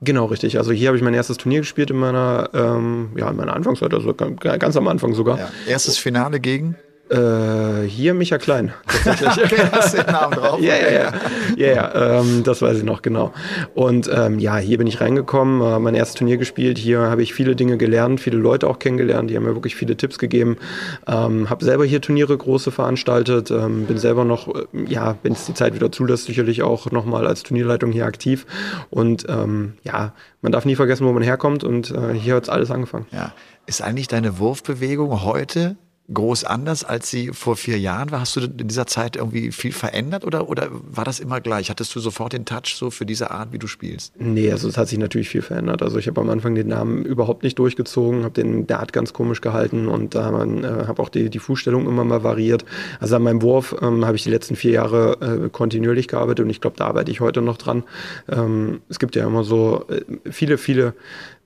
Genau, 0.00 0.26
richtig. 0.26 0.58
Also 0.58 0.72
hier 0.72 0.88
habe 0.88 0.96
ich 0.96 1.02
mein 1.02 1.14
erstes 1.14 1.38
Turnier 1.38 1.60
gespielt 1.60 1.90
in 1.90 1.96
meiner, 1.96 2.50
ähm, 2.54 3.10
ja, 3.16 3.28
in 3.30 3.36
meiner 3.36 3.54
Anfangszeit, 3.54 3.92
also 3.92 4.14
ganz 4.14 4.76
am 4.76 4.86
Anfang 4.86 5.14
sogar. 5.14 5.38
Ja. 5.38 5.50
Erstes 5.66 5.98
Finale 5.98 6.38
gegen? 6.40 6.76
Äh, 7.10 7.88
hier 7.88 8.12
Micha 8.12 8.36
Klein, 8.36 8.72
tatsächlich. 9.04 9.44
okay, 9.52 9.68
hast 9.72 9.96
den 9.96 10.06
Namen 10.06 10.34
drauf? 10.34 10.60
Ja, 10.60 10.76
ja, 10.76 10.90
ja. 10.90 11.12
Ja, 11.56 11.66
ja 11.66 12.20
ähm, 12.20 12.42
das 12.44 12.60
weiß 12.60 12.78
ich 12.78 12.84
noch 12.84 13.00
genau. 13.00 13.32
Und 13.74 14.10
ähm, 14.12 14.38
ja, 14.38 14.58
hier 14.58 14.76
bin 14.76 14.86
ich 14.86 15.00
reingekommen, 15.00 15.62
äh, 15.62 15.78
mein 15.78 15.94
erstes 15.94 16.16
Turnier 16.16 16.36
gespielt. 16.36 16.76
Hier 16.76 17.00
habe 17.00 17.22
ich 17.22 17.32
viele 17.32 17.56
Dinge 17.56 17.78
gelernt, 17.78 18.20
viele 18.20 18.36
Leute 18.36 18.66
auch 18.66 18.78
kennengelernt. 18.78 19.30
Die 19.30 19.36
haben 19.36 19.44
mir 19.44 19.54
wirklich 19.54 19.74
viele 19.74 19.96
Tipps 19.96 20.18
gegeben. 20.18 20.58
Ähm, 21.06 21.48
habe 21.48 21.64
selber 21.64 21.86
hier 21.86 22.02
Turniere 22.02 22.36
große 22.36 22.70
veranstaltet. 22.70 23.50
Ähm, 23.50 23.86
bin 23.86 23.96
selber 23.96 24.24
noch, 24.24 24.48
äh, 24.48 24.66
ja, 24.86 25.16
wenn 25.22 25.32
es 25.32 25.46
die 25.46 25.54
Zeit 25.54 25.74
wieder 25.74 25.90
zulässt, 25.90 26.26
sicherlich 26.26 26.62
auch 26.62 26.90
nochmal 26.90 27.26
als 27.26 27.42
Turnierleitung 27.42 27.90
hier 27.90 28.04
aktiv. 28.04 28.44
Und 28.90 29.24
ähm, 29.30 29.74
ja, 29.82 30.12
man 30.42 30.52
darf 30.52 30.66
nie 30.66 30.76
vergessen, 30.76 31.06
wo 31.06 31.12
man 31.12 31.22
herkommt. 31.22 31.64
Und 31.64 31.90
äh, 31.90 32.12
hier 32.12 32.34
hat 32.34 32.42
es 32.42 32.48
alles 32.50 32.70
angefangen. 32.70 33.06
Ja. 33.12 33.32
Ist 33.64 33.82
eigentlich 33.82 34.08
deine 34.08 34.38
Wurfbewegung 34.38 35.22
heute 35.22 35.76
groß 36.12 36.44
anders, 36.44 36.84
als 36.84 37.10
sie 37.10 37.28
vor 37.32 37.56
vier 37.56 37.78
Jahren 37.78 38.10
war? 38.10 38.20
Hast 38.20 38.36
du 38.36 38.40
in 38.40 38.68
dieser 38.68 38.86
Zeit 38.86 39.16
irgendwie 39.16 39.52
viel 39.52 39.72
verändert 39.72 40.24
oder, 40.24 40.48
oder 40.48 40.68
war 40.70 41.04
das 41.04 41.20
immer 41.20 41.40
gleich? 41.40 41.70
Hattest 41.70 41.94
du 41.94 42.00
sofort 42.00 42.32
den 42.32 42.44
Touch 42.44 42.74
so 42.74 42.90
für 42.90 43.04
diese 43.04 43.30
Art, 43.30 43.52
wie 43.52 43.58
du 43.58 43.66
spielst? 43.66 44.14
Nee, 44.18 44.50
also 44.50 44.68
es 44.68 44.78
hat 44.78 44.88
sich 44.88 44.98
natürlich 44.98 45.28
viel 45.28 45.42
verändert. 45.42 45.82
Also 45.82 45.98
ich 45.98 46.08
habe 46.08 46.20
am 46.20 46.30
Anfang 46.30 46.54
den 46.54 46.68
Namen 46.68 47.04
überhaupt 47.04 47.42
nicht 47.42 47.58
durchgezogen, 47.58 48.24
habe 48.24 48.34
den 48.34 48.66
Dart 48.66 48.92
ganz 48.92 49.12
komisch 49.12 49.40
gehalten 49.40 49.86
und 49.86 50.14
äh, 50.14 50.18
habe 50.18 51.02
auch 51.02 51.10
die, 51.10 51.28
die 51.28 51.38
Fußstellung 51.38 51.86
immer 51.86 52.04
mal 52.04 52.22
variiert. 52.22 52.64
Also 53.00 53.16
an 53.16 53.22
meinem 53.22 53.42
Wurf 53.42 53.76
ähm, 53.82 54.06
habe 54.06 54.16
ich 54.16 54.22
die 54.22 54.30
letzten 54.30 54.56
vier 54.56 54.72
Jahre 54.72 55.44
äh, 55.44 55.48
kontinuierlich 55.50 56.08
gearbeitet 56.08 56.44
und 56.44 56.50
ich 56.50 56.60
glaube, 56.60 56.76
da 56.76 56.86
arbeite 56.86 57.10
ich 57.10 57.20
heute 57.20 57.42
noch 57.42 57.58
dran. 57.58 57.82
Ähm, 58.28 58.80
es 58.88 58.98
gibt 58.98 59.14
ja 59.14 59.26
immer 59.26 59.44
so 59.44 59.84
äh, 59.88 60.30
viele, 60.30 60.56
viele 60.56 60.94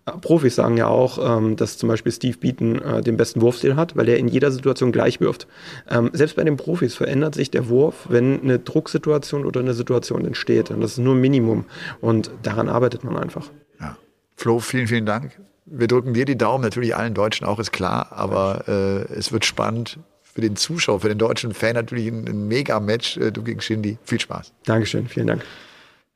Profis 0.04 0.56
sagen 0.56 0.76
ja 0.76 0.88
auch, 0.88 1.38
ähm, 1.38 1.56
dass 1.56 1.78
zum 1.78 1.88
Beispiel 1.88 2.10
Steve 2.10 2.36
Beaton 2.36 2.82
äh, 2.82 3.02
den 3.02 3.16
besten 3.16 3.40
Wurfstil 3.40 3.76
hat, 3.76 3.96
weil 3.96 4.08
er 4.08 4.16
in 4.16 4.26
jeder 4.26 4.50
Situation 4.50 4.90
gleich 4.90 5.20
wirft. 5.20 5.46
Ähm, 5.88 6.10
selbst 6.12 6.34
bei 6.34 6.44
den 6.44 6.56
Profis 6.56 6.94
verändert 6.94 7.36
sich 7.36 7.50
der 7.50 7.68
Wurf, 7.68 8.06
wenn 8.08 8.42
eine 8.42 8.58
Drucksituation 8.58 9.46
oder 9.46 9.60
eine 9.60 9.74
Situation 9.74 10.24
entsteht. 10.24 10.70
Und 10.70 10.80
das 10.80 10.92
ist 10.92 10.98
nur 10.98 11.14
ein 11.14 11.20
Minimum. 11.20 11.66
Und 12.00 12.30
daran 12.42 12.68
arbeitet 12.68 13.04
man 13.04 13.16
einfach. 13.16 13.48
Ja. 13.80 13.96
Flo, 14.36 14.58
vielen, 14.58 14.88
vielen 14.88 15.06
Dank. 15.06 15.40
Wir 15.66 15.86
drücken 15.86 16.14
dir 16.14 16.24
die 16.24 16.36
Daumen, 16.36 16.64
natürlich 16.64 16.96
allen 16.96 17.14
Deutschen 17.14 17.46
auch, 17.46 17.60
ist 17.60 17.72
klar. 17.72 18.08
Aber 18.10 18.64
äh, 18.66 19.12
es 19.14 19.30
wird 19.30 19.44
spannend 19.44 20.00
für 20.22 20.40
den 20.40 20.56
Zuschauer, 20.56 21.00
für 21.00 21.08
den 21.08 21.18
deutschen 21.18 21.54
Fan 21.54 21.74
natürlich 21.74 22.08
ein, 22.08 22.26
ein 22.26 22.48
Mega-Match. 22.48 23.18
Äh, 23.18 23.30
du 23.30 23.42
gegen 23.44 23.60
Shindy. 23.60 23.98
Viel 24.02 24.20
Spaß. 24.20 24.52
Dankeschön, 24.64 25.06
vielen 25.06 25.28
Dank. 25.28 25.44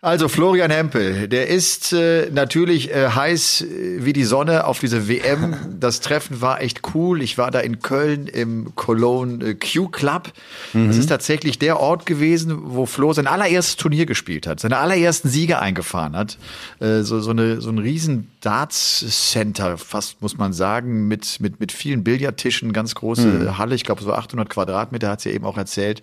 Also 0.02 0.28
Florian 0.28 0.70
Hempel, 0.70 1.26
der 1.26 1.48
ist 1.48 1.94
äh, 1.94 2.28
natürlich 2.30 2.90
äh, 2.90 3.08
heiß 3.08 3.62
äh, 3.62 4.04
wie 4.04 4.12
die 4.12 4.24
Sonne 4.24 4.66
auf 4.66 4.78
diese 4.78 5.08
WM. 5.08 5.56
Das 5.80 6.00
Treffen 6.00 6.40
war 6.40 6.62
echt 6.62 6.82
cool. 6.94 7.22
Ich 7.22 7.38
war 7.38 7.50
da 7.50 7.60
in 7.60 7.80
Köln 7.80 8.26
im 8.26 8.74
Cologne 8.76 9.44
äh, 9.44 9.54
Q 9.54 9.88
Club. 9.88 10.32
Mhm. 10.72 10.88
Das 10.88 10.96
ist 10.96 11.06
tatsächlich 11.06 11.58
der 11.58 11.80
Ort 11.80 12.06
gewesen, 12.06 12.58
wo 12.62 12.86
Flo 12.86 13.12
sein 13.12 13.26
allererstes 13.26 13.76
Turnier 13.76 14.06
gespielt 14.06 14.46
hat, 14.46 14.60
seine 14.60 14.78
allerersten 14.78 15.28
Siege 15.28 15.60
eingefahren 15.60 16.14
hat. 16.14 16.38
Äh, 16.78 17.02
so, 17.02 17.20
so, 17.20 17.30
eine, 17.30 17.60
so 17.60 17.70
ein 17.70 17.78
riesen 17.78 18.30
Darts-Center, 18.40 19.78
fast 19.78 20.20
muss 20.22 20.36
man 20.36 20.52
sagen, 20.52 21.08
mit, 21.08 21.40
mit, 21.40 21.60
mit 21.60 21.72
vielen 21.72 22.04
Billardtischen, 22.04 22.72
ganz 22.72 22.94
große 22.94 23.26
mhm. 23.26 23.58
Halle. 23.58 23.74
Ich 23.74 23.84
glaube 23.84 24.02
so 24.02 24.12
800 24.12 24.48
Quadratmeter, 24.50 25.08
hat 25.08 25.20
sie 25.20 25.30
eben 25.30 25.46
auch 25.46 25.56
erzählt 25.56 26.02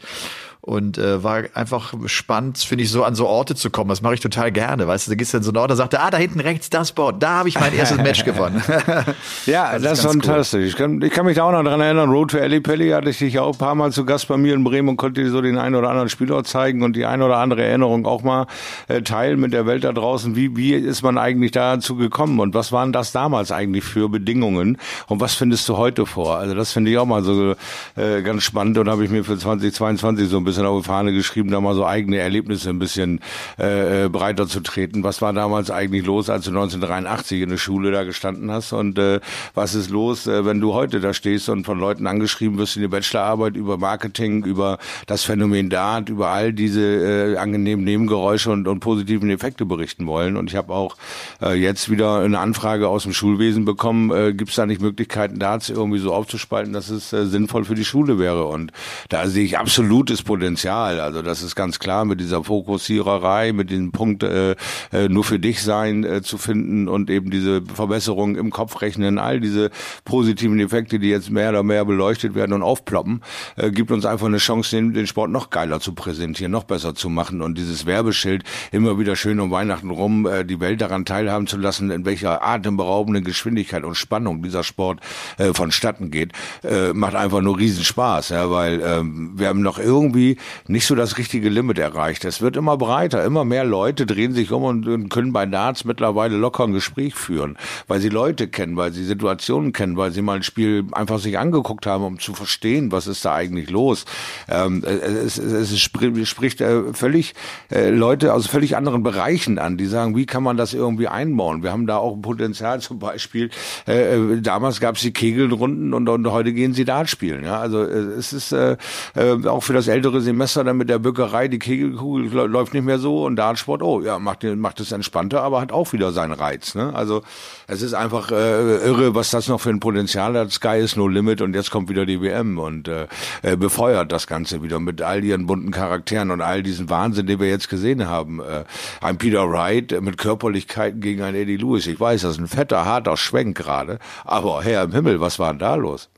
und 0.66 0.98
äh, 0.98 1.22
war 1.22 1.44
einfach 1.56 1.94
spannend, 2.06 2.58
finde 2.58 2.86
ich, 2.86 2.90
so 2.90 3.04
an 3.04 3.16
so 3.16 3.28
Orte 3.28 3.54
zu 3.54 3.70
kommen. 3.70 3.90
Das 3.90 4.02
mache 4.02 4.14
ich 4.14 4.22
total 4.22 4.50
gerne. 4.50 4.88
Weißt 4.88 5.06
du, 5.06 5.12
da 5.12 5.16
gehst 5.16 5.34
du 5.34 5.38
in 5.38 5.44
so 5.44 5.50
einen 5.50 5.58
Ort 5.58 5.72
und 5.72 5.78
sagst, 5.78 6.00
ah, 6.00 6.10
da 6.10 6.18
hinten 6.18 6.40
rechts 6.40 6.70
das 6.70 6.94
Board, 6.94 7.22
da 7.22 7.40
habe 7.40 7.50
ich 7.50 7.60
mein 7.60 7.74
erstes 7.76 7.98
Match 7.98 8.24
gewonnen. 8.26 8.64
ja, 9.46 9.74
das, 9.74 9.82
das 9.82 10.00
ist 10.00 10.06
fantastisch. 10.06 10.62
Cool. 10.62 10.68
Ich, 10.68 10.76
kann, 10.78 11.02
ich 11.02 11.12
kann 11.12 11.26
mich 11.26 11.36
da 11.36 11.44
auch 11.44 11.52
noch 11.52 11.64
dran 11.64 11.82
erinnern, 11.82 12.10
Road 12.10 12.32
to 12.32 12.38
Pelli 12.38 12.92
hatte 12.92 13.10
ich 13.10 13.18
dich 13.18 13.40
auch 13.40 13.52
ein 13.52 13.58
paar 13.58 13.76
Mal 13.76 13.92
zu 13.92 14.06
Gast 14.06 14.30
bei 14.30 14.38
mir 14.38 14.54
in 14.54 14.64
Bremen 14.64 14.88
und 14.88 14.96
konnte 14.96 15.22
dir 15.22 15.32
so 15.32 15.42
den 15.42 15.58
einen 15.58 15.76
oder 15.76 15.90
anderen 15.90 16.08
Spielort 16.08 16.48
zeigen 16.48 16.82
und 16.82 16.96
die 16.96 17.06
eine 17.06 17.26
oder 17.26 17.40
andere 17.40 17.66
Erinnerung 17.66 18.06
auch 18.06 18.24
mal 18.24 18.48
äh, 18.88 19.02
teilen 19.02 19.42
mit 19.42 19.52
der 19.52 19.66
Welt 19.66 19.84
da 19.84 19.92
draußen. 19.92 20.38
Wie, 20.38 20.56
wie 20.56 20.76
ist 20.76 21.04
man 21.04 21.18
eigentlich 21.18 21.52
dazu 21.52 21.98
gekommen 21.98 22.40
und 22.40 22.54
was 22.54 22.72
waren 22.72 22.94
das 22.94 23.12
damals 23.12 23.52
eigentlich 23.52 23.84
für 23.84 24.08
Bedingungen 24.08 24.78
und 25.08 25.20
was 25.20 25.36
findest 25.36 25.68
du 25.68 25.76
heute 25.76 26.06
vor? 26.06 26.38
Also 26.38 26.56
das 26.56 26.72
finde 26.72 26.90
ich 26.92 26.98
auch 26.98 27.06
mal 27.06 27.22
so 27.22 27.56
äh, 27.98 28.22
ganz 28.22 28.44
spannend 28.44 28.78
und 28.78 28.88
habe 28.88 29.04
ich 29.04 29.12
mir 29.12 29.26
für 29.26 29.38
2022 29.38 30.30
so 30.30 30.38
ein 30.38 30.46
bisschen 30.46 30.53
bisschen 30.54 30.68
auf 30.68 30.84
die 30.84 30.88
Fahne 30.88 31.14
geschrieben, 31.14 31.50
da 31.50 31.60
mal 31.60 31.76
so 31.76 31.86
eigene 31.86 32.18
Erlebnisse 32.18 32.70
ein 32.70 32.80
bisschen 32.80 33.20
äh, 33.60 34.06
äh, 34.06 34.10
breiter 34.10 34.48
zu 34.48 34.62
treten. 34.62 35.04
Was 35.04 35.22
war 35.22 35.34
damals 35.34 35.72
eigentlich 35.72 36.06
los, 36.06 36.30
als 36.30 36.46
du 36.46 36.52
1983 36.52 37.42
in 37.42 37.50
der 37.50 37.58
Schule 37.58 37.92
da 37.92 38.04
gestanden 38.04 38.52
hast? 38.52 38.72
Und 38.74 38.98
äh, 39.00 39.20
was 39.56 39.74
ist 39.74 39.90
los, 39.90 40.28
äh, 40.28 40.46
wenn 40.46 40.60
du 40.60 40.74
heute 40.74 41.00
da 41.00 41.14
stehst 41.14 41.50
und 41.50 41.66
von 41.66 41.80
Leuten 41.80 42.06
angeschrieben 42.08 42.58
wirst 42.58 42.76
in 42.76 42.84
die 42.84 42.88
Bachelorarbeit 42.88 43.56
über 43.56 43.78
Marketing, 43.78 44.46
über 44.46 44.78
das 45.08 45.24
Phänomen 45.24 45.70
Dart, 45.70 46.10
über 46.10 46.30
all 46.30 46.54
diese 46.54 46.82
äh, 46.82 47.38
angenehmen 47.38 47.84
Nebengeräusche 47.84 48.52
und, 48.52 48.68
und 48.68 48.80
positiven 48.80 49.30
Effekte 49.30 49.66
berichten 49.66 50.06
wollen. 50.06 50.38
Und 50.38 50.52
ich 50.52 50.56
habe 50.56 50.74
auch 50.74 50.98
äh, 51.42 51.54
jetzt 51.54 51.90
wieder 51.90 52.20
eine 52.20 52.40
Anfrage 52.40 52.88
aus 52.88 53.04
dem 53.04 53.14
Schulwesen 53.14 53.66
bekommen, 53.66 54.12
äh, 54.12 54.34
gibt 54.34 54.52
es 54.52 54.56
da 54.56 54.66
nicht 54.66 54.82
Möglichkeiten, 54.82 55.40
Darts 55.40 55.70
irgendwie 55.70 56.00
so 56.00 56.14
aufzuspalten, 56.14 56.74
dass 56.74 56.90
es 56.90 57.12
äh, 57.12 57.26
sinnvoll 57.26 57.66
für 57.66 57.76
die 57.76 57.86
Schule 57.86 58.20
wäre. 58.20 58.46
Und 58.46 58.72
da 59.10 59.28
sehe 59.28 59.44
ich 59.44 59.58
absolutes 59.58 60.22
Potenzial 60.22 60.43
Potenzial. 60.44 61.00
Also 61.00 61.22
das 61.22 61.42
ist 61.42 61.56
ganz 61.56 61.80
klar 61.80 62.04
mit 62.04 62.20
dieser 62.20 62.44
Fokussiererei, 62.44 63.54
mit 63.54 63.70
diesem 63.70 63.94
Punkt 63.94 64.24
äh, 64.24 64.56
äh, 64.92 65.08
nur 65.08 65.24
für 65.24 65.40
dich 65.40 65.64
sein 65.64 66.04
äh, 66.04 66.22
zu 66.22 66.38
finden 66.38 66.90
und 66.90 67.10
eben 67.10 67.32
diese 67.32 67.62
Verbesserung 67.62 68.36
im 68.36 68.52
Kopf 68.52 68.82
rechnen, 68.82 69.20
all 69.20 69.40
diese 69.40 69.70
positiven 70.04 70.60
Effekte, 70.60 71.00
die 71.00 71.08
jetzt 71.08 71.32
mehr 71.32 71.52
oder 71.52 71.64
mehr 71.64 71.86
beleuchtet 71.86 72.36
werden 72.36 72.52
und 72.52 72.62
aufploppen, 72.62 73.22
äh, 73.56 73.72
gibt 73.72 73.90
uns 73.90 74.06
einfach 74.06 74.28
eine 74.28 74.38
Chance, 74.38 74.76
den, 74.76 74.94
den 74.94 75.08
Sport 75.08 75.32
noch 75.32 75.50
geiler 75.50 75.80
zu 75.80 75.94
präsentieren, 75.94 76.52
noch 76.52 76.66
besser 76.66 76.94
zu 76.94 77.10
machen 77.10 77.42
und 77.42 77.58
dieses 77.58 77.86
Werbeschild 77.86 78.44
immer 78.74 79.00
wieder 79.00 79.16
schön 79.16 79.40
um 79.40 79.50
Weihnachten 79.50 79.92
rum, 79.92 80.26
äh, 80.26 80.44
die 80.44 80.60
Welt 80.60 80.82
daran 80.82 81.06
teilhaben 81.06 81.48
zu 81.48 81.56
lassen, 81.56 81.90
in 81.90 82.04
welcher 82.04 82.44
atemberaubenden 82.44 83.24
Geschwindigkeit 83.24 83.86
und 83.86 83.96
Spannung 83.96 84.44
dieser 84.44 84.64
Sport 84.64 85.00
äh, 85.38 85.54
vonstatten 85.54 86.12
geht, 86.12 86.34
äh, 86.64 86.92
macht 86.92 87.16
einfach 87.16 87.40
nur 87.40 87.58
Riesenspaß, 87.58 88.28
ja, 88.30 88.52
weil 88.52 88.82
ähm, 88.86 89.32
wir 89.36 89.48
haben 89.48 89.62
noch 89.62 89.80
irgendwie 89.80 90.33
nicht 90.68 90.86
so 90.86 90.96
das 90.96 91.18
richtige 91.18 91.50
Limit 91.50 91.80
erreicht. 91.80 92.26
Es 92.26 92.42
wird 92.42 92.58
immer 92.58 92.78
breiter, 92.78 93.24
immer 93.24 93.46
mehr 93.46 93.66
Leute 93.66 94.06
drehen 94.06 94.34
sich 94.34 94.52
um 94.52 94.64
und, 94.64 95.10
können 95.10 95.34
bei 95.34 95.46
Darts 95.46 95.86
mittlerweile 95.86 96.38
locker 96.38 96.64
ein 96.64 96.74
Gespräch 96.74 97.16
führen, 97.16 97.58
weil 97.88 98.00
sie 98.00 98.10
Leute 98.10 98.48
kennen, 98.48 98.78
weil 98.78 98.94
sie 98.94 99.04
Situationen 99.04 99.74
kennen, 99.74 99.98
weil 99.98 100.12
sie 100.12 100.22
mal 100.22 100.38
ein 100.38 100.44
Spiel 100.44 100.86
einfach 100.92 101.20
sich 101.20 101.38
angeguckt 101.38 101.86
haben, 101.86 102.04
um 102.04 102.20
zu 102.20 102.34
verstehen, 102.34 102.92
was 102.92 103.08
ist 103.08 103.26
da 103.26 103.34
eigentlich 103.34 103.70
los. 103.70 104.06
Ähm, 104.50 104.84
es, 104.84 105.38
es, 105.38 105.72
es 105.72 105.80
spricht 105.80 106.62
äh, 106.62 106.94
völlig 106.94 107.34
äh, 107.72 107.90
Leute 107.90 108.34
aus 108.34 108.48
völlig 108.48 108.76
anderen 108.76 109.04
Bereichen 109.04 109.60
an, 109.60 109.78
die 109.78 109.86
sagen, 109.86 110.16
wie 110.16 110.26
kann 110.26 110.44
man 110.44 110.58
das 110.58 110.74
irgendwie 110.74 111.08
einbauen? 111.08 111.64
Wir 111.64 111.72
haben 111.72 111.88
da 111.88 111.98
auch 111.98 112.16
ein 112.16 112.22
Potenzial 112.22 112.82
zum 112.82 113.00
Beispiel. 113.00 113.50
Äh, 113.88 114.16
äh 114.16 114.42
damals 114.42 114.80
gab 114.80 114.96
es 114.96 115.02
die 115.02 115.14
Kegelrunden 115.14 115.94
und, 115.94 116.10
und 116.10 116.32
heute 116.32 116.54
gehen 116.54 116.74
sie 116.74 116.86
Dart 116.86 117.10
spielen. 117.10 117.44
Ja? 117.44 117.60
Also 117.60 117.82
äh, 117.84 118.14
es 118.18 118.34
ist 118.34 118.52
äh, 118.52 118.78
äh, 119.16 119.48
auch 119.48 119.62
für 119.62 119.74
das 119.74 119.88
ältere 119.88 120.22
Semester 120.24 120.64
dann 120.64 120.78
mit 120.78 120.90
der 120.90 121.00
Bückerei, 121.00 121.48
die 121.48 121.60
Kegelkugel 121.60 122.32
läuft 122.48 122.74
nicht 122.74 122.84
mehr 122.84 123.00
so 123.00 123.26
und 123.26 123.36
Dartsport, 123.36 123.82
oh 123.84 124.02
ja, 124.02 124.20
macht, 124.20 124.44
macht 124.44 124.80
es 124.80 124.92
entspannter, 124.92 125.42
aber 125.42 125.62
hat 125.62 125.72
auch 125.72 125.94
wieder 125.94 126.12
seinen 126.12 126.34
Reiz. 126.34 126.76
Ne? 126.76 126.94
Also 126.96 127.22
es 127.68 127.82
ist 127.82 127.94
einfach 127.94 128.32
äh, 128.32 128.78
irre, 128.78 129.16
was 129.16 129.30
das 129.30 129.48
noch 129.48 129.62
für 129.62 129.70
ein 129.70 129.80
Potenzial 129.80 130.38
hat. 130.38 130.52
Sky 130.52 130.80
ist 130.80 130.98
no 130.98 131.08
limit 131.08 131.42
und 131.42 131.54
jetzt 131.56 131.72
kommt 131.72 131.90
wieder 131.90 132.06
die 132.06 132.22
WM 132.22 132.58
und 132.58 132.88
äh, 132.88 133.08
äh, 133.42 133.56
befeuert 133.56 134.12
das 134.12 134.28
Ganze 134.28 134.64
wieder 134.64 134.80
mit 134.80 135.02
all 135.02 135.24
ihren 135.24 135.46
bunten 135.46 135.72
Charakteren 135.72 136.32
und 136.32 136.42
all 136.42 136.64
diesen 136.64 136.90
Wahnsinn, 136.90 137.28
den 137.28 137.40
wir 137.40 137.50
jetzt 137.50 137.70
gesehen 137.70 138.08
haben. 138.08 138.40
Äh, 138.40 138.64
ein 139.02 139.18
Peter 139.18 139.50
Wright 139.50 140.00
mit 140.02 140.18
Körperlichkeiten 140.18 141.02
gegen 141.02 141.22
einen 141.22 141.36
Eddie 141.36 141.58
Lewis. 141.58 141.88
Ich 141.88 142.00
weiß, 142.00 142.22
das 142.22 142.34
ist 142.34 142.40
ein 142.40 142.48
fetter, 142.48 142.86
harter 142.86 143.18
Schwenk 143.18 143.58
gerade, 143.58 144.00
aber 144.26 144.64
Herr 144.64 144.84
im 144.84 144.92
Himmel, 144.92 145.20
was 145.20 145.40
war 145.40 145.50
denn 145.50 145.60
da 145.60 145.76
los? 145.76 146.10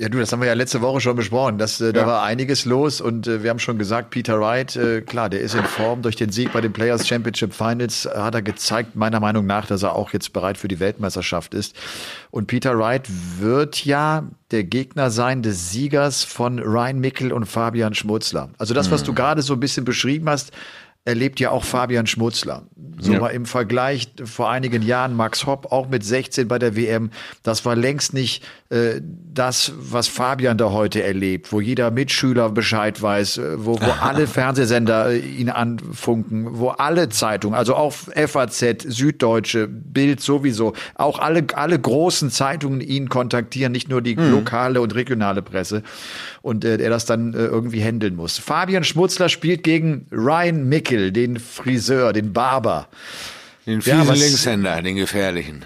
Ja, 0.00 0.08
du, 0.08 0.18
das 0.18 0.32
haben 0.32 0.40
wir 0.40 0.46
ja 0.46 0.54
letzte 0.54 0.80
Woche 0.80 0.98
schon 1.02 1.14
besprochen. 1.14 1.58
Das, 1.58 1.78
äh, 1.78 1.92
da 1.92 2.06
war 2.06 2.22
einiges 2.22 2.64
los 2.64 3.02
und 3.02 3.26
äh, 3.26 3.42
wir 3.42 3.50
haben 3.50 3.58
schon 3.58 3.76
gesagt, 3.76 4.08
Peter 4.08 4.40
Wright, 4.40 4.74
äh, 4.74 5.02
klar, 5.02 5.28
der 5.28 5.42
ist 5.42 5.54
in 5.54 5.62
Form 5.64 6.00
durch 6.00 6.16
den 6.16 6.32
Sieg 6.32 6.54
bei 6.54 6.62
den 6.62 6.72
Players 6.72 7.06
Championship 7.06 7.52
Finals, 7.52 8.06
hat 8.06 8.34
er 8.34 8.40
gezeigt, 8.40 8.96
meiner 8.96 9.20
Meinung 9.20 9.44
nach, 9.44 9.66
dass 9.66 9.82
er 9.82 9.94
auch 9.94 10.14
jetzt 10.14 10.32
bereit 10.32 10.56
für 10.56 10.68
die 10.68 10.80
Weltmeisterschaft 10.80 11.52
ist. 11.52 11.76
Und 12.30 12.46
Peter 12.46 12.78
Wright 12.78 13.10
wird 13.40 13.84
ja 13.84 14.24
der 14.52 14.64
Gegner 14.64 15.10
sein 15.10 15.42
des 15.42 15.70
Siegers 15.70 16.24
von 16.24 16.60
Ryan 16.60 16.98
Mickel 16.98 17.30
und 17.30 17.44
Fabian 17.44 17.92
Schmutzler. 17.92 18.48
Also 18.56 18.72
das, 18.72 18.90
was 18.90 19.02
du 19.02 19.12
mhm. 19.12 19.16
gerade 19.16 19.42
so 19.42 19.52
ein 19.52 19.60
bisschen 19.60 19.84
beschrieben 19.84 20.30
hast, 20.30 20.52
erlebt 21.04 21.40
ja 21.40 21.50
auch 21.50 21.64
Fabian 21.64 22.06
Schmutzler. 22.06 22.62
So 22.98 23.12
ja. 23.12 23.20
mal 23.20 23.28
im 23.28 23.46
Vergleich 23.46 24.12
vor 24.24 24.50
einigen 24.50 24.82
Jahren 24.82 25.14
Max 25.14 25.46
Hopp 25.46 25.72
auch 25.72 25.88
mit 25.88 26.04
16 26.04 26.48
bei 26.48 26.58
der 26.58 26.76
WM. 26.76 27.10
Das 27.42 27.64
war 27.64 27.74
längst 27.74 28.12
nicht 28.12 28.44
das, 28.72 29.72
was 29.76 30.06
Fabian 30.06 30.56
da 30.56 30.70
heute 30.70 31.02
erlebt, 31.02 31.52
wo 31.52 31.60
jeder 31.60 31.90
Mitschüler 31.90 32.50
Bescheid 32.50 33.00
weiß, 33.00 33.38
äh, 33.38 33.64
wo, 33.64 33.80
wo 33.80 33.90
alle 34.00 34.26
Fernsehsender 34.26 35.10
äh, 35.10 35.18
ihn 35.18 35.48
anfunken, 35.48 36.58
wo 36.58 36.68
alle 36.68 37.08
Zeitungen, 37.08 37.58
also 37.58 37.74
auch 37.74 37.92
FAZ, 37.92 38.82
Süddeutsche, 38.86 39.66
Bild 39.66 40.20
sowieso, 40.20 40.74
auch 40.94 41.18
alle, 41.18 41.44
alle 41.54 41.78
großen 41.78 42.30
Zeitungen 42.30 42.80
ihn 42.80 43.08
kontaktieren, 43.08 43.72
nicht 43.72 43.88
nur 43.88 44.02
die 44.02 44.14
mhm. 44.14 44.30
lokale 44.30 44.80
und 44.80 44.94
regionale 44.94 45.42
Presse 45.42 45.82
und 46.42 46.64
äh, 46.64 46.76
er 46.76 46.90
das 46.90 47.06
dann 47.06 47.34
äh, 47.34 47.38
irgendwie 47.38 47.82
handeln 47.82 48.14
muss. 48.14 48.38
Fabian 48.38 48.84
Schmutzler 48.84 49.28
spielt 49.28 49.64
gegen 49.64 50.06
Ryan 50.12 50.68
Mickel, 50.68 51.10
den 51.10 51.40
Friseur, 51.40 52.12
den 52.12 52.32
Barber. 52.32 52.88
Den 53.66 53.82
fiesen 53.82 54.06
ja, 54.06 54.12
Linkshänder, 54.12 54.82
den 54.82 54.96
gefährlichen 54.96 55.64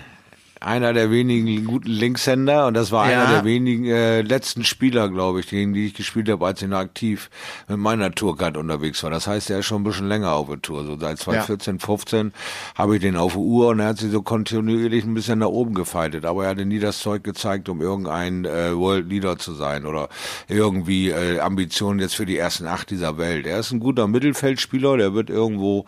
einer 0.65 0.93
der 0.95 1.11
wenigen 1.11 1.65
guten 1.65 1.91
Linkshänder 1.91 2.67
und 2.67 2.75
das 2.75 2.91
war 2.91 3.11
ja. 3.11 3.23
einer 3.23 3.33
der 3.33 3.45
wenigen 3.45 3.85
äh, 3.85 4.23
letzten 4.23 4.65
Spieler, 4.65 5.11
glaube 5.11 5.41
ich, 5.41 5.49
gegen 5.49 5.75
die 5.75 5.87
ich 5.87 5.95
gespielt 5.95 6.29
habe, 6.31 6.47
als 6.47 6.63
ich 6.63 6.69
noch 6.69 6.79
aktiv 6.79 7.29
mit 7.69 7.77
meiner 7.77 8.13
Tourcard 8.13 8.57
unterwegs 8.57 9.03
war. 9.03 9.11
Das 9.11 9.27
heißt, 9.27 9.51
er 9.51 9.59
ist 9.59 9.67
schon 9.67 9.83
ein 9.83 9.85
bisschen 9.85 10.09
länger 10.09 10.33
auf 10.33 10.49
der 10.49 10.63
Tour. 10.63 10.85
So 10.85 10.99
seit 10.99 11.19
2014, 11.19 11.77
ja. 11.77 11.87
15 11.87 12.33
habe 12.77 12.97
ich 12.97 13.03
den 13.03 13.17
auf 13.17 13.33
der 13.33 13.43
Uhr 13.43 13.69
und 13.69 13.81
er 13.81 13.89
hat 13.89 13.99
sich 13.99 14.11
so 14.11 14.23
kontinuierlich 14.23 15.05
ein 15.05 15.13
bisschen 15.13 15.41
nach 15.41 15.49
oben 15.49 15.75
gefeitet. 15.75 16.25
Aber 16.25 16.45
er 16.45 16.51
hatte 16.51 16.65
nie 16.65 16.79
das 16.79 16.99
Zeug 16.99 17.25
gezeigt, 17.25 17.69
um 17.69 17.83
irgendein 17.83 18.47
äh, 18.47 18.75
World 18.75 19.09
Leader 19.09 19.37
zu 19.37 19.53
sein 19.53 19.85
oder 19.85 20.09
irgendwie 20.49 21.11
äh, 21.11 21.41
Ambitionen 21.41 22.01
jetzt 22.01 22.15
für 22.15 22.27
die 22.27 22.39
ersten 22.39 22.67
acht 22.67 22.91
dieser 22.91 23.19
Welt. 23.19 23.47
Er 23.47 23.59
ist 23.59 23.71
ein 23.73 23.81
guter 23.81 24.07
Mittelfeldspieler, 24.07 24.97
der 24.97 25.13
wird 25.13 25.29
irgendwo 25.29 25.85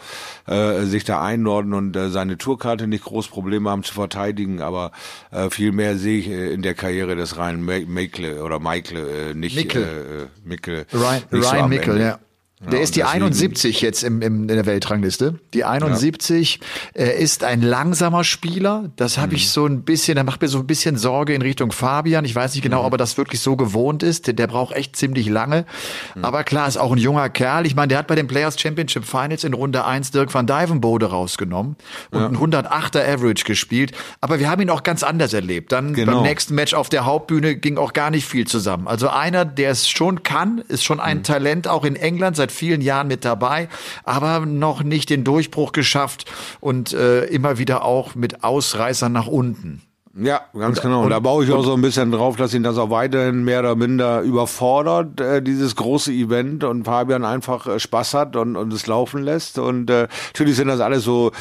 äh, 0.46 0.82
sich 0.82 1.04
da 1.04 1.22
einordnen 1.22 1.72
und 1.72 1.96
äh, 1.96 2.10
seine 2.10 2.36
Tourkarte 2.36 2.86
nicht 2.86 3.04
groß 3.04 3.28
Probleme 3.28 3.70
haben 3.70 3.82
zu 3.82 3.94
verteidigen 3.94 4.60
aber 4.66 4.92
äh, 5.30 5.50
viel 5.50 5.72
mehr 5.72 5.96
sehe 5.96 6.18
ich 6.18 6.28
äh, 6.28 6.52
in 6.52 6.62
der 6.62 6.74
Karriere 6.74 7.16
des 7.16 7.36
Ryan 7.36 7.64
Mikle 7.64 8.42
oder 8.42 8.58
Michael 8.58 9.30
äh, 9.30 9.34
nicht. 9.34 9.56
Mikkel. 9.56 10.28
Äh, 10.44 10.48
Mikkel 10.48 10.86
Ryan, 10.92 11.22
Ryan 11.32 11.42
so 11.42 11.68
Mikkel, 11.68 12.00
ja. 12.00 12.18
Der 12.58 12.78
ja, 12.78 12.84
ist 12.84 12.96
die 12.96 13.04
71 13.04 13.82
jetzt 13.82 14.02
im, 14.02 14.22
im, 14.22 14.40
in 14.42 14.48
der 14.48 14.64
Weltrangliste. 14.64 15.38
Die 15.52 15.64
71 15.64 16.60
ja. 16.94 17.02
äh, 17.02 17.22
ist 17.22 17.44
ein 17.44 17.60
langsamer 17.60 18.24
Spieler. 18.24 18.90
Das 18.96 19.18
habe 19.18 19.32
mhm. 19.32 19.36
ich 19.36 19.50
so 19.50 19.66
ein 19.66 19.82
bisschen, 19.82 20.16
da 20.16 20.24
macht 20.24 20.40
mir 20.40 20.48
so 20.48 20.58
ein 20.58 20.66
bisschen 20.66 20.96
Sorge 20.96 21.34
in 21.34 21.42
Richtung 21.42 21.70
Fabian. 21.70 22.24
Ich 22.24 22.34
weiß 22.34 22.54
nicht 22.54 22.62
genau, 22.62 22.80
mhm. 22.80 22.86
ob 22.86 22.94
er 22.94 22.96
das 22.96 23.18
wirklich 23.18 23.42
so 23.42 23.56
gewohnt 23.56 24.02
ist. 24.02 24.26
Der, 24.26 24.32
der 24.32 24.46
braucht 24.46 24.74
echt 24.74 24.96
ziemlich 24.96 25.28
lange. 25.28 25.66
Mhm. 26.14 26.24
Aber 26.24 26.44
klar, 26.44 26.66
ist 26.66 26.78
auch 26.78 26.92
ein 26.92 26.98
junger 26.98 27.28
Kerl. 27.28 27.66
Ich 27.66 27.74
meine, 27.74 27.88
der 27.88 27.98
hat 27.98 28.06
bei 28.06 28.14
den 28.14 28.26
Players 28.26 28.58
Championship 28.58 29.04
Finals 29.04 29.44
in 29.44 29.52
Runde 29.52 29.84
1 29.84 30.12
Dirk 30.12 30.32
van 30.32 30.46
Dijvenbode 30.46 31.10
rausgenommen 31.10 31.76
und 32.10 32.20
ja. 32.20 32.26
ein 32.26 32.36
108er 32.38 33.06
Average 33.06 33.44
gespielt. 33.44 33.92
Aber 34.22 34.40
wir 34.40 34.48
haben 34.48 34.62
ihn 34.62 34.70
auch 34.70 34.82
ganz 34.82 35.02
anders 35.02 35.34
erlebt. 35.34 35.72
Dann 35.72 35.92
genau. 35.92 36.14
beim 36.14 36.22
nächsten 36.22 36.54
Match 36.54 36.72
auf 36.72 36.88
der 36.88 37.04
Hauptbühne 37.04 37.56
ging 37.56 37.76
auch 37.76 37.92
gar 37.92 38.10
nicht 38.10 38.24
viel 38.26 38.46
zusammen. 38.46 38.88
Also 38.88 39.10
einer, 39.10 39.44
der 39.44 39.72
es 39.72 39.90
schon 39.90 40.22
kann, 40.22 40.64
ist 40.68 40.84
schon 40.84 41.00
ein 41.00 41.18
mhm. 41.18 41.22
Talent, 41.24 41.68
auch 41.68 41.84
in 41.84 41.96
England 41.96 42.34
seit 42.46 42.52
vielen 42.52 42.80
Jahren 42.80 43.08
mit 43.08 43.24
dabei, 43.24 43.68
aber 44.04 44.46
noch 44.46 44.82
nicht 44.82 45.10
den 45.10 45.24
Durchbruch 45.24 45.72
geschafft 45.72 46.24
und 46.60 46.92
äh, 46.92 47.24
immer 47.24 47.58
wieder 47.58 47.84
auch 47.84 48.14
mit 48.14 48.44
Ausreißern 48.44 49.12
nach 49.12 49.26
unten. 49.26 49.82
Ja, 50.18 50.40
ganz 50.54 50.80
genau. 50.80 51.02
Und 51.02 51.10
da 51.10 51.20
baue 51.20 51.44
ich 51.44 51.52
auch 51.52 51.62
so 51.62 51.74
ein 51.74 51.82
bisschen 51.82 52.10
drauf, 52.10 52.36
dass 52.36 52.54
ihn 52.54 52.62
das 52.62 52.78
auch 52.78 52.88
weiterhin 52.88 53.44
mehr 53.44 53.60
oder 53.60 53.76
minder 53.76 54.22
überfordert, 54.22 55.20
äh, 55.20 55.42
dieses 55.42 55.76
große 55.76 56.10
Event 56.10 56.64
und 56.64 56.84
Fabian 56.84 57.22
einfach 57.22 57.66
äh, 57.66 57.78
Spaß 57.78 58.14
hat 58.14 58.34
und, 58.34 58.56
und 58.56 58.72
es 58.72 58.86
laufen 58.86 59.22
lässt. 59.22 59.58
Und 59.58 59.90
äh, 59.90 60.08
natürlich 60.28 60.56
sind 60.56 60.68
das 60.68 60.80
alles 60.80 61.04
so 61.04 61.32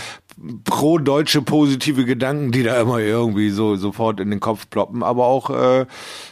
pro-deutsche 0.66 1.42
positive 1.42 2.04
Gedanken, 2.04 2.52
die 2.52 2.64
da 2.64 2.80
immer 2.82 3.00
irgendwie 3.00 3.52
so 3.52 3.78
sofort 3.78 4.20
in 4.20 4.30
den 4.30 4.42
Kopf 4.42 4.70
ploppen. 4.70 5.02
Aber 5.02 5.26
auch 5.26 5.50
äh, 5.50 5.82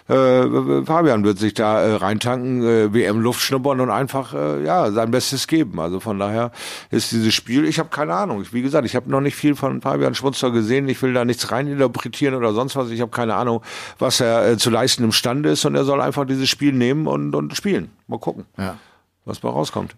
äh, 0.09 0.85
Fabian 0.85 1.23
wird 1.23 1.37
sich 1.37 1.53
da 1.53 1.81
äh, 1.81 1.95
reintanken, 1.95 2.63
äh, 2.63 2.93
WM 2.93 3.21
Luft 3.21 3.41
schnuppern 3.41 3.79
und 3.79 3.89
einfach 3.89 4.33
äh, 4.33 4.63
ja 4.63 4.91
sein 4.91 5.11
Bestes 5.11 5.47
geben. 5.47 5.79
Also 5.79 6.01
von 6.01 6.19
daher 6.19 6.51
ist 6.91 7.13
dieses 7.13 7.33
Spiel, 7.33 7.65
ich 7.65 7.79
habe 7.79 7.89
keine 7.89 8.13
Ahnung. 8.13 8.43
Wie 8.51 8.61
gesagt, 8.61 8.85
ich 8.85 8.95
habe 8.95 9.09
noch 9.09 9.21
nicht 9.21 9.35
viel 9.35 9.55
von 9.55 9.81
Fabian 9.81 10.15
Schmunzer 10.15 10.51
gesehen. 10.51 10.89
Ich 10.89 11.01
will 11.01 11.13
da 11.13 11.23
nichts 11.23 11.51
reininterpretieren 11.51 12.35
oder 12.35 12.53
sonst 12.53 12.75
was. 12.75 12.89
Ich 12.89 12.99
habe 12.99 13.11
keine 13.11 13.35
Ahnung, 13.35 13.61
was 13.99 14.19
er 14.19 14.51
äh, 14.51 14.57
zu 14.57 14.69
leisten 14.69 15.05
imstande 15.05 15.49
ist 15.49 15.63
und 15.63 15.75
er 15.75 15.85
soll 15.85 16.01
einfach 16.01 16.25
dieses 16.25 16.49
Spiel 16.49 16.73
nehmen 16.73 17.07
und, 17.07 17.33
und 17.35 17.55
spielen. 17.55 17.91
Mal 18.07 18.19
gucken, 18.19 18.45
ja. 18.57 18.77
was 19.23 19.41
mal 19.43 19.51
rauskommt. 19.51 19.95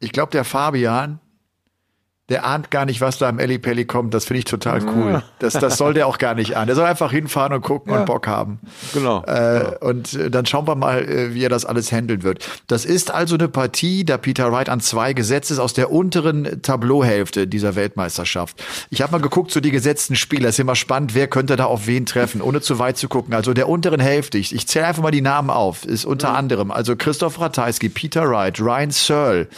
Ich 0.00 0.12
glaube, 0.12 0.32
der 0.32 0.44
Fabian, 0.44 1.20
der 2.30 2.46
ahnt 2.46 2.70
gar 2.70 2.86
nicht, 2.86 3.02
was 3.02 3.18
da 3.18 3.28
am 3.28 3.38
Elli 3.38 3.58
Pelli 3.58 3.84
kommt. 3.84 4.14
Das 4.14 4.24
finde 4.24 4.38
ich 4.38 4.44
total 4.46 4.82
cool. 4.86 5.12
Ja. 5.12 5.22
Das, 5.40 5.52
das 5.52 5.76
soll 5.76 5.92
der 5.92 6.06
auch 6.06 6.16
gar 6.16 6.34
nicht 6.34 6.56
ahnen. 6.56 6.68
Der 6.68 6.74
soll 6.74 6.86
einfach 6.86 7.10
hinfahren 7.10 7.52
und 7.52 7.60
gucken 7.60 7.92
ja. 7.92 8.00
und 8.00 8.06
Bock 8.06 8.26
haben. 8.26 8.60
Genau. 8.94 9.22
Äh, 9.24 9.32
ja. 9.32 9.76
Und 9.80 10.14
äh, 10.14 10.30
dann 10.30 10.46
schauen 10.46 10.66
wir 10.66 10.74
mal, 10.74 11.06
äh, 11.06 11.34
wie 11.34 11.44
er 11.44 11.50
das 11.50 11.66
alles 11.66 11.92
handeln 11.92 12.22
wird. 12.22 12.48
Das 12.66 12.86
ist 12.86 13.10
also 13.10 13.34
eine 13.34 13.48
Partie, 13.48 14.06
da 14.06 14.16
Peter 14.16 14.50
Wright 14.50 14.70
an 14.70 14.80
zwei 14.80 15.12
gesetzt 15.12 15.50
ist, 15.50 15.58
aus 15.58 15.74
der 15.74 15.90
unteren 15.90 16.62
Tableauhälfte 16.62 17.46
dieser 17.46 17.74
Weltmeisterschaft. 17.74 18.62
Ich 18.88 19.02
habe 19.02 19.12
mal 19.12 19.20
geguckt, 19.20 19.50
so 19.50 19.60
die 19.60 19.70
gesetzten 19.70 20.16
Spieler. 20.16 20.48
Ist 20.48 20.58
immer 20.58 20.76
spannend, 20.76 21.14
wer 21.14 21.26
könnte 21.26 21.56
da 21.56 21.66
auf 21.66 21.86
wen 21.86 22.06
treffen, 22.06 22.40
ohne 22.40 22.62
zu 22.62 22.78
weit 22.78 22.96
zu 22.96 23.08
gucken. 23.08 23.34
Also 23.34 23.52
der 23.52 23.68
unteren 23.68 24.00
Hälfte, 24.00 24.38
ich, 24.38 24.54
ich 24.54 24.66
zähle 24.66 24.86
einfach 24.86 25.02
mal 25.02 25.10
die 25.10 25.20
Namen 25.20 25.50
auf, 25.50 25.84
ist 25.84 26.06
unter 26.06 26.30
mhm. 26.30 26.36
anderem, 26.36 26.70
also 26.70 26.96
Christoph 26.96 27.38
Ratajski, 27.38 27.90
Peter 27.90 28.30
Wright, 28.30 28.58
Ryan 28.60 28.90
Searle, 28.90 29.48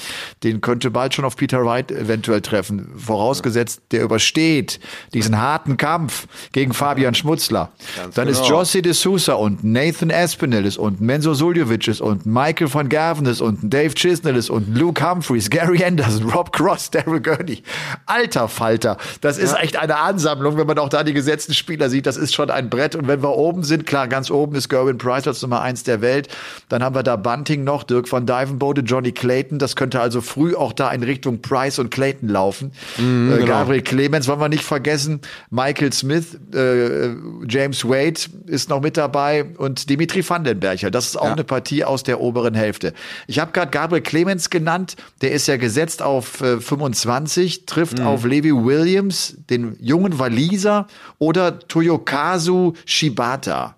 den 0.43 0.61
könnte 0.61 0.91
bald 0.91 1.15
schon 1.15 1.25
auf 1.25 1.37
Peter 1.37 1.65
Wright 1.65 1.93
eventuell 1.93 2.41
treffen 2.41 2.56
treffen, 2.57 2.93
vorausgesetzt, 2.97 3.83
der 3.93 4.03
übersteht 4.03 4.81
diesen 5.13 5.41
harten 5.41 5.77
Kampf 5.77 6.27
gegen 6.53 6.73
Fabian 6.73 7.15
Schmutzler. 7.15 7.71
Ganz 7.97 8.15
Dann 8.15 8.29
genau. 8.29 8.41
ist 8.41 8.49
Jossi 8.49 8.83
de 8.83 8.93
Sousa 8.93 9.35
unten, 9.35 9.73
Nathan 9.73 10.11
Espinel 10.11 10.65
ist 10.65 10.79
unten, 10.79 11.05
Menzo 11.05 11.35
Suljovic 11.35 11.87
ist 11.89 12.01
unten, 12.01 12.33
Michael 12.33 12.73
van 12.73 12.89
Gerven 12.89 13.27
ist 13.27 13.41
unten, 13.41 13.69
Dave 13.71 13.95
Chisnell 13.95 14.37
ist 14.37 14.51
unten, 14.51 14.75
Luke 14.75 15.07
Humphreys, 15.07 15.51
Gary 15.51 15.85
Anderson, 15.85 16.31
Rob 16.31 16.53
Cross, 16.53 16.91
Daryl 16.93 17.21
Gurney. 17.21 17.63
Alter 18.07 18.49
Falter, 18.49 18.97
das 19.21 19.39
ist 19.39 19.53
ja. 19.53 19.59
echt 19.59 19.77
eine 19.77 19.97
Ansammlung, 19.99 20.57
wenn 20.57 20.67
man 20.67 20.79
auch 20.79 20.89
da 20.89 21.05
die 21.05 21.13
gesetzten 21.13 21.55
Spieler 21.55 21.91
sieht, 21.91 22.07
das 22.07 22.17
ist 22.17 22.35
schon 22.35 22.51
ein 22.51 22.71
Brett. 22.71 22.97
Und 22.97 23.07
wenn 23.09 23.23
wir 23.23 23.37
oben 23.37 23.65
sind, 23.65 23.87
klar, 23.87 24.09
ganz 24.09 24.31
oben 24.31 24.55
ist 24.55 24.69
Gerwin 24.69 24.99
Price 24.99 25.27
als 25.27 25.43
Nummer 25.43 25.61
eins 25.61 25.83
der 25.83 26.01
Welt. 26.01 26.29
Dann 26.69 26.83
haben 26.83 26.95
wir 26.95 27.03
da 27.03 27.17
Bunting 27.17 27.65
noch, 27.65 27.83
Dirk 27.83 28.11
van 28.11 28.27
Dijvenbode, 28.27 28.81
Johnny 28.83 29.13
Clayton. 29.13 29.59
Das 29.59 29.77
könnte 29.77 30.01
also 30.01 30.21
früh 30.21 30.55
auch 30.55 30.73
da 30.73 30.91
in 30.91 31.03
Richtung 31.03 31.43
Price 31.43 31.79
und 31.79 31.91
Clayton 31.91 32.29
laufen 32.29 32.46
laufen. 32.47 32.73
Mhm, 32.99 33.33
äh, 33.33 33.37
genau. 33.39 33.47
Gabriel 33.47 33.83
Clemens 33.83 34.29
wollen 34.29 34.41
wir 34.41 34.49
nicht 34.49 34.65
vergessen. 34.65 35.21
Michael 35.51 35.93
Smith, 35.93 36.39
äh, 36.55 37.11
James 37.49 37.85
Wade 37.85 38.21
ist 38.47 38.69
noch 38.69 38.81
mit 38.81 38.97
dabei 38.97 39.45
und 39.59 39.91
Dimitri 39.91 40.29
Vandenberger. 40.29 40.91
Das 40.91 41.07
ist 41.07 41.17
auch 41.17 41.27
ja. 41.27 41.33
eine 41.33 41.45
Partie 41.45 41.85
aus 41.85 42.03
der 42.03 42.21
oberen 42.21 42.55
Hälfte. 42.55 42.93
Ich 43.27 43.39
habe 43.39 43.53
gerade 43.53 43.71
Gabriel 43.71 44.03
Clemens 44.03 44.51
genannt. 44.51 44.97
Der 45.23 45.33
ist 45.33 45.49
ja 45.49 45.57
gesetzt 45.57 46.03
auf 46.03 46.41
äh, 46.41 46.61
25, 46.61 47.67
trifft 47.67 47.99
mhm. 47.99 48.07
auf 48.07 48.25
Levi 48.25 48.53
Williams, 48.53 49.37
den 49.51 49.77
jungen 49.81 50.19
Waliser, 50.19 50.87
oder 51.19 51.59
Toyokazu 51.59 52.75
Shibata. 52.85 53.77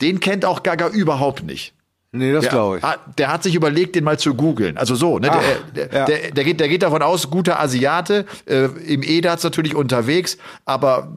Den 0.00 0.20
kennt 0.20 0.44
auch 0.44 0.62
Gaga 0.62 0.88
überhaupt 0.88 1.44
nicht. 1.44 1.72
Nee, 2.10 2.32
das 2.32 2.48
glaube 2.48 2.78
ich. 2.78 2.84
Der 3.16 3.30
hat 3.30 3.42
sich 3.42 3.54
überlegt, 3.54 3.94
den 3.94 4.04
mal 4.04 4.18
zu 4.18 4.34
googeln. 4.34 4.78
Also 4.78 4.94
so, 4.94 5.18
ne? 5.18 5.28
Ach, 5.30 5.42
der, 5.74 5.86
der, 5.86 5.98
ja. 5.98 6.04
der, 6.06 6.30
der, 6.30 6.44
geht, 6.44 6.58
der 6.58 6.68
geht 6.68 6.82
davon 6.82 7.02
aus, 7.02 7.28
guter 7.30 7.60
Asiate, 7.60 8.24
äh, 8.46 8.64
im 8.64 9.02
EDAZ 9.02 9.44
natürlich 9.44 9.74
unterwegs, 9.74 10.38
aber 10.64 11.12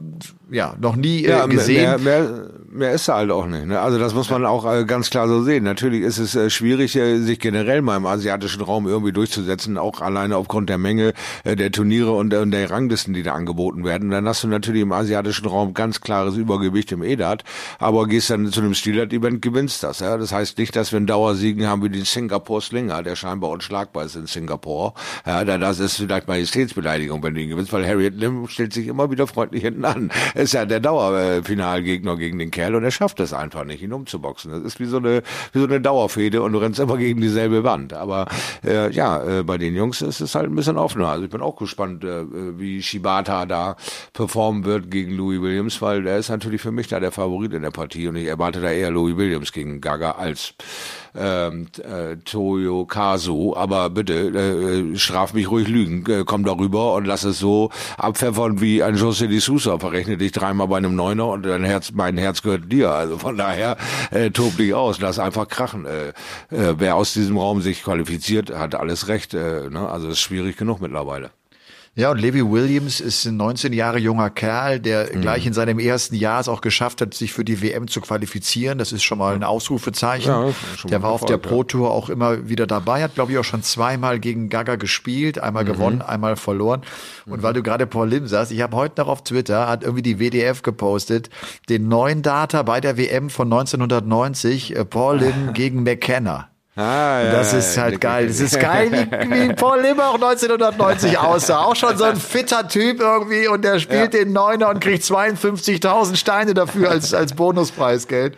ja, 0.50 0.74
noch 0.78 0.96
nie 0.96 1.24
äh, 1.24 1.30
ja, 1.30 1.46
gesehen. 1.46 2.02
Mehr, 2.02 2.20
mehr, 2.20 2.50
mehr 2.72 2.92
ist 2.92 3.08
er 3.08 3.16
halt 3.16 3.30
auch 3.30 3.46
nicht. 3.46 3.66
Ne? 3.66 3.80
Also 3.80 3.98
das 3.98 4.14
muss 4.14 4.30
man 4.30 4.44
auch 4.44 4.70
äh, 4.70 4.84
ganz 4.84 5.10
klar 5.10 5.28
so 5.28 5.42
sehen. 5.42 5.64
Natürlich 5.64 6.02
ist 6.02 6.18
es 6.18 6.34
äh, 6.34 6.50
schwierig, 6.50 6.96
äh, 6.96 7.18
sich 7.18 7.38
generell 7.38 7.82
mal 7.82 7.96
im 7.96 8.06
asiatischen 8.06 8.62
Raum 8.62 8.86
irgendwie 8.86 9.12
durchzusetzen, 9.12 9.78
auch 9.78 10.00
alleine 10.00 10.36
aufgrund 10.36 10.68
der 10.68 10.78
Menge 10.78 11.12
äh, 11.44 11.56
der 11.56 11.70
Turniere 11.70 12.12
und, 12.12 12.32
und 12.34 12.50
der 12.50 12.70
Ranglisten, 12.70 13.14
die 13.14 13.22
da 13.22 13.34
angeboten 13.34 13.84
werden. 13.84 14.10
Dann 14.10 14.26
hast 14.26 14.42
du 14.44 14.48
natürlich 14.48 14.82
im 14.82 14.92
asiatischen 14.92 15.46
Raum 15.46 15.74
ganz 15.74 16.00
klares 16.00 16.36
Übergewicht 16.36 16.92
im 16.92 17.02
EDAT, 17.02 17.44
aber 17.78 18.06
gehst 18.06 18.30
dann 18.30 18.50
zu 18.50 18.60
einem 18.60 18.74
Stilat-Event, 18.74 19.42
gewinnst 19.42 19.82
das. 19.82 20.00
Ja? 20.00 20.16
Das 20.16 20.32
heißt 20.32 20.58
nicht, 20.58 20.74
dass 20.76 20.92
wir 20.92 20.96
einen 20.96 21.06
Dauersiegen 21.06 21.66
haben 21.66 21.82
wie 21.82 21.90
den 21.90 22.04
Singapore 22.04 22.60
Slinger, 22.60 23.02
der 23.02 23.16
scheinbar 23.16 23.50
unschlagbar 23.50 24.04
ist 24.04 24.16
in 24.16 24.26
Singapur. 24.26 24.94
Ja, 25.26 25.44
das 25.44 25.78
ist 25.78 25.96
vielleicht 25.96 26.28
Majestätsbeleidigung, 26.28 27.22
wenn 27.22 27.34
du 27.34 27.40
ihn 27.40 27.50
gewinnst, 27.50 27.72
weil 27.72 27.86
Harriet 27.86 28.14
Lim 28.14 28.48
stellt 28.48 28.72
sich 28.72 28.86
immer 28.86 29.10
wieder 29.10 29.26
freundlich 29.26 29.62
hinten 29.62 29.84
an 29.84 30.10
ist 30.34 30.54
ja 30.54 30.64
der 30.64 30.80
Dauerfinalgegner 30.80 32.16
gegen 32.16 32.38
den 32.38 32.50
Kerl. 32.50 32.61
Kerl 32.62 32.76
und 32.76 32.84
er 32.84 32.92
schafft 32.92 33.18
es 33.18 33.32
einfach 33.32 33.64
nicht, 33.64 33.82
ihn 33.82 33.92
umzuboxen. 33.92 34.52
Das 34.52 34.62
ist 34.62 34.78
wie 34.78 34.84
so 34.84 34.98
eine, 34.98 35.22
wie 35.52 35.58
so 35.58 35.64
eine 35.64 35.80
Dauerfehde 35.80 36.42
und 36.42 36.52
du 36.52 36.58
rennst 36.58 36.78
immer 36.78 36.96
gegen 36.96 37.20
dieselbe 37.20 37.64
Wand. 37.64 37.92
Aber 37.92 38.26
äh, 38.64 38.90
ja, 38.92 39.40
äh, 39.40 39.42
bei 39.42 39.58
den 39.58 39.74
Jungs 39.74 40.00
ist 40.00 40.20
es 40.20 40.36
halt 40.36 40.46
ein 40.46 40.54
bisschen 40.54 40.76
offener. 40.78 41.08
Also 41.08 41.24
ich 41.24 41.30
bin 41.30 41.40
auch 41.40 41.56
gespannt, 41.56 42.04
äh, 42.04 42.24
wie 42.58 42.80
Shibata 42.82 43.46
da 43.46 43.76
performen 44.12 44.64
wird 44.64 44.90
gegen 44.90 45.16
Louis 45.16 45.42
Williams, 45.42 45.82
weil 45.82 46.06
er 46.06 46.18
ist 46.18 46.28
natürlich 46.28 46.60
für 46.60 46.70
mich 46.70 46.86
da 46.86 47.00
der 47.00 47.10
Favorit 47.10 47.52
in 47.52 47.62
der 47.62 47.72
Partie 47.72 48.06
und 48.06 48.14
ich 48.14 48.26
erwarte 48.26 48.60
da 48.60 48.70
eher 48.70 48.92
Louis 48.92 49.16
Williams 49.16 49.52
gegen 49.52 49.80
Gaga 49.80 50.12
als 50.12 50.54
ähm, 51.14 51.66
äh, 51.82 52.16
Toyo 52.16 52.84
Kazu, 52.84 53.54
aber 53.56 53.90
bitte 53.90 54.14
äh, 54.14 54.96
straf 54.96 55.34
mich 55.34 55.50
ruhig 55.50 55.68
Lügen, 55.68 56.04
äh, 56.10 56.24
komm 56.24 56.44
darüber 56.44 56.94
und 56.94 57.04
lass 57.04 57.24
es 57.24 57.38
so 57.38 57.70
abpfeffern 57.98 58.60
wie 58.60 58.82
ein 58.82 58.96
José 58.96 59.26
de 59.26 59.38
Sousa, 59.38 59.78
verrechne 59.78 60.16
dich 60.16 60.32
dreimal 60.32 60.68
bei 60.68 60.78
einem 60.78 60.94
Neuner 60.94 61.28
und 61.28 61.44
dein 61.44 61.64
Herz, 61.64 61.92
mein 61.92 62.18
Herz 62.18 62.42
gehört 62.42 62.70
dir. 62.70 62.90
Also 62.90 63.18
von 63.18 63.36
daher 63.36 63.76
äh, 64.10 64.30
tob 64.30 64.56
dich 64.56 64.74
aus, 64.74 65.00
lass 65.00 65.18
einfach 65.18 65.48
krachen. 65.48 65.86
Äh, 65.86 66.08
äh, 66.54 66.74
wer 66.78 66.96
aus 66.96 67.12
diesem 67.12 67.36
Raum 67.38 67.60
sich 67.60 67.82
qualifiziert, 67.82 68.50
hat 68.54 68.74
alles 68.74 69.08
recht. 69.08 69.34
Äh, 69.34 69.70
ne? 69.70 69.88
Also 69.88 70.08
ist 70.08 70.20
schwierig 70.20 70.56
genug 70.56 70.80
mittlerweile. 70.80 71.30
Ja, 71.94 72.10
und 72.10 72.18
Levi 72.18 72.42
Williams 72.50 73.00
ist 73.00 73.26
ein 73.26 73.36
19 73.36 73.74
Jahre 73.74 73.98
junger 73.98 74.30
Kerl, 74.30 74.80
der 74.80 75.14
mhm. 75.14 75.20
gleich 75.20 75.44
in 75.44 75.52
seinem 75.52 75.78
ersten 75.78 76.14
Jahr 76.14 76.40
es 76.40 76.48
auch 76.48 76.62
geschafft 76.62 77.02
hat, 77.02 77.12
sich 77.12 77.34
für 77.34 77.44
die 77.44 77.60
WM 77.60 77.86
zu 77.86 78.00
qualifizieren. 78.00 78.78
Das 78.78 78.92
ist 78.92 79.02
schon 79.02 79.18
mal 79.18 79.34
ein 79.34 79.44
Ausrufezeichen. 79.44 80.30
Ja, 80.30 80.52
der 80.84 81.02
war 81.02 81.10
auf 81.10 81.26
der 81.26 81.36
Pro 81.36 81.64
Tour 81.64 81.90
auch 81.90 82.08
immer 82.08 82.48
wieder 82.48 82.66
dabei, 82.66 83.02
hat 83.02 83.14
glaube 83.14 83.32
ich 83.32 83.38
auch 83.38 83.44
schon 83.44 83.62
zweimal 83.62 84.20
gegen 84.20 84.48
Gaga 84.48 84.76
gespielt, 84.76 85.38
einmal 85.38 85.64
mhm. 85.64 85.68
gewonnen, 85.68 86.00
einmal 86.00 86.36
verloren. 86.36 86.80
Und 87.26 87.40
mhm. 87.40 87.42
weil 87.42 87.52
du 87.52 87.62
gerade 87.62 87.86
Paul 87.86 88.08
Lim 88.08 88.26
sagst, 88.26 88.52
ich 88.52 88.62
habe 88.62 88.74
heute 88.74 89.02
noch 89.02 89.08
auf 89.08 89.22
Twitter, 89.22 89.68
hat 89.68 89.82
irgendwie 89.82 90.02
die 90.02 90.18
WDF 90.18 90.62
gepostet, 90.62 91.28
den 91.68 91.88
neuen 91.88 92.22
Data 92.22 92.62
bei 92.62 92.80
der 92.80 92.96
WM 92.96 93.28
von 93.28 93.52
1990, 93.52 94.76
äh, 94.76 94.86
Paul 94.86 95.18
Lim 95.18 95.52
gegen 95.52 95.82
McKenna. 95.82 96.51
Ah, 96.74 97.22
ja, 97.22 97.32
das 97.32 97.52
ist 97.52 97.76
halt 97.76 97.92
ja, 97.94 97.98
geil. 97.98 98.28
Das 98.28 98.40
ist 98.40 98.58
geil, 98.58 98.90
wie, 98.90 99.30
wie 99.30 99.52
Paul 99.52 99.82
Limmer 99.82 100.08
auch 100.08 100.14
1990 100.14 101.18
aussah. 101.18 101.64
Auch 101.64 101.76
schon 101.76 101.98
so 101.98 102.04
ein 102.04 102.16
fitter 102.16 102.66
Typ 102.66 103.00
irgendwie 103.00 103.46
und 103.46 103.62
der 103.62 103.78
spielt 103.78 104.14
ja. 104.14 104.24
den 104.24 104.32
Neuner 104.32 104.70
und 104.70 104.80
kriegt 104.80 105.04
52.000 105.04 106.16
Steine 106.16 106.54
dafür 106.54 106.90
als, 106.90 107.12
als 107.12 107.34
Bonuspreisgeld. 107.34 108.36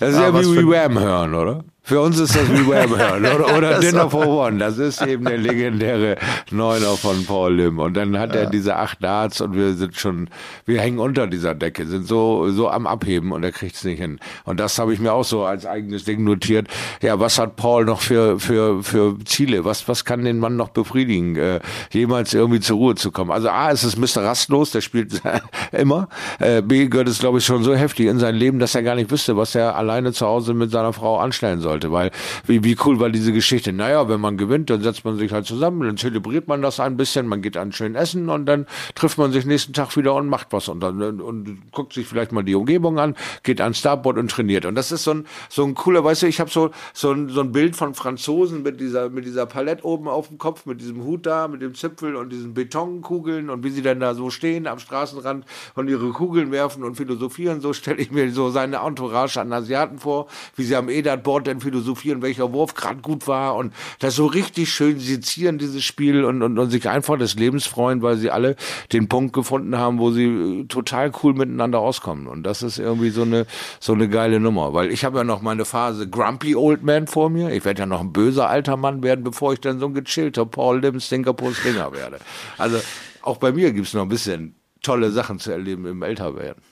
Das 0.00 0.10
ist 0.10 0.16
ja, 0.16 0.28
ja 0.28 0.34
wie 0.34 0.66
Wham 0.66 0.98
hören, 0.98 1.34
oder? 1.34 1.64
Für 1.88 2.02
uns 2.02 2.18
ist 2.18 2.36
das 2.36 2.50
wie 2.50 2.66
hören 2.66 3.24
oder, 3.24 3.56
oder 3.56 3.80
Dinner 3.80 4.10
for 4.10 4.26
One. 4.26 4.58
Das 4.58 4.76
ist 4.76 5.00
eben 5.00 5.24
der 5.24 5.38
legendäre 5.38 6.18
Neuner 6.50 6.98
von 6.98 7.24
Paul 7.24 7.54
Lim. 7.54 7.78
Und 7.78 7.96
dann 7.96 8.18
hat 8.18 8.34
ja. 8.34 8.42
er 8.42 8.50
diese 8.50 8.76
acht 8.76 9.02
Darts 9.02 9.40
und 9.40 9.54
wir 9.54 9.72
sind 9.72 9.96
schon, 9.96 10.28
wir 10.66 10.82
hängen 10.82 10.98
unter 10.98 11.26
dieser 11.26 11.54
Decke, 11.54 11.86
sind 11.86 12.06
so, 12.06 12.50
so 12.50 12.68
am 12.68 12.86
Abheben 12.86 13.32
und 13.32 13.42
er 13.42 13.52
kriegt 13.52 13.74
es 13.74 13.84
nicht 13.84 14.00
hin. 14.00 14.20
Und 14.44 14.60
das 14.60 14.78
habe 14.78 14.92
ich 14.92 15.00
mir 15.00 15.14
auch 15.14 15.24
so 15.24 15.44
als 15.44 15.64
eigenes 15.64 16.04
Ding 16.04 16.24
notiert. 16.24 16.68
Ja, 17.00 17.20
was 17.20 17.38
hat 17.38 17.56
Paul 17.56 17.86
noch 17.86 18.02
für, 18.02 18.38
für, 18.38 18.82
für 18.82 19.16
Ziele? 19.24 19.64
Was, 19.64 19.88
was 19.88 20.04
kann 20.04 20.26
den 20.26 20.40
Mann 20.40 20.56
noch 20.56 20.68
befriedigen, 20.68 21.36
äh, 21.36 21.60
jemals 21.90 22.34
irgendwie 22.34 22.60
zur 22.60 22.76
Ruhe 22.76 22.94
zu 22.96 23.10
kommen? 23.10 23.30
Also 23.30 23.48
A, 23.48 23.70
ist 23.70 23.84
es 23.84 23.96
Mr. 23.96 24.24
Rastlos, 24.24 24.72
der 24.72 24.82
spielt 24.82 25.22
immer. 25.72 26.10
Äh, 26.38 26.60
B, 26.60 26.88
gehört 26.88 27.08
es, 27.08 27.18
glaube 27.18 27.38
ich, 27.38 27.46
schon 27.46 27.64
so 27.64 27.74
heftig 27.74 28.08
in 28.08 28.18
sein 28.18 28.34
Leben, 28.34 28.58
dass 28.58 28.74
er 28.74 28.82
gar 28.82 28.94
nicht 28.94 29.10
wüsste, 29.10 29.38
was 29.38 29.54
er 29.54 29.74
alleine 29.74 30.12
zu 30.12 30.26
Hause 30.26 30.52
mit 30.52 30.70
seiner 30.70 30.92
Frau 30.92 31.16
anstellen 31.16 31.62
soll 31.62 31.77
sollte, 31.78 31.92
weil 31.92 32.10
wie, 32.46 32.64
wie 32.64 32.76
cool 32.84 33.00
war 33.00 33.10
diese 33.10 33.32
Geschichte? 33.32 33.72
Naja, 33.72 34.08
wenn 34.08 34.20
man 34.20 34.36
gewinnt, 34.36 34.70
dann 34.70 34.82
setzt 34.82 35.04
man 35.04 35.16
sich 35.16 35.32
halt 35.32 35.46
zusammen, 35.46 35.82
dann 35.82 35.96
zelebriert 35.96 36.48
man 36.48 36.62
das 36.62 36.80
ein 36.80 36.96
bisschen, 36.96 37.26
man 37.26 37.42
geht 37.42 37.56
an 37.56 37.72
schön 37.72 37.94
essen 37.94 38.28
und 38.28 38.46
dann 38.46 38.66
trifft 38.94 39.18
man 39.18 39.32
sich 39.32 39.46
nächsten 39.46 39.72
Tag 39.72 39.96
wieder 39.96 40.14
und 40.14 40.28
macht 40.28 40.48
was 40.50 40.68
und 40.68 40.80
dann 40.80 41.20
und, 41.20 41.58
guckt 41.72 41.92
sich 41.92 42.06
vielleicht 42.06 42.32
mal 42.32 42.42
die 42.42 42.54
Umgebung 42.54 42.98
an, 42.98 43.14
geht 43.42 43.60
an 43.60 43.74
Starboard 43.74 44.18
und 44.18 44.30
trainiert. 44.30 44.64
Und 44.64 44.74
das 44.74 44.92
ist 44.92 45.04
so 45.04 45.12
ein 45.12 45.26
so 45.48 45.64
ein 45.64 45.74
cooler, 45.74 46.04
weißt 46.04 46.22
du, 46.22 46.26
ich 46.26 46.40
habe 46.40 46.50
so 46.50 46.70
so 46.92 47.12
ein, 47.12 47.28
so 47.28 47.40
ein 47.40 47.52
Bild 47.52 47.76
von 47.76 47.94
Franzosen 47.94 48.62
mit 48.62 48.80
dieser 48.80 49.10
mit 49.10 49.24
dieser 49.24 49.46
Palette 49.46 49.84
oben 49.84 50.08
auf 50.08 50.28
dem 50.28 50.38
Kopf, 50.38 50.66
mit 50.66 50.80
diesem 50.80 51.04
Hut 51.04 51.26
da, 51.26 51.48
mit 51.48 51.62
dem 51.62 51.74
Zipfel 51.74 52.16
und 52.16 52.30
diesen 52.30 52.54
Betonkugeln 52.54 53.50
und 53.50 53.64
wie 53.64 53.70
sie 53.70 53.82
dann 53.82 54.00
da 54.00 54.14
so 54.14 54.30
stehen 54.30 54.66
am 54.66 54.78
Straßenrand 54.78 55.44
und 55.74 55.88
ihre 55.88 56.10
Kugeln 56.10 56.50
werfen 56.50 56.82
und 56.84 56.96
philosophieren. 56.96 57.60
So 57.60 57.72
stelle 57.72 57.98
ich 57.98 58.10
mir 58.10 58.30
so 58.32 58.50
seine 58.50 58.78
Entourage 58.78 59.40
an 59.40 59.52
Asiaten 59.52 59.98
vor, 59.98 60.26
wie 60.56 60.64
sie 60.64 60.76
am 60.76 60.88
Edat-Board 60.88 61.48
philosophieren, 61.68 62.22
welcher 62.22 62.52
Wurf 62.52 62.74
gerade 62.74 63.00
gut 63.00 63.26
war 63.26 63.56
und 63.56 63.72
das 63.98 64.16
so 64.16 64.26
richtig 64.26 64.72
schön 64.72 64.98
sezieren, 64.98 65.58
dieses 65.58 65.84
Spiel 65.84 66.24
und, 66.24 66.42
und, 66.42 66.58
und 66.58 66.70
sich 66.70 66.88
einfach 66.88 67.18
des 67.18 67.34
Lebens 67.34 67.66
freuen, 67.66 68.00
weil 68.00 68.16
sie 68.16 68.30
alle 68.30 68.56
den 68.92 69.08
Punkt 69.08 69.34
gefunden 69.34 69.76
haben, 69.76 69.98
wo 69.98 70.10
sie 70.10 70.24
äh, 70.24 70.64
total 70.64 71.12
cool 71.22 71.34
miteinander 71.34 71.78
auskommen. 71.78 72.26
Und 72.26 72.44
das 72.44 72.62
ist 72.62 72.78
irgendwie 72.78 73.10
so 73.10 73.22
eine, 73.22 73.46
so 73.80 73.92
eine 73.92 74.08
geile 74.08 74.40
Nummer, 74.40 74.72
weil 74.72 74.90
ich 74.90 75.04
habe 75.04 75.18
ja 75.18 75.24
noch 75.24 75.42
meine 75.42 75.64
Phase 75.64 76.08
Grumpy 76.08 76.56
Old 76.56 76.82
Man 76.82 77.06
vor 77.06 77.28
mir. 77.28 77.50
Ich 77.50 77.64
werde 77.64 77.80
ja 77.80 77.86
noch 77.86 78.00
ein 78.00 78.12
böser 78.12 78.48
alter 78.48 78.76
Mann 78.76 79.02
werden, 79.02 79.24
bevor 79.24 79.52
ich 79.52 79.60
dann 79.60 79.78
so 79.78 79.86
ein 79.86 79.94
gechillter 79.94 80.46
Paul 80.46 80.80
Lim 80.80 81.00
Singapore 81.00 81.52
Slinger 81.52 81.92
werde. 81.92 82.18
Also 82.56 82.78
auch 83.22 83.36
bei 83.36 83.52
mir 83.52 83.72
gibt's 83.72 83.92
noch 83.92 84.02
ein 84.02 84.08
bisschen 84.08 84.54
tolle 84.82 85.10
Sachen 85.10 85.38
zu 85.38 85.52
erleben 85.52 85.86
im 85.86 86.02
Älterwerden. 86.02 86.62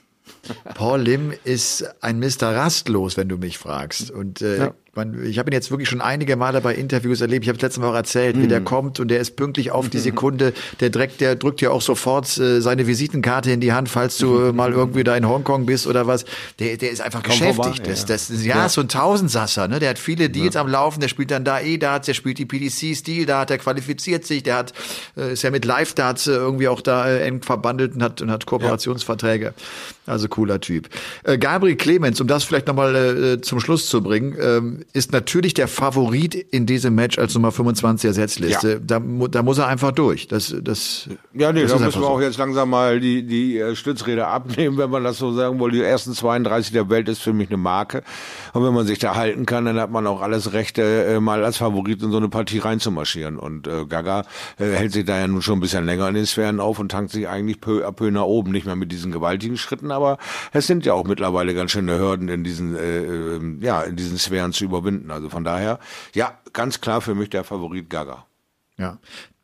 Paul 0.75 1.01
Lim 1.01 1.33
ist 1.43 1.85
ein 2.01 2.19
Mr. 2.19 2.55
Rastlos, 2.55 3.17
wenn 3.17 3.29
du 3.29 3.37
mich 3.37 3.57
fragst. 3.57 4.11
Und 4.11 4.41
äh, 4.41 4.57
ja 4.57 4.73
man, 4.97 5.25
ich 5.25 5.39
habe 5.39 5.49
ihn 5.49 5.53
jetzt 5.53 5.71
wirklich 5.71 5.87
schon 5.87 6.01
einige 6.01 6.35
Male 6.35 6.59
bei 6.59 6.75
Interviews 6.75 7.21
erlebt. 7.21 7.45
Ich 7.45 7.49
habe 7.49 7.59
letztes 7.59 7.81
Mal 7.81 7.89
auch 7.89 7.95
erzählt, 7.95 8.35
mhm. 8.35 8.43
wie 8.43 8.47
der 8.47 8.59
mhm. 8.59 8.65
kommt 8.65 8.99
und 8.99 9.07
der 9.07 9.19
ist 9.19 9.37
pünktlich 9.37 9.71
auf 9.71 9.87
die 9.87 9.99
Sekunde. 10.07 10.53
Der 10.81 10.89
direkt, 10.89 11.21
der 11.21 11.35
drückt 11.35 11.61
ja 11.61 11.69
auch 11.69 11.81
sofort 11.81 12.37
äh, 12.37 12.59
seine 12.59 12.87
Visitenkarte 12.87 13.51
in 13.51 13.61
die 13.61 13.71
Hand, 13.71 13.87
falls 13.87 14.17
du 14.17 14.49
äh, 14.49 14.51
mal 14.51 14.73
irgendwie 14.73 15.05
da 15.05 15.15
in 15.15 15.27
Hongkong 15.27 15.65
bist 15.65 15.87
oder 15.87 16.07
was. 16.07 16.25
Der, 16.59 16.75
der 16.75 16.91
ist 16.91 17.01
einfach 17.01 17.23
Komm 17.23 17.31
geschäftigt. 17.31 17.77
Vorbei, 17.77 17.89
das, 17.89 18.05
das, 18.05 18.43
ja, 18.43 18.57
ja, 18.57 18.69
so 18.69 18.81
ein 18.81 18.89
Tausendsasser. 18.89 19.67
Ne? 19.67 19.79
Der 19.79 19.91
hat 19.91 19.99
viele 19.99 20.29
Deals 20.29 20.55
ja. 20.55 20.61
am 20.61 20.67
Laufen. 20.67 20.99
Der 20.99 21.07
spielt 21.07 21.31
dann 21.31 21.45
da 21.45 21.61
E-Darts, 21.61 22.07
der 22.07 22.13
spielt 22.13 22.39
die 22.39 22.45
PDC-Stil, 22.45 23.25
da 23.25 23.41
hat 23.41 23.51
er 23.51 23.59
qualifiziert 23.59 24.25
sich. 24.25 24.43
Der 24.43 24.57
hat 24.57 24.73
äh, 25.15 25.33
ist 25.33 25.43
ja 25.43 25.51
mit 25.51 25.63
Live-Darts 25.63 26.27
äh, 26.27 26.31
irgendwie 26.31 26.67
auch 26.67 26.81
da 26.81 27.07
äh, 27.07 27.21
eng 27.21 27.41
verbandelt 27.43 27.95
und 27.95 28.03
hat 28.03 28.21
und 28.21 28.31
hat 28.31 28.45
Kooperationsverträge. 28.45 29.53
Also 30.07 30.27
cooler 30.29 30.61
Typ. 30.61 30.89
Äh, 31.23 31.37
Gabriel 31.37 31.75
Clemens, 31.75 32.21
um 32.21 32.27
das 32.27 32.43
vielleicht 32.43 32.67
nochmal 32.67 32.95
äh, 32.95 33.41
zum 33.41 33.59
Schluss 33.59 33.87
zu 33.87 34.01
bringen, 34.01 34.35
ähm, 34.39 34.85
ist 34.93 35.11
natürlich 35.11 35.53
der 35.53 35.67
Favorit 35.67 36.33
in 36.35 36.65
diesem 36.65 36.95
Match 36.95 37.17
als 37.17 37.33
Nummer 37.33 37.51
25 37.51 38.07
Ersetzliste. 38.07 38.73
Ja. 38.73 38.79
Da, 38.79 38.99
da 38.99 39.43
muss 39.43 39.57
er 39.57 39.67
einfach 39.67 39.91
durch. 39.91 40.27
Das, 40.27 40.55
das, 40.61 41.09
ja, 41.33 41.51
nee, 41.51 41.63
das 41.63 41.71
da 41.71 41.79
müssen 41.79 42.01
wir 42.01 42.07
so. 42.07 42.07
auch 42.07 42.21
jetzt 42.21 42.37
langsam 42.37 42.69
mal 42.69 42.99
die, 42.99 43.23
die 43.23 43.57
äh, 43.57 43.75
Stützräder 43.75 44.27
abnehmen, 44.27 44.77
wenn 44.77 44.89
man 44.89 45.03
das 45.03 45.17
so 45.17 45.33
sagen 45.33 45.59
will. 45.59 45.71
Die 45.71 45.81
ersten 45.81 46.13
32 46.13 46.73
der 46.73 46.89
Welt 46.89 47.07
ist 47.09 47.21
für 47.21 47.33
mich 47.33 47.49
eine 47.49 47.57
Marke. 47.57 48.03
Und 48.53 48.63
wenn 48.63 48.73
man 48.73 48.85
sich 48.87 48.99
da 48.99 49.15
halten 49.15 49.45
kann, 49.45 49.65
dann 49.65 49.79
hat 49.79 49.91
man 49.91 50.07
auch 50.07 50.21
alles 50.21 50.53
Rechte, 50.53 50.81
äh, 51.05 51.19
mal 51.19 51.43
als 51.43 51.57
Favorit 51.57 52.01
in 52.01 52.11
so 52.11 52.17
eine 52.17 52.29
Partie 52.29 52.59
reinzumarschieren. 52.59 53.37
Und 53.37 53.67
äh, 53.67 53.85
Gaga 53.85 54.23
äh, 54.57 54.71
hält 54.71 54.93
sich 54.93 55.05
da 55.05 55.19
ja 55.19 55.27
nun 55.27 55.41
schon 55.41 55.57
ein 55.57 55.61
bisschen 55.61 55.85
länger 55.85 56.07
in 56.07 56.15
den 56.15 56.25
Sphären 56.25 56.59
auf 56.59 56.79
und 56.79 56.89
tankt 56.89 57.11
sich 57.11 57.27
eigentlich 57.27 57.61
peu 57.61 57.85
à 57.85 57.91
peu 57.91 58.11
nach 58.11 58.23
oben. 58.23 58.51
Nicht 58.51 58.65
mehr 58.65 58.75
mit 58.75 58.91
diesen 58.91 59.11
gewaltigen 59.11 59.57
Schritten, 59.57 59.91
aber 59.91 60.17
es 60.53 60.67
sind 60.67 60.85
ja 60.85 60.93
auch 60.93 61.05
mittlerweile 61.05 61.53
ganz 61.53 61.71
schöne 61.71 61.99
Hürden 61.99 62.29
in 62.29 62.43
diesen, 62.43 62.75
äh, 62.75 62.99
äh 62.99 63.39
ja, 63.59 63.81
in 63.81 63.95
diesen 63.95 64.17
Sphären 64.17 64.53
zu 64.53 64.65
überwinden. 64.77 65.11
Also 65.11 65.29
von 65.29 65.43
daher, 65.43 65.79
ja, 66.13 66.37
ganz 66.53 66.81
klar 66.81 67.01
für 67.01 67.15
mich 67.15 67.29
der 67.29 67.43
Favorit 67.43 67.89
Gaga. 67.89 68.25
Ja, 68.77 68.99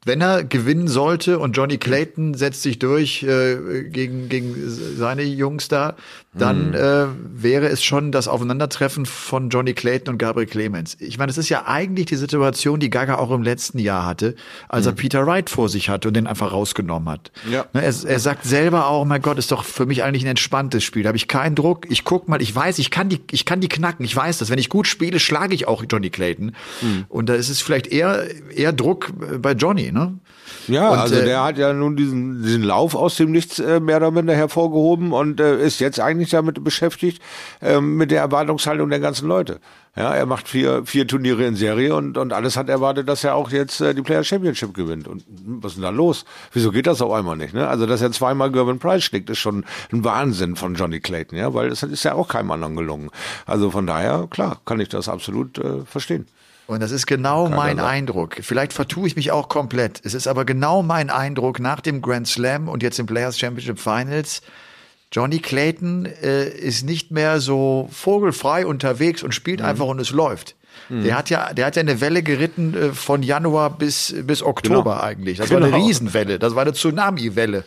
wenn 0.06 0.22
er 0.22 0.44
gewinnen 0.44 0.88
sollte 0.88 1.40
und 1.40 1.56
Johnny 1.56 1.78
Clayton 1.78 2.34
setzt 2.34 2.62
sich 2.62 2.80
durch 2.80 3.24
äh, 3.24 3.84
gegen, 3.84 4.30
gegen 4.30 4.56
seine 4.68 5.24
Jungs 5.24 5.68
da, 5.68 5.96
dann 6.34 6.70
mhm. 6.70 6.76
äh, 6.76 7.06
wäre 7.44 7.68
es 7.68 7.84
schon 7.84 8.12
das 8.12 8.28
Aufeinandertreffen 8.28 9.06
von 9.06 9.50
Johnny 9.50 9.74
Clayton 9.74 10.14
und 10.14 10.18
Gabriel 10.18 10.48
Clemens. 10.48 10.98
Ich 11.00 11.18
meine, 11.18 11.30
es 11.30 11.38
ist 11.38 11.50
ja 11.50 11.68
eigentlich 11.68 12.08
die 12.08 12.16
Situation, 12.16 12.80
die 12.80 12.90
Gaga 12.90 13.16
auch 13.16 13.30
im 13.32 13.44
letzten 13.44 13.78
Jahr 13.78 14.06
hatte, 14.06 14.36
als 14.68 14.86
mhm. 14.86 14.92
er 14.92 14.96
Peter 14.96 15.28
Wright 15.28 15.50
vor 15.50 15.70
sich 15.70 15.90
hatte 15.90 16.08
und 16.08 16.16
den 16.16 16.26
einfach 16.26 16.52
rausgenommen 16.52 17.08
hat. 17.10 17.32
Ja. 17.50 17.66
Ne, 17.74 17.84
er, 17.84 17.94
er 18.06 18.20
sagt 18.20 18.46
selber 18.46 18.88
auch, 18.88 19.06
mein 19.06 19.22
Gott, 19.22 19.38
ist 19.38 19.52
doch 19.52 19.64
für 19.64 19.86
mich 19.86 20.04
eigentlich 20.04 20.24
ein 20.24 20.30
entspanntes 20.30 20.84
Spiel. 20.84 21.04
Da 21.04 21.10
habe 21.10 21.18
ich 21.18 21.28
keinen 21.28 21.56
Druck. 21.56 21.86
Ich 21.90 22.04
guck 22.04 22.28
mal, 22.28 22.42
ich 22.42 22.54
weiß, 22.56 22.80
ich 22.80 22.90
kann 22.90 23.10
die, 23.10 23.22
ich 23.32 23.46
kann 23.46 23.62
die 23.62 23.70
knacken. 23.70 24.04
Ich 24.04 24.16
weiß 24.16 24.40
das. 24.40 24.50
Wenn 24.50 24.60
ich 24.60 24.70
gut 24.70 24.88
spiele, 24.88 25.20
schlage 25.20 25.54
ich 25.54 25.68
auch 25.68 25.84
Johnny 25.90 26.10
Clayton. 26.10 26.56
Mhm. 26.82 27.06
Und 27.10 27.30
da 27.30 27.36
ist 27.36 27.50
es 27.50 27.62
vielleicht 27.62 27.88
eher, 27.88 28.26
eher 28.52 28.74
Druck 28.74 29.14
bei 29.40 29.52
Johnny, 29.52 29.92
ne? 29.94 30.20
Ja, 30.68 30.90
und, 30.90 31.00
also 31.00 31.16
äh, 31.16 31.26
der 31.26 31.44
hat 31.44 31.58
ja 31.58 31.74
nun 31.74 31.96
diesen, 31.96 32.44
diesen 32.44 32.64
Lauf 32.64 32.96
aus 32.96 33.16
dem 33.16 33.32
Nichts 33.32 33.60
äh, 33.60 33.80
mehr 33.80 33.98
oder 33.98 34.12
minder 34.12 34.36
hervorgehoben 34.36 35.12
und 35.12 35.40
äh, 35.40 35.66
ist 35.66 35.80
jetzt 35.80 36.00
eigentlich 36.00 36.30
damit 36.30 36.64
beschäftigt, 36.64 37.22
äh, 37.62 37.80
mit 37.80 38.12
der 38.12 38.22
Erwartungshaltung 38.22 38.90
der 38.90 39.00
ganzen 39.00 39.28
Leute. 39.28 39.60
Ja, 39.96 40.16
er 40.16 40.26
macht 40.26 40.48
vier, 40.48 40.86
vier 40.86 41.08
Turniere 41.08 41.46
in 41.46 41.56
Serie 41.56 41.96
und, 41.96 42.18
und 42.18 42.34
alles 42.34 42.58
hat 42.58 42.68
erwartet, 42.68 43.08
dass 43.08 43.24
er 43.24 43.36
auch 43.36 43.52
jetzt 43.52 43.80
äh, 43.80 43.94
die 43.94 44.02
Player 44.02 44.24
Championship 44.24 44.74
gewinnt. 44.74 45.08
Und 45.08 45.24
hm, 45.28 45.62
was 45.62 45.74
ist 45.74 45.76
denn 45.76 45.84
da 45.84 45.92
los? 45.92 46.26
Wieso 46.52 46.72
geht 46.72 46.88
das 46.88 47.02
auf 47.02 47.12
einmal 47.12 47.36
nicht? 47.36 47.54
Ne? 47.54 47.68
Also, 47.68 47.86
dass 47.86 48.02
er 48.02 48.12
zweimal 48.12 48.52
Gervin 48.52 48.80
Price 48.80 49.04
schlägt, 49.04 49.30
ist 49.30 49.38
schon 49.38 49.66
ein 49.92 50.04
Wahnsinn 50.04 50.56
von 50.56 50.74
Johnny 50.76 51.00
Clayton, 51.00 51.38
ja, 51.38 51.54
weil 51.54 51.68
es 51.68 51.84
ist 51.84 52.04
ja 52.04 52.14
auch 52.16 52.28
keinem 52.28 52.52
anderen 52.52 52.76
gelungen. 52.76 53.12
Also 53.46 53.70
von 53.70 53.86
daher, 53.86 54.28
klar, 54.32 54.60
kann 54.66 54.80
ich 54.80 54.90
das 54.90 55.08
absolut 55.08 55.60
äh, 55.60 55.82
verstehen. 55.86 56.26
Und 56.66 56.82
das 56.82 56.92
ist 56.92 57.06
genau 57.06 57.46
Kann 57.46 57.56
mein 57.56 57.80
Eindruck. 57.80 58.38
Vielleicht 58.42 58.74
vertue 58.74 59.08
ich 59.08 59.16
mich 59.16 59.32
auch 59.32 59.50
komplett. 59.50 60.02
Es 60.04 60.14
ist 60.14 60.28
aber 60.28 60.46
genau 60.46 60.82
mein 60.82 61.10
Eindruck 61.10 61.60
nach 61.60 61.82
dem 61.82 62.02
Grand 62.02 62.28
Slam 62.28 62.70
und 62.70 62.84
jetzt 62.84 63.00
im 63.00 63.06
Players 63.06 63.38
Championship 63.38 63.80
Finals. 63.80 64.42
Johnny 65.12 65.40
Clayton 65.40 66.06
äh, 66.06 66.48
ist 66.50 66.86
nicht 66.86 67.12
mehr 67.12 67.40
so 67.40 67.88
vogelfrei 67.92 68.66
unterwegs 68.66 69.24
und 69.24 69.34
spielt 69.36 69.60
mhm. 69.60 69.68
einfach 69.68 69.86
und 69.86 70.00
es 70.00 70.12
läuft. 70.12 70.56
Mhm. 70.90 71.04
Der 71.04 71.18
hat 71.18 71.30
ja, 71.30 71.54
der 71.54 71.68
hat 71.68 71.76
ja 71.76 71.82
eine 71.82 72.02
Welle 72.02 72.24
geritten 72.24 72.74
äh, 72.74 72.94
von 72.94 73.22
Januar 73.22 73.78
bis 73.78 74.16
bis 74.24 74.42
Oktober 74.42 74.96
genau. 74.96 75.04
eigentlich. 75.04 75.38
Das 75.38 75.50
genau. 75.50 75.62
war 75.62 75.68
eine 75.68 75.76
genau. 75.76 75.86
Riesenwelle. 75.86 76.40
Das 76.40 76.56
war 76.56 76.64
eine 76.64 76.74
Tsunami-Welle. 76.74 77.64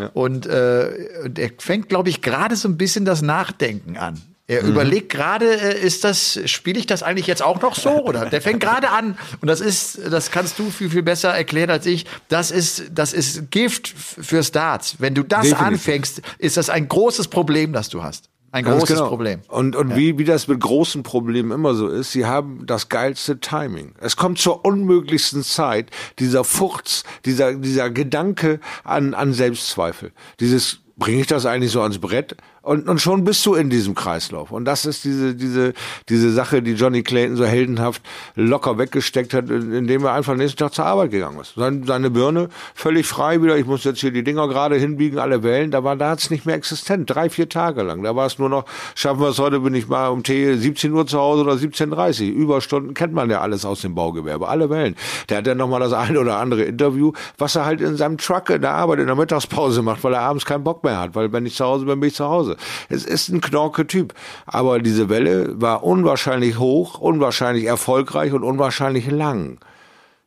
Ja. 0.00 0.10
Und 0.14 0.46
äh, 0.46 1.28
der 1.28 1.50
fängt, 1.58 1.88
glaube 1.88 2.08
ich, 2.08 2.22
gerade 2.22 2.56
so 2.56 2.68
ein 2.68 2.78
bisschen 2.78 3.04
das 3.04 3.22
Nachdenken 3.22 3.96
an. 3.96 4.22
Er 4.48 4.62
mhm. 4.62 4.70
überlegt 4.70 5.08
gerade, 5.08 5.46
äh, 5.46 5.80
ist 5.84 6.04
das, 6.04 6.38
spiele 6.46 6.78
ich 6.78 6.86
das 6.86 7.02
eigentlich 7.02 7.26
jetzt 7.26 7.42
auch 7.42 7.60
noch 7.60 7.74
so? 7.74 8.04
Oder 8.04 8.26
der 8.26 8.40
fängt 8.40 8.60
gerade 8.60 8.90
an. 8.90 9.18
Und 9.40 9.48
das 9.48 9.60
ist, 9.60 10.00
das 10.10 10.30
kannst 10.30 10.58
du 10.58 10.70
viel, 10.70 10.90
viel 10.90 11.02
besser 11.02 11.30
erklären 11.30 11.70
als 11.70 11.86
ich. 11.86 12.06
Das 12.28 12.50
ist, 12.52 12.84
das 12.94 13.12
ist 13.12 13.50
Gift 13.50 13.88
für 13.88 14.44
Starts. 14.44 14.96
Wenn 14.98 15.14
du 15.14 15.24
das 15.24 15.42
Definitiv. 15.42 15.66
anfängst, 15.66 16.22
ist 16.38 16.56
das 16.56 16.70
ein 16.70 16.88
großes 16.88 17.28
Problem, 17.28 17.72
das 17.72 17.88
du 17.88 18.04
hast. 18.04 18.30
Ein 18.52 18.64
Ganz 18.64 18.78
großes 18.78 18.96
genau. 18.96 19.08
Problem. 19.08 19.40
Und, 19.48 19.74
und 19.74 19.90
ja. 19.90 19.96
wie, 19.96 20.18
wie 20.18 20.24
das 20.24 20.46
mit 20.46 20.60
großen 20.60 21.02
Problemen 21.02 21.50
immer 21.50 21.74
so 21.74 21.88
ist, 21.88 22.12
sie 22.12 22.24
haben 22.24 22.62
das 22.66 22.88
geilste 22.88 23.40
Timing. 23.40 23.94
Es 24.00 24.16
kommt 24.16 24.38
zur 24.38 24.64
unmöglichsten 24.64 25.42
Zeit, 25.42 25.90
dieser 26.20 26.44
Furz, 26.44 27.02
dieser, 27.24 27.54
dieser 27.54 27.90
Gedanke 27.90 28.60
an, 28.84 29.12
an 29.12 29.32
Selbstzweifel. 29.34 30.12
Dieses, 30.38 30.78
bringe 30.96 31.20
ich 31.20 31.26
das 31.26 31.44
eigentlich 31.44 31.72
so 31.72 31.82
ans 31.82 31.98
Brett? 31.98 32.36
Und, 32.66 32.88
und 32.88 33.00
schon 33.00 33.22
bist 33.22 33.46
du 33.46 33.54
in 33.54 33.70
diesem 33.70 33.94
Kreislauf. 33.94 34.50
Und 34.50 34.64
das 34.64 34.86
ist 34.86 35.04
diese, 35.04 35.36
diese, 35.36 35.72
diese 36.08 36.32
Sache, 36.32 36.62
die 36.62 36.72
Johnny 36.72 37.04
Clayton 37.04 37.36
so 37.36 37.44
heldenhaft 37.44 38.02
locker 38.34 38.76
weggesteckt 38.76 39.34
hat, 39.34 39.48
indem 39.48 40.04
er 40.04 40.14
einfach 40.14 40.34
nächsten 40.34 40.58
Tag 40.58 40.74
zur 40.74 40.84
Arbeit 40.84 41.12
gegangen 41.12 41.38
ist. 41.38 41.54
Seine, 41.54 41.86
seine 41.86 42.10
Birne 42.10 42.48
völlig 42.74 43.06
frei 43.06 43.40
wieder. 43.40 43.56
Ich 43.56 43.66
muss 43.66 43.84
jetzt 43.84 44.00
hier 44.00 44.10
die 44.10 44.24
Dinger 44.24 44.48
gerade 44.48 44.74
hinbiegen, 44.74 45.20
alle 45.20 45.44
wählen. 45.44 45.70
Da 45.70 45.84
war, 45.84 45.94
da 45.94 46.10
hat's 46.10 46.28
nicht 46.28 46.44
mehr 46.44 46.56
existent. 46.56 47.08
Drei, 47.08 47.30
vier 47.30 47.48
Tage 47.48 47.84
lang. 47.84 48.02
Da 48.02 48.16
war 48.16 48.26
es 48.26 48.40
nur 48.40 48.48
noch, 48.48 48.64
schaffen 48.96 49.20
wir 49.20 49.28
es 49.28 49.38
heute, 49.38 49.60
bin 49.60 49.74
ich 49.74 49.86
mal 49.86 50.08
um 50.08 50.24
T 50.24 50.56
17 50.56 50.92
Uhr 50.92 51.06
zu 51.06 51.20
Hause 51.20 51.42
oder 51.42 51.52
17.30 51.52 52.32
Uhr. 52.32 52.36
Überstunden 52.36 52.94
kennt 52.94 53.12
man 53.12 53.30
ja 53.30 53.42
alles 53.42 53.64
aus 53.64 53.82
dem 53.82 53.94
Baugewerbe. 53.94 54.48
Alle 54.48 54.70
wählen. 54.70 54.96
Der 55.28 55.38
hat 55.38 55.46
dann 55.46 55.58
nochmal 55.58 55.78
das 55.78 55.92
eine 55.92 56.18
oder 56.18 56.38
andere 56.38 56.64
Interview, 56.64 57.12
was 57.38 57.54
er 57.54 57.64
halt 57.64 57.80
in 57.80 57.96
seinem 57.96 58.18
Truck 58.18 58.50
in 58.50 58.62
der 58.62 58.72
Arbeit 58.72 58.98
in 58.98 59.06
der 59.06 59.14
Mittagspause 59.14 59.82
macht, 59.82 60.02
weil 60.02 60.14
er 60.14 60.22
abends 60.22 60.44
keinen 60.44 60.64
Bock 60.64 60.82
mehr 60.82 60.98
hat. 60.98 61.14
Weil 61.14 61.32
wenn 61.32 61.46
ich 61.46 61.54
zu 61.54 61.64
Hause 61.64 61.84
bin, 61.84 62.00
bin 62.00 62.08
ich 62.08 62.16
zu 62.16 62.24
Hause. 62.24 62.55
Es 62.88 63.04
ist 63.04 63.28
ein 63.28 63.40
Knorke-Typ. 63.40 64.14
Aber 64.46 64.78
diese 64.80 65.08
Welle 65.08 65.60
war 65.60 65.82
unwahrscheinlich 65.82 66.58
hoch, 66.58 66.98
unwahrscheinlich 66.98 67.64
erfolgreich 67.64 68.32
und 68.32 68.42
unwahrscheinlich 68.42 69.10
lang. 69.10 69.58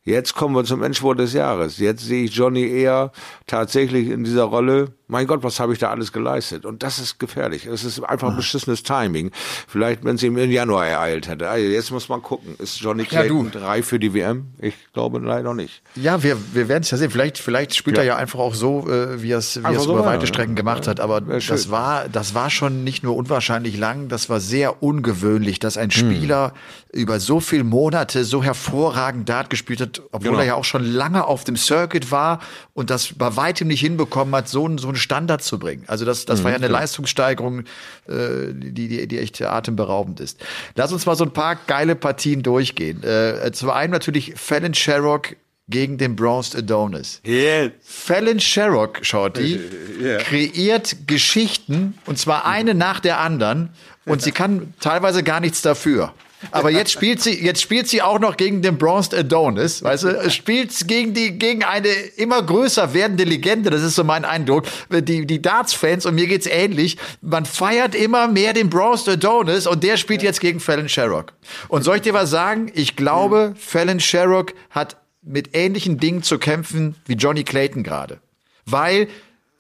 Jetzt 0.03 0.33
kommen 0.35 0.55
wir 0.55 0.63
zum 0.63 0.81
Endspurt 0.81 1.19
des 1.19 1.33
Jahres. 1.33 1.77
Jetzt 1.77 2.05
sehe 2.05 2.25
ich 2.25 2.35
Johnny 2.35 2.67
eher 2.67 3.11
tatsächlich 3.47 4.09
in 4.09 4.23
dieser 4.23 4.45
Rolle 4.45 4.93
mein 5.09 5.27
Gott, 5.27 5.43
was 5.43 5.59
habe 5.59 5.73
ich 5.73 5.79
da 5.79 5.89
alles 5.89 6.11
geleistet? 6.11 6.65
Und 6.65 6.81
das 6.81 6.99
ist 6.99 7.19
gefährlich. 7.19 7.65
Es 7.65 7.83
ist 7.83 8.01
einfach 8.01 8.35
beschissenes 8.35 8.83
Timing. 8.83 9.31
Vielleicht, 9.67 10.03
wenn 10.03 10.15
es 10.15 10.23
ihm 10.23 10.37
im 10.37 10.51
Januar 10.51 10.87
ereilt 10.87 11.27
hätte. 11.27 11.49
Also 11.49 11.67
jetzt 11.67 11.91
muss 11.91 12.09
man 12.09 12.21
gucken. 12.21 12.55
Ist 12.57 12.79
Johnny 12.79 13.03
Clayton 13.03 13.51
ja, 13.53 13.59
drei 13.59 13.83
für 13.83 13.99
die 13.99 14.13
WM? 14.13 14.47
Ich 14.59 14.75
glaube 14.93 15.19
leider 15.19 15.53
nicht. 15.53 15.81
Ja, 15.95 16.23
wir, 16.23 16.37
wir 16.53 16.67
werden 16.67 16.83
es 16.83 16.91
ja 16.91 16.97
sehen. 16.97 17.11
Vielleicht, 17.11 17.37
vielleicht 17.37 17.75
spielt 17.75 17.97
ja. 17.97 18.03
er 18.03 18.07
ja 18.07 18.15
einfach 18.15 18.39
auch 18.39 18.55
so, 18.55 18.89
äh, 18.89 19.21
wie 19.21 19.31
er 19.31 19.39
es 19.39 19.61
wie 19.63 19.75
so 19.75 19.93
über 19.93 20.05
weite 20.05 20.27
Strecken 20.27 20.55
gemacht 20.55 20.87
hat. 20.87 20.99
Aber 20.99 21.21
das 21.21 21.69
war, 21.69 22.07
das 22.09 22.33
war 22.33 22.49
schon 22.49 22.83
nicht 22.83 23.03
nur 23.03 23.15
unwahrscheinlich 23.15 23.77
lang, 23.77 24.07
das 24.07 24.29
war 24.29 24.39
sehr 24.39 24.81
ungewöhnlich, 24.81 25.59
dass 25.59 25.77
ein. 25.77 25.89
Spieler 25.99 26.53
hm. 26.91 27.01
über 27.01 27.19
so 27.19 27.39
viele 27.39 27.63
Monate 27.63 28.23
so 28.23 28.43
hervorragend 28.43 29.29
Dart 29.29 29.49
gespielt 29.49 29.81
hat, 29.81 30.01
obwohl 30.11 30.31
genau. 30.31 30.39
er 30.39 30.45
ja 30.45 30.55
auch 30.55 30.63
schon 30.65 30.83
lange 30.83 31.25
auf 31.25 31.43
dem 31.43 31.55
Circuit 31.55 32.11
war 32.11 32.39
und 32.73 32.89
das 32.89 33.13
bei 33.13 33.35
weitem 33.35 33.67
nicht 33.67 33.81
hinbekommen 33.81 34.33
hat, 34.35 34.47
so, 34.47 34.77
so 34.77 34.89
ein 34.89 34.95
Standard 34.99 35.41
zu 35.43 35.57
bringen. 35.59 35.83
Also 35.87 36.05
das, 36.05 36.25
das 36.25 36.39
mhm, 36.39 36.43
war 36.43 36.51
ja 36.51 36.57
eine 36.57 36.67
ja. 36.67 36.71
Leistungssteigerung, 36.71 37.61
äh, 38.07 38.53
die, 38.53 38.87
die, 38.87 39.07
die 39.07 39.19
echt 39.19 39.41
atemberaubend 39.41 40.19
ist. 40.19 40.39
Lass 40.75 40.93
uns 40.93 41.05
mal 41.05 41.15
so 41.15 41.23
ein 41.23 41.33
paar 41.33 41.55
geile 41.67 41.95
Partien 41.95 42.43
durchgehen. 42.43 43.03
Äh, 43.03 43.51
zum 43.53 43.69
einen 43.69 43.91
natürlich 43.91 44.33
Fallon 44.35 44.73
Sherrock 44.73 45.35
gegen 45.69 45.97
den 45.97 46.15
Bronzed 46.15 46.55
Adonis. 46.55 47.21
Yeah. 47.25 47.71
Fallon 47.81 48.39
Sherrock, 48.39 49.05
Shorty, 49.05 49.59
yeah. 50.01 50.17
kreiert 50.17 51.07
Geschichten 51.07 51.97
und 52.05 52.17
zwar 52.17 52.45
eine 52.45 52.73
nach 52.73 52.99
der 52.99 53.19
anderen 53.19 53.69
und 54.05 54.21
sie 54.21 54.31
kann 54.31 54.73
teilweise 54.79 55.23
gar 55.23 55.39
nichts 55.39 55.61
dafür. 55.61 56.13
Aber 56.51 56.69
jetzt 56.69 56.91
spielt 56.91 57.21
sie, 57.21 57.43
jetzt 57.43 57.61
spielt 57.61 57.87
sie 57.87 58.01
auch 58.01 58.19
noch 58.19 58.37
gegen 58.37 58.61
den 58.61 58.77
Bronzed 58.77 59.13
Adonis, 59.13 59.83
weißt 59.83 60.03
du, 60.03 60.31
spielt 60.31 60.87
gegen 60.87 61.13
die, 61.13 61.37
gegen 61.37 61.63
eine 61.63 61.89
immer 62.15 62.41
größer 62.41 62.93
werdende 62.93 63.25
Legende, 63.25 63.69
das 63.69 63.81
ist 63.81 63.95
so 63.95 64.03
mein 64.03 64.25
Eindruck. 64.25 64.65
Die, 64.89 65.25
die 65.25 65.41
Darts-Fans, 65.41 66.05
und 66.05 66.15
mir 66.15 66.27
geht's 66.27 66.47
ähnlich, 66.47 66.97
man 67.21 67.45
feiert 67.45 67.93
immer 67.93 68.27
mehr 68.27 68.53
den 68.53 68.69
Bronzed 68.69 69.09
Adonis 69.09 69.67
und 69.67 69.83
der 69.83 69.97
spielt 69.97 70.23
jetzt 70.23 70.39
gegen 70.39 70.59
Fallon 70.59 70.89
Sherrock. 70.89 71.33
Und 71.67 71.83
soll 71.83 71.97
ich 71.97 72.01
dir 72.03 72.13
was 72.13 72.29
sagen? 72.29 72.71
Ich 72.73 72.95
glaube, 72.95 73.53
Fallon 73.57 73.99
Sherrock 73.99 74.53
hat 74.69 74.97
mit 75.21 75.49
ähnlichen 75.53 75.97
Dingen 75.97 76.23
zu 76.23 76.37
kämpfen 76.39 76.95
wie 77.05 77.13
Johnny 77.13 77.43
Clayton 77.43 77.83
gerade. 77.83 78.19
Weil 78.65 79.07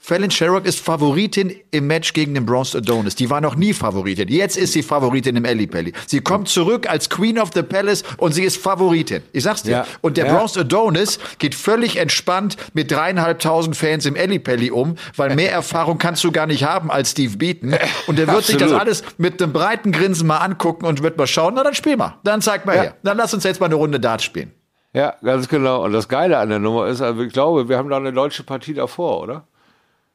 Fallon 0.01 0.31
Sherrock 0.31 0.65
ist 0.65 0.79
Favoritin 0.79 1.53
im 1.71 1.85
Match 1.85 2.13
gegen 2.13 2.33
den 2.33 2.45
Bronze 2.45 2.77
Adonis. 2.77 3.15
Die 3.15 3.29
war 3.29 3.41
noch 3.41 3.55
nie 3.55 3.73
Favoritin. 3.73 4.29
Jetzt 4.29 4.57
ist 4.57 4.71
sie 4.71 4.81
Favoritin 4.81 5.35
im 5.35 5.43
Ellie 5.43 5.67
Pelli. 5.67 5.93
Sie 6.07 6.21
kommt 6.21 6.47
zurück 6.47 6.89
als 6.89 7.09
Queen 7.09 7.37
of 7.37 7.49
the 7.53 7.61
Palace 7.61 8.03
und 8.17 8.31
sie 8.31 8.43
ist 8.43 8.57
Favoritin. 8.57 9.21
Ich 9.33 9.43
sag's 9.43 9.63
dir. 9.63 9.71
Ja. 9.71 9.85
Und 10.01 10.15
der 10.15 10.25
ja. 10.25 10.33
Bronze 10.35 10.61
Adonis 10.61 11.19
geht 11.37 11.53
völlig 11.53 11.97
entspannt 11.97 12.55
mit 12.73 12.89
dreieinhalbtausend 12.91 13.75
Fans 13.75 14.05
im 14.05 14.15
Ellie 14.15 14.39
Pelli 14.39 14.71
um, 14.71 14.95
weil 15.17 15.35
mehr 15.35 15.51
Erfahrung 15.51 15.97
kannst 15.97 16.23
du 16.23 16.31
gar 16.31 16.47
nicht 16.47 16.63
haben 16.63 16.89
als 16.89 17.11
Steve 17.11 17.37
Beaton. 17.37 17.75
Und 18.07 18.17
der 18.17 18.27
wird 18.29 18.45
sich 18.45 18.57
das 18.57 18.71
alles 18.71 19.03
mit 19.17 19.43
einem 19.43 19.51
breiten 19.51 19.91
Grinsen 19.91 20.27
mal 20.27 20.37
angucken 20.37 20.85
und 20.85 21.03
wird 21.03 21.17
mal 21.17 21.27
schauen. 21.27 21.53
Na, 21.55 21.63
dann 21.63 21.75
spiel 21.75 21.97
mal. 21.97 22.17
Dann 22.23 22.41
zeig 22.41 22.65
mal 22.65 22.75
ja. 22.75 22.81
her. 22.83 22.95
Dann 23.03 23.17
lass 23.17 23.33
uns 23.33 23.43
jetzt 23.43 23.59
mal 23.59 23.65
eine 23.65 23.75
Runde 23.75 23.99
Dart 23.99 24.21
spielen. 24.21 24.53
Ja, 24.93 25.15
ganz 25.21 25.47
genau. 25.49 25.83
Und 25.83 25.91
das 25.91 26.07
Geile 26.07 26.39
an 26.39 26.49
der 26.49 26.59
Nummer 26.59 26.87
ist, 26.87 27.01
also 27.01 27.21
ich 27.21 27.31
glaube, 27.31 27.69
wir 27.69 27.77
haben 27.77 27.89
da 27.89 27.97
eine 27.97 28.11
deutsche 28.11 28.43
Partie 28.43 28.73
davor, 28.73 29.21
oder? 29.21 29.43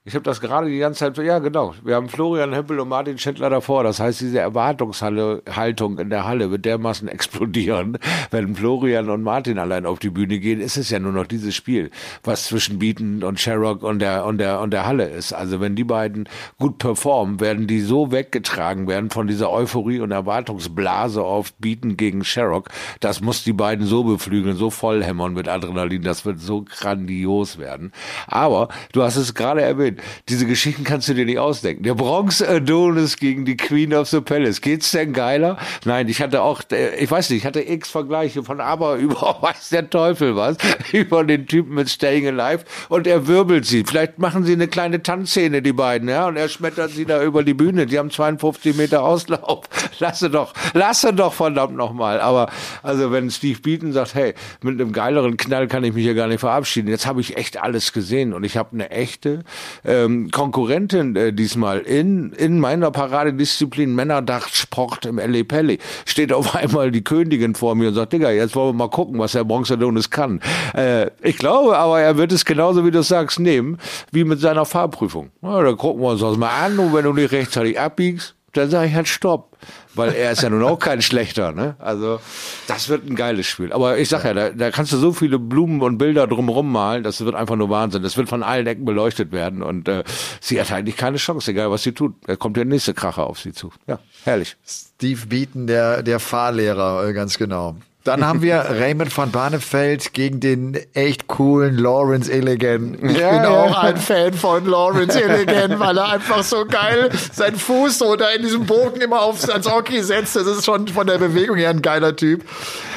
Ich 0.07 0.15
habe 0.15 0.23
das 0.23 0.43
gerade 0.43 0.69
die 0.69 0.81
ganze 0.81 0.99
Zeit, 0.99 1.17
ja 1.25 1.39
genau, 1.39 1.75
wir 1.83 1.95
haben 1.95 2.11
Florian 2.11 2.53
Hempel 2.53 2.79
und 2.79 2.91
Martin 2.91 3.17
Schindler 3.17 3.49
davor. 3.49 3.85
Das 3.85 4.01
heißt, 4.01 4.21
diese 4.21 4.39
Erwartungshaltung 4.39 5.99
in 5.99 6.11
der 6.11 6.27
Halle 6.27 6.51
wird 6.51 6.67
dermaßen 6.67 7.09
explodieren. 7.15 7.97
Wenn 8.31 8.55
Florian 8.55 9.09
und 9.09 9.23
Martin 9.23 9.59
allein 9.59 9.87
auf 9.87 10.01
die 10.01 10.11
Bühne 10.11 10.41
gehen, 10.41 10.61
ist 10.61 10.77
es 10.77 10.91
ja 10.91 10.99
nur 10.99 11.13
noch 11.13 11.27
dieses 11.27 11.55
Spiel, 11.55 11.91
was 12.23 12.45
zwischen 12.45 12.79
Beaton 12.79 13.25
und 13.25 13.41
Sherrock 13.41 13.83
und 13.83 14.01
der, 14.01 14.27
und 14.27 14.37
der, 14.37 14.61
und 14.61 14.73
der 14.73 14.85
Halle 14.85 15.09
ist. 15.09 15.33
Also 15.33 15.63
wenn 15.63 15.75
die 15.75 15.85
beiden 15.85 16.29
gut 16.59 16.77
performen, 16.77 17.41
werden 17.41 17.67
die 17.67 17.81
so 17.81 18.13
weggetragen 18.13 18.87
werden 18.87 19.09
von 19.09 19.27
dieser 19.27 19.51
Euphorie 19.51 20.01
und 20.01 20.11
Erwartungsblase 20.11 21.23
auf 21.23 21.55
Beaton 21.55 21.97
gegen 21.97 22.25
Sherrock. 22.25 22.69
Das 23.01 23.23
muss 23.23 23.43
die 23.43 23.55
beiden 23.55 23.87
so 23.87 24.05
beflügeln, 24.05 24.59
so 24.59 24.69
vollhämmern 24.69 25.33
mit 25.33 25.49
Adrenalin. 25.49 26.03
Das 26.03 26.27
wird 26.27 26.41
so 26.41 26.63
grandios 26.63 27.57
werden. 27.57 27.91
Aber 28.27 28.69
du 28.93 29.03
hast 29.03 29.17
es 29.17 29.33
gerade 29.33 29.63
erwähnt, 29.63 29.94
Schön. 29.95 30.05
Diese 30.29 30.47
Geschichten 30.47 30.85
kannst 30.85 31.09
du 31.09 31.15
dir 31.15 31.25
nicht 31.25 31.39
ausdenken. 31.39 31.83
Der 31.83 31.95
Bronx 31.95 32.43
Adonis 32.43 33.17
gegen 33.17 33.45
die 33.45 33.57
Queen 33.57 33.95
of 33.95 34.09
the 34.09 34.21
Palace. 34.21 34.61
Geht's 34.61 34.91
denn 34.91 35.13
geiler? 35.13 35.59
Nein, 35.85 36.09
ich 36.09 36.21
hatte 36.21 36.43
auch, 36.43 36.63
äh, 36.71 36.97
ich 36.97 37.11
weiß 37.11 37.31
nicht, 37.31 37.41
ich 37.41 37.47
hatte 37.47 37.61
x 37.61 37.91
Vergleiche 37.91 38.43
von 38.43 38.61
aber 38.61 38.97
über 39.05 39.39
weiß 39.41 39.71
der 39.71 39.91
Teufel 39.91 40.37
was, 40.37 40.57
über 40.93 41.25
den 41.25 41.47
Typen 41.47 41.75
mit 41.75 41.91
Staying 41.91 42.27
Alive 42.27 42.65
und 42.89 43.07
er 43.07 43.27
wirbelt 43.27 43.67
sie. 43.67 43.85
Vielleicht 43.85 44.19
machen 44.19 44.45
sie 44.45 44.53
eine 44.53 44.69
kleine 44.69 45.03
Tanzszene, 45.03 45.63
die 45.63 45.73
beiden, 45.73 46.09
ja, 46.09 46.27
und 46.27 46.37
er 46.37 46.49
schmettert 46.49 46.93
sie 46.93 47.05
da 47.05 47.23
über 47.23 47.43
die 47.43 47.55
Bühne. 47.55 47.87
Die 47.87 47.99
haben 47.99 48.11
52 48.11 48.77
Meter 48.77 49.03
Auslauf. 49.03 49.67
Lasse 49.99 50.29
doch, 50.31 50.53
lasse 50.73 51.13
doch 51.13 51.33
verdammt 51.33 51.77
nochmal. 51.77 52.21
Aber, 52.21 52.51
also 52.83 53.13
wenn 53.13 53.31
Steve 53.31 53.61
Beaton 53.61 53.93
sagt, 53.93 54.15
hey, 54.15 54.35
mit 54.63 54.81
einem 54.81 54.93
geileren 54.93 55.37
Knall 55.37 55.69
kann 55.69 55.85
ich 55.85 55.95
mich 55.95 56.03
hier 56.03 56.15
gar 56.15 56.27
nicht 56.27 56.41
verabschieden. 56.41 56.89
Jetzt 56.89 57.07
habe 57.07 57.21
ich 57.21 57.37
echt 57.37 57.63
alles 57.63 57.93
gesehen 57.93 58.33
und 58.33 58.45
ich 58.45 58.57
habe 58.57 58.71
eine 58.73 58.91
echte 58.91 59.45
ähm, 59.85 60.31
Konkurrentin 60.31 61.17
äh, 61.17 61.33
diesmal 61.33 61.81
in, 61.81 62.33
in 62.33 62.61
meiner 62.61 62.91
Paradedisziplin 62.91 63.95
Männerdachtsport 63.95 65.07
im 65.07 65.19
LA 65.19 65.45
Pelli. 65.45 65.79
Steht 66.05 66.33
auf 66.33 66.55
einmal 66.55 66.91
die 66.91 67.05
Königin 67.05 67.55
vor 67.55 67.75
mir 67.75 67.89
und 67.89 67.95
sagt, 67.95 68.13
Digga, 68.13 68.31
jetzt 68.31 68.57
wollen 68.57 68.71
wir 68.71 68.85
mal 68.85 68.91
gucken, 68.91 69.19
was 69.19 69.33
der 69.33 69.45
Bronzedonis 69.45 70.11
kann. 70.11 70.41
Äh, 70.75 71.11
ich 71.23 71.39
glaube 71.39 71.77
aber, 71.79 72.01
er 72.01 72.17
wird 72.17 72.33
es 72.33 72.45
genauso, 72.45 72.85
wie 72.85 72.91
du 72.91 73.03
sagst, 73.03 73.39
nehmen, 73.39 73.79
wie 74.11 74.25
mit 74.25 74.41
seiner 74.41 74.65
Fahrprüfung. 74.65 75.31
Na, 75.43 75.63
da 75.63 75.73
gucken 75.73 76.03
wir 76.03 76.11
uns 76.11 76.21
das 76.21 76.37
mal 76.37 76.51
an 76.51 76.79
und 76.79 76.95
wenn 76.95 77.05
du 77.05 77.13
nicht 77.13 77.33
rechtzeitig 77.33 77.79
abbiegst, 77.79 78.35
dann 78.53 78.71
sage 78.71 78.89
ich 78.89 78.95
halt 78.95 79.09
Stopp. 79.09 79.54
Weil 79.95 80.13
er 80.15 80.33
ist 80.33 80.43
ja 80.43 80.51
nun 80.51 80.63
auch 80.63 80.79
kein 80.79 81.03
schlechter, 81.03 81.53
ne? 81.53 81.77
Also, 81.79 82.21
das 82.67 82.89
wird 82.89 83.09
ein 83.09 83.15
geiles 83.15 83.47
Spiel. 83.47 83.73
Aber 83.73 83.99
ich 83.99 84.09
sag 84.09 84.25
ja, 84.25 84.35
da, 84.35 84.51
da 84.51 84.71
kannst 84.71 84.93
du 84.93 84.97
so 84.97 85.13
viele 85.13 85.39
Blumen 85.39 85.83
und 85.83 85.99
Bilder 85.99 86.27
drumrum 86.27 86.71
malen, 86.71 87.03
das 87.03 87.25
wird 87.25 87.35
einfach 87.35 87.57
nur 87.57 87.71
Wahnsinn. 87.71 88.03
Das 88.03 88.17
wird 88.17 88.29
von 88.29 88.43
allen 88.43 88.67
Ecken 88.67 88.85
beleuchtet 88.85 89.33
werden 89.33 89.63
und 89.63 89.89
äh, 89.89 90.05
sie 90.41 90.61
hat 90.61 90.73
eigentlich 90.73 90.97
keine 90.97 91.19
Chance, 91.19 91.51
egal 91.51 91.71
was 91.71 91.83
sie 91.83 91.93
tut. 91.93 92.15
Da 92.27 92.37
kommt 92.37 92.57
der 92.57 92.65
nächste 92.65 92.95
Kracher 92.95 93.27
auf 93.27 93.39
sie 93.41 93.53
zu. 93.53 93.73
Ja, 93.87 93.99
herrlich. 94.25 94.57
Steve 94.67 95.27
Beaton, 95.27 95.67
der, 95.67 96.03
der 96.03 96.21
Fahrlehrer, 96.21 97.09
äh, 97.09 97.13
ganz 97.13 97.39
genau. 97.39 97.77
Dann 98.05 98.25
haben 98.25 98.43
wir 98.43 98.57
Raymond 98.69 99.17
van 99.17 99.31
Barneveld 99.31 100.13
gegen 100.13 100.39
den 100.41 100.79
echt 100.93 101.27
coolen 101.27 101.77
Lawrence 101.79 102.31
Illigan. 102.31 102.95
Ich 103.03 103.19
Ja, 103.19 103.31
bin 103.31 103.43
ja. 103.43 103.49
auch 103.51 103.77
ein 103.83 103.97
Fan 103.97 104.35
von 104.35 104.67
Lawrence 104.67 105.19
Illigan, 105.19 105.81
weil 105.81 105.97
er 105.97 106.13
einfach 106.13 106.43
so 106.43 106.65
geil 106.67 107.11
seinen 107.33 107.57
Fuß 107.57 107.99
so 107.99 108.15
da 108.17 108.29
in 108.31 108.43
diesem 108.43 108.67
Bogen 108.67 109.01
immer 109.01 109.23
aufs 109.23 109.49
ans 109.49 109.71
Hockey 109.71 110.03
setzt. 110.03 110.37
Das 110.37 110.47
ist 110.47 110.65
schon 110.67 110.87
von 110.89 111.07
der 111.07 111.19
Bewegung 111.19 111.57
her 111.57 111.71
ein 111.71 111.83
geiler 111.83 112.15
Typ. 112.15 112.45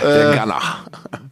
Der 0.04 0.36
Gunner. 0.38 0.62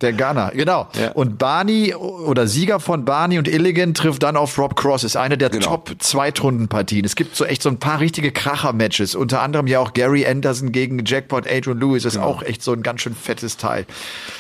Der 0.02 0.14
Gunner, 0.14 0.52
genau. 0.54 0.88
Ja. 1.00 1.12
Und 1.12 1.38
Barney 1.38 1.94
oder 1.96 2.48
Sieger 2.48 2.80
von 2.80 3.06
Barney 3.06 3.38
und 3.38 3.48
Illigan 3.48 3.94
trifft 3.94 4.24
dann 4.24 4.38
auf 4.38 4.58
Rob 4.58 4.76
Cross. 4.76 5.04
Ist 5.04 5.16
eine 5.18 5.38
der 5.38 5.50
Genau. 5.50 5.66
Top-Zweitrundenpartien. 5.66 7.06
Es 7.06 7.16
gibt 7.16 7.36
so 7.36 7.46
echt 7.46 7.62
so 7.62 7.70
ein 7.70 7.80
paar 7.80 8.00
richtige 8.00 8.32
Kracher-Matches. 8.32 9.16
Unter 9.16 9.42
anderem 9.42 9.68
ja 9.68 9.80
auch 9.80 9.94
Gary 9.94 10.26
Anderson 10.26 10.72
gegen 10.72 11.04
Jackpot 11.06 11.46
Adrian 11.50 11.80
Lewis. 11.80 12.06
Ist 12.06 12.18
auch 12.18 12.42
echt 12.42 12.64
so 12.64 12.74
ein 12.74 12.84
ganz 12.84 13.02
schön 13.02 13.16
fettes 13.16 13.58
Teil. 13.58 13.86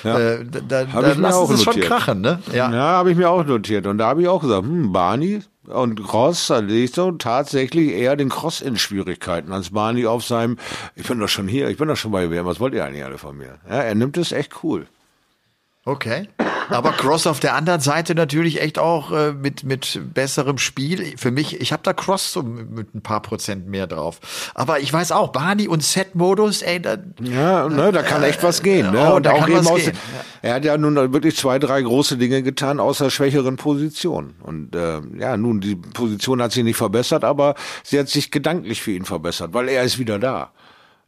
Ja. 0.03 0.19
Äh, 0.19 0.45
da 0.45 0.83
da, 0.86 1.01
da 1.01 1.13
lassen 1.13 1.53
es 1.53 1.63
schon 1.63 1.79
krachen, 1.79 2.21
ne? 2.21 2.39
Ja, 2.53 2.69
habe 2.71 3.11
ich 3.11 3.17
mir 3.17 3.29
auch 3.29 3.45
notiert. 3.45 3.88
Und 3.88 3.97
da 3.97 4.07
habe 4.07 4.21
ich 4.21 4.27
auch 4.27 4.41
gesagt, 4.41 4.63
hm, 4.63 4.91
Barney 4.91 5.41
und 5.67 6.03
Cross, 6.03 6.47
da 6.47 6.59
sehe 6.59 6.83
ich 6.86 6.91
so 6.91 7.11
tatsächlich 7.13 7.91
eher 7.91 8.15
den 8.15 8.29
Cross 8.29 8.61
in 8.61 8.77
Schwierigkeiten 8.77 9.51
als 9.51 9.71
Barney 9.71 10.05
auf 10.05 10.23
seinem, 10.23 10.57
ich 10.95 11.07
bin 11.07 11.19
doch 11.19 11.27
schon 11.27 11.47
hier, 11.47 11.69
ich 11.69 11.77
bin 11.77 11.88
doch 11.88 11.95
schon 11.97 12.11
bei 12.11 12.29
WM, 12.29 12.45
was 12.45 12.59
wollt 12.59 12.75
ihr 12.75 12.86
eigentlich 12.86 13.03
alle 13.03 13.17
von 13.17 13.36
mir? 13.36 13.55
Ja, 13.67 13.77
er 13.77 13.95
nimmt 13.95 14.15
es 14.17 14.31
echt 14.31 14.63
cool. 14.63 14.86
Okay. 15.86 16.27
Aber 16.69 16.91
Cross 16.91 17.27
auf 17.27 17.39
der 17.39 17.53
anderen 17.53 17.79
Seite 17.79 18.15
natürlich 18.15 18.59
echt 18.59 18.79
auch 18.79 19.11
äh, 19.11 19.33
mit, 19.33 19.63
mit 19.63 20.01
besserem 20.13 20.57
Spiel. 20.57 21.15
Für 21.15 21.29
mich, 21.29 21.61
ich 21.61 21.71
habe 21.71 21.83
da 21.83 21.93
Cross 21.93 22.33
so 22.33 22.41
mit 22.41 22.95
ein 22.95 23.01
paar 23.01 23.21
Prozent 23.21 23.67
mehr 23.67 23.86
drauf. 23.86 24.19
Aber 24.55 24.79
ich 24.79 24.91
weiß 24.91 25.11
auch, 25.11 25.31
Barney 25.31 25.67
und 25.67 25.83
Set-Modus, 25.83 26.63
ey, 26.63 26.81
da, 26.81 26.97
Ja, 27.21 27.69
ne, 27.69 27.91
da 27.91 28.01
kann 28.01 28.23
echt 28.23 28.41
was 28.41 28.63
gehen. 28.63 28.91
Ne? 28.91 29.11
Oh, 29.11 29.15
und 29.15 29.27
auch 29.27 29.47
eben 29.47 29.67
aus, 29.67 29.86
gehen. 29.86 29.97
er 30.41 30.55
hat 30.55 30.65
ja 30.65 30.75
nun 30.77 30.95
wirklich 31.13 31.38
zwei, 31.38 31.59
drei 31.59 31.81
große 31.81 32.17
Dinge 32.17 32.41
getan 32.41 32.79
aus 32.79 32.97
der 32.97 33.11
schwächeren 33.11 33.57
Position. 33.57 34.33
Und 34.41 34.75
äh, 34.75 35.01
ja, 35.19 35.38
nun, 35.38 35.61
die 35.61 35.75
Position 35.75 36.41
hat 36.41 36.51
sich 36.51 36.63
nicht 36.63 36.77
verbessert, 36.77 37.23
aber 37.23 37.53
sie 37.83 37.99
hat 37.99 38.09
sich 38.09 38.31
gedanklich 38.31 38.81
für 38.81 38.91
ihn 38.91 39.05
verbessert, 39.05 39.53
weil 39.53 39.69
er 39.69 39.83
ist 39.83 39.99
wieder 39.99 40.17
da. 40.17 40.51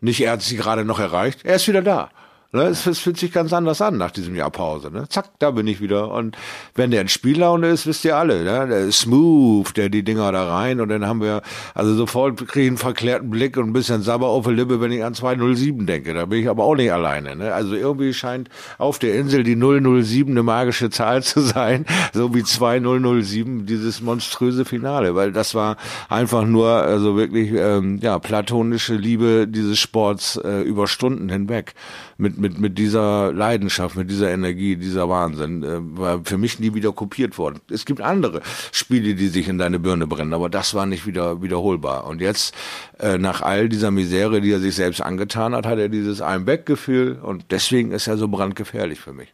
Nicht 0.02 0.22
er 0.22 0.34
hat 0.34 0.44
sie 0.44 0.56
gerade 0.56 0.86
noch 0.86 1.00
erreicht, 1.00 1.40
er 1.44 1.56
ist 1.56 1.68
wieder 1.68 1.82
da. 1.82 2.12
Ne, 2.54 2.64
es, 2.64 2.88
es 2.88 3.00
fühlt 3.00 3.18
sich 3.18 3.34
ganz 3.34 3.52
anders 3.52 3.82
an 3.82 3.98
nach 3.98 4.12
diesem 4.12 4.34
Jahr 4.34 4.50
Pause. 4.50 4.90
Ne? 4.90 5.10
Zack, 5.10 5.32
da 5.40 5.52
bin 5.52 5.68
ich 5.68 5.82
wieder. 5.82 6.14
Und 6.14 6.38
wenn 6.76 6.92
der 6.92 7.02
in 7.02 7.10
Spiellaune 7.10 7.68
ist, 7.68 7.86
wisst 7.86 8.06
ihr 8.06 8.16
alle, 8.16 8.46
ne? 8.46 8.68
der 8.68 8.80
ist 8.86 9.02
smooth, 9.02 9.76
der 9.76 9.90
die 9.90 10.04
Dinger 10.04 10.32
da 10.32 10.56
rein. 10.56 10.80
Und 10.80 10.88
dann 10.88 11.06
haben 11.06 11.20
wir, 11.20 11.42
also 11.74 11.94
sofort 11.94 12.48
kriege 12.48 12.62
ich 12.62 12.68
einen 12.70 12.78
verklärten 12.78 13.30
Blick 13.30 13.58
und 13.58 13.68
ein 13.68 13.74
bisschen 13.74 14.02
Sabber 14.02 14.28
auf 14.28 14.46
der 14.46 14.54
Lippe, 14.54 14.80
wenn 14.80 14.94
ich 14.94 15.04
an 15.04 15.14
207 15.14 15.86
denke. 15.86 16.14
Da 16.14 16.26
bin 16.26 16.40
ich 16.40 16.48
aber 16.48 16.64
auch 16.64 16.76
nicht 16.76 16.90
alleine. 16.90 17.36
Ne? 17.36 17.54
Also 17.54 17.76
irgendwie 17.76 18.14
scheint 18.14 18.48
auf 18.78 18.98
der 18.98 19.16
Insel 19.16 19.44
die 19.44 19.58
007 19.58 20.32
eine 20.32 20.42
magische 20.42 20.90
Zahl 20.90 21.24
zu 21.24 21.42
sein, 21.42 21.86
so 22.14 22.34
wie 22.34 22.44
2007 22.44 23.66
dieses 23.66 24.02
monströse 24.02 24.64
Finale, 24.64 25.16
weil 25.16 25.34
das 25.34 25.54
war 25.54 25.76
einfach 26.08 26.46
nur, 26.46 26.70
also 26.70 27.18
wirklich, 27.18 27.52
ähm, 27.52 28.00
ja, 28.02 28.20
platonische 28.20 28.96
Liebe 28.96 29.48
dieses 29.50 29.80
Sports 29.80 30.38
äh, 30.38 30.62
über 30.62 30.88
Stunden 30.88 31.28
hinweg 31.28 31.74
mit, 32.18 32.38
mit, 32.38 32.60
mit 32.60 32.78
dieser 32.78 33.32
Leidenschaft, 33.32 33.96
mit 33.96 34.10
dieser 34.10 34.32
Energie, 34.32 34.76
dieser 34.76 35.10
Wahnsinn, 35.10 35.64
äh, 35.64 35.78
war 35.98 36.22
für 36.24 36.38
mich 36.38 36.60
nie 36.60 36.74
wieder 36.74 36.92
kopiert 36.92 37.38
worden. 37.38 37.60
Es 37.70 37.86
gibt 37.86 38.02
andere 38.02 38.42
Spiele, 38.72 39.16
die 39.16 39.28
sich 39.28 39.48
in 39.48 39.58
deine 39.58 39.80
Birne 39.80 40.08
brennen, 40.08 40.34
aber 40.34 40.50
das 40.50 40.74
war 40.74 40.86
nicht 40.86 41.06
wieder 41.06 41.42
wiederholbar. 41.42 42.06
Und 42.06 42.22
jetzt, 42.22 42.56
äh, 43.00 43.18
nach 43.18 43.42
all 43.42 43.70
dieser 43.70 43.92
Misere, 43.92 44.42
die 44.42 44.52
er 44.52 44.60
sich 44.60 44.76
selbst 44.76 45.02
angetan 45.02 45.56
hat, 45.56 45.66
hat 45.66 45.78
er 45.80 45.90
dieses 45.90 46.22
I'm-Back-Gefühl 46.22 47.20
und 47.22 47.46
deswegen 47.52 47.92
ist 47.92 48.08
er 48.08 48.18
so 48.18 48.28
brandgefährlich 48.28 49.00
für 49.00 49.14
mich. 49.14 49.34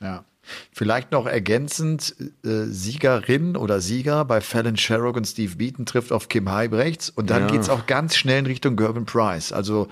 Ja. 0.00 0.24
Vielleicht 0.72 1.12
noch 1.12 1.26
ergänzend, 1.26 2.14
äh, 2.44 2.64
Siegerin 2.66 3.56
oder 3.56 3.80
Sieger 3.80 4.24
bei 4.24 4.40
Fallon 4.40 4.76
Sherrock 4.76 5.16
und 5.16 5.26
Steve 5.26 5.56
Beaton 5.56 5.86
trifft 5.86 6.12
auf 6.12 6.28
Kim 6.28 6.50
Heibrechts 6.50 7.10
und 7.10 7.30
dann 7.30 7.42
Ja. 7.42 7.46
geht's 7.48 7.68
auch 7.68 7.86
ganz 7.86 8.16
schnell 8.16 8.40
in 8.40 8.46
Richtung 8.46 8.76
Gerben 8.76 9.04
Price. 9.06 9.52
Also 9.52 9.88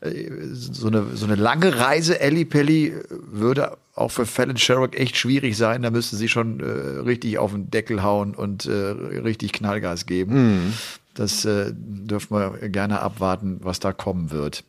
äh, 0.00 0.30
so, 0.52 0.86
eine, 0.88 1.04
so 1.14 1.26
eine 1.26 1.34
lange 1.36 1.78
Reise 1.78 2.20
Ellie 2.20 2.44
Pelli 2.44 2.94
würde 3.10 3.76
auch 3.94 4.10
für 4.10 4.24
Fallon 4.26 4.56
Sherrock 4.56 4.98
echt 4.98 5.16
schwierig 5.16 5.56
sein. 5.56 5.82
Da 5.82 5.90
müsste 5.90 6.16
sie 6.16 6.28
schon 6.28 6.60
äh, 6.60 6.64
richtig 7.00 7.38
auf 7.38 7.52
den 7.52 7.70
Deckel 7.70 8.02
hauen 8.02 8.34
und 8.34 8.64
äh, 8.66 8.72
richtig 8.72 9.52
Knallgas 9.52 10.06
geben. 10.06 10.72
Das 11.14 11.44
äh, 11.44 11.72
dürfen 11.74 12.34
wir 12.36 12.68
gerne 12.70 13.00
abwarten, 13.00 13.58
was 13.62 13.80
da 13.80 13.92
kommen 13.92 14.30
wird. 14.30 14.64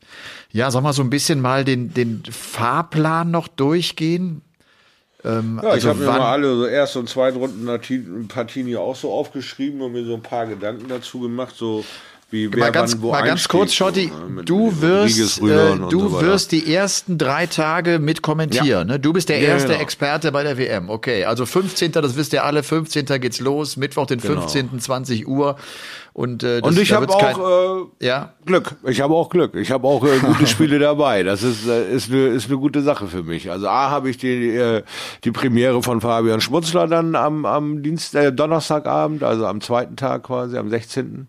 Ja, 0.51 0.69
sollen 0.71 0.84
wir 0.84 0.91
so 0.91 1.03
ein 1.03 1.09
bisschen 1.11 1.39
mal 1.39 1.63
den, 1.63 1.93
den 1.93 2.23
Fahrplan 2.29 3.32
noch 3.32 3.47
durchgehen? 3.47 4.41
Ähm, 5.24 5.59
Ja, 5.61 5.69
ich 5.69 5.74
also 5.86 5.89
habe 5.89 5.99
mir 5.99 6.05
mal 6.05 6.32
alle 6.32 6.55
so 6.55 6.65
erste 6.65 6.99
und 6.99 7.09
zweite 7.09 7.38
Runden 7.38 8.28
Partien 8.28 8.67
hier 8.67 8.82
auch 8.82 8.95
so 8.95 9.11
aufgeschrieben 9.11 9.82
und 9.82 9.93
mir 9.93 10.05
so 10.05 10.13
ein 10.13 10.22
paar 10.24 10.47
Gedanken 10.47 10.88
dazu 10.88 11.19
gemacht, 11.19 11.55
so 11.55 11.84
wie 12.32 12.51
wer 12.53 12.59
mal 12.59 12.72
ganz, 12.72 12.93
wann 12.93 13.01
wo 13.01 13.11
mal 13.11 13.24
ganz 13.24 13.47
kurz, 13.47 13.74
Schotti, 13.74 14.09
so, 14.09 14.26
ne, 14.28 14.43
du 14.43 14.82
wirst, 14.82 15.41
äh, 15.41 15.76
du 15.89 16.07
so 16.07 16.22
wirst 16.22 16.53
die 16.53 16.74
ersten 16.74 17.17
drei 17.17 17.45
Tage 17.45 17.99
mit 17.99 18.22
kommentieren. 18.22 18.65
Ja. 18.65 18.84
Ne? 18.86 18.99
Du 18.99 19.11
bist 19.11 19.28
der 19.28 19.39
Ja, 19.39 19.49
erste 19.49 19.69
genau. 19.69 19.82
Experte 19.82 20.32
bei 20.32 20.43
der 20.43 20.57
WM. 20.57 20.89
Okay, 20.89 21.26
also 21.26 21.45
15. 21.45 21.91
Das 21.91 22.15
wisst 22.15 22.32
ihr 22.32 22.45
alle. 22.45 22.63
15. 22.63 23.05
geht's 23.19 23.41
los. 23.41 23.76
Mittwoch, 23.76 24.05
den 24.05 24.22
15. 24.22 24.80
20 24.80 25.28
Uhr. 25.28 25.57
Und, 26.14 26.43
äh, 26.43 26.59
das, 26.62 26.70
Und 26.72 26.80
ich 26.80 26.91
habe 26.91 27.07
wird's 27.07 27.18
kein- 27.18 27.36
auch 27.36 27.88
äh, 28.01 28.05
ja. 28.05 28.34
Glück. 28.45 28.76
Ich 28.86 28.99
habe 28.99 29.14
auch 29.14 29.30
Glück. 29.30 29.55
Ich 29.55 29.72
habe 29.72 29.88
auch 29.88 30.03
äh, 30.03 30.20
gute 30.26 30.45
Spiele 30.45 30.78
dabei. 30.78 31.24
Das 31.24 31.41
ist 31.41 31.66
äh, 31.68 31.89
ist 31.93 32.12
eine 32.12 32.28
ist 32.28 32.47
eine 32.49 32.57
gute 32.57 32.82
Sache 32.82 33.07
für 33.07 33.24
mich. 33.24 33.49
Also 33.49 33.68
a 33.68 33.89
habe 33.89 34.09
ich 34.09 34.18
die 34.18 34.49
äh, 34.49 34.84
die 35.24 35.32
Premiere 35.32 35.82
von 35.82 36.01
Fabian 36.01 36.41
Schmutzler 36.41 36.88
dann 36.88 37.16
am 37.16 37.45
am 37.45 37.82
Dienst 37.82 38.14
äh, 38.16 38.34
Donnerstagabend, 38.34 39.24
also 39.24 39.45
am 39.45 39.62
zweiten 39.62 39.95
Tag 39.95 40.24
quasi, 40.24 40.57
am 40.57 40.70
16. 40.70 41.28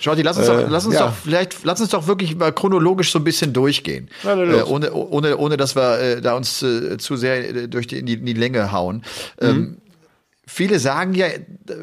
Schotti, 0.00 0.22
lass 0.22 0.36
uns, 0.36 0.48
Äh, 0.48 0.62
doch, 0.62 0.70
lass 0.70 0.84
uns 0.86 0.96
ja. 0.96 1.06
doch 1.06 1.12
vielleicht, 1.14 1.64
lass 1.64 1.80
uns 1.80 1.90
doch 1.90 2.08
wirklich 2.08 2.34
mal 2.34 2.52
chronologisch 2.52 3.12
so 3.12 3.20
ein 3.20 3.24
bisschen 3.24 3.52
durchgehen, 3.52 4.08
dann 4.24 4.50
äh, 4.52 4.62
ohne, 4.62 4.92
ohne, 4.92 5.36
ohne, 5.36 5.56
dass 5.56 5.76
wir 5.76 6.00
äh, 6.00 6.20
da 6.20 6.34
uns 6.34 6.60
äh, 6.60 6.98
zu 6.98 7.14
sehr 7.16 7.54
äh, 7.54 7.68
durch 7.68 7.86
die, 7.86 7.98
in, 8.00 8.06
die, 8.06 8.14
in 8.14 8.26
die 8.26 8.32
Länge 8.32 8.72
hauen. 8.72 9.04
Ähm, 9.40 9.76
Viele 10.54 10.80
sagen 10.80 11.14
ja, 11.14 11.28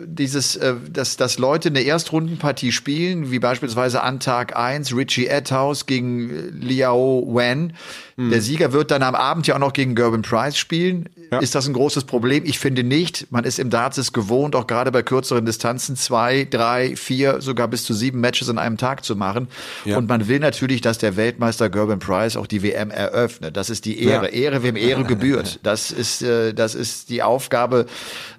dieses, 0.05 0.55
äh, 0.55 0.75
dass, 0.91 1.17
dass 1.17 1.39
Leute 1.39 1.69
eine 1.69 1.81
Erstrundenpartie 1.81 2.71
spielen, 2.71 3.31
wie 3.31 3.39
beispielsweise 3.39 4.03
an 4.03 4.19
Tag 4.19 4.55
1 4.55 4.95
Richie 4.95 5.25
Etthaus 5.25 5.87
gegen 5.87 6.29
äh, 6.29 6.49
Liao 6.51 7.25
Wen. 7.33 7.73
Der 8.19 8.41
Sieger 8.41 8.73
wird 8.73 8.91
dann 8.91 9.01
am 9.01 9.15
Abend 9.15 9.47
ja 9.47 9.55
auch 9.55 9.59
noch 9.59 9.71
gegen 9.71 9.95
Gerben 9.95 10.23
Price 10.23 10.57
spielen. 10.57 11.07
Ja. 11.31 11.39
Ist 11.39 11.55
das 11.55 11.67
ein 11.67 11.73
großes 11.73 12.03
Problem? 12.03 12.43
Ich 12.45 12.59
finde 12.59 12.83
nicht. 12.83 13.31
Man 13.31 13.45
ist 13.45 13.59
im 13.59 13.69
Darts 13.69 13.97
es 13.97 14.11
gewohnt, 14.11 14.57
auch 14.57 14.67
gerade 14.67 14.91
bei 14.91 15.03
kürzeren 15.03 15.45
Distanzen 15.45 15.95
zwei, 15.95 16.45
drei, 16.49 16.97
vier, 16.97 17.39
sogar 17.39 17.69
bis 17.69 17.85
zu 17.85 17.93
sieben 17.93 18.19
Matches 18.19 18.49
an 18.49 18.57
einem 18.57 18.75
Tag 18.77 19.05
zu 19.05 19.15
machen. 19.15 19.47
Ja. 19.85 19.97
Und 19.97 20.09
man 20.09 20.27
will 20.27 20.39
natürlich, 20.39 20.81
dass 20.81 20.97
der 20.97 21.15
Weltmeister 21.15 21.69
Gerben 21.69 21.99
Price 21.99 22.35
auch 22.35 22.47
die 22.47 22.61
WM 22.61 22.91
eröffnet. 22.91 23.55
Das 23.55 23.69
ist 23.69 23.85
die 23.85 24.03
Ehre. 24.03 24.25
Ja. 24.25 24.31
Ehre, 24.31 24.63
wem 24.63 24.75
Ehre 24.75 25.03
gebührt. 25.05 25.59
Das 25.63 25.91
ist, 25.91 26.21
äh, 26.21 26.53
das 26.53 26.75
ist 26.75 27.09
die 27.09 27.23
Aufgabe 27.23 27.85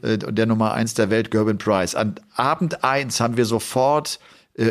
äh, 0.02 0.18
der 0.18 0.44
Nummer 0.44 0.74
eins 0.74 0.92
der 0.92 1.08
Welt, 1.08 1.30
Gerben 1.30 1.56
Price. 1.56 1.94
An 1.94 2.16
Abend 2.34 2.84
eins 2.84 3.20
haben 3.20 3.38
wir 3.38 3.46
sofort 3.46 4.18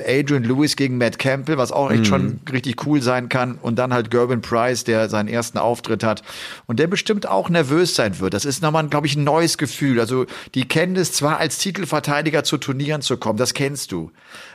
Adrian 0.07 0.43
Lewis 0.43 0.75
gegen 0.75 0.97
Matt 0.97 1.17
Campbell, 1.17 1.57
was 1.57 1.71
auch 1.71 1.89
echt 1.91 2.05
schon 2.07 2.39
richtig 2.51 2.85
cool 2.85 3.01
sein 3.01 3.27
kann. 3.29 3.55
Und 3.55 3.77
dann 3.77 3.93
halt 3.93 4.11
Gerben 4.11 4.41
Price, 4.41 4.83
der 4.83 5.09
seinen 5.09 5.27
ersten 5.27 5.57
Auftritt 5.57 6.03
hat 6.03 6.21
und 6.67 6.79
der 6.79 6.87
bestimmt 6.87 7.27
auch 7.27 7.49
nervös 7.49 7.95
sein 7.95 8.19
wird. 8.19 8.33
Das 8.33 8.45
ist 8.45 8.61
nochmal, 8.61 8.87
glaube 8.87 9.07
ich, 9.07 9.15
ein 9.15 9.23
neues 9.23 9.57
Gefühl. 9.57 9.99
Also 9.99 10.25
die 10.53 10.67
kennen 10.67 10.95
es 10.95 11.11
zwar 11.13 11.39
als 11.39 11.57
Titelverteidiger 11.57 12.43
zu 12.43 12.57
Turnieren 12.57 13.01
zu 13.01 13.17
kommen, 13.17 13.37
das 13.39 13.53
kennst 13.53 13.91
du. 13.91 14.11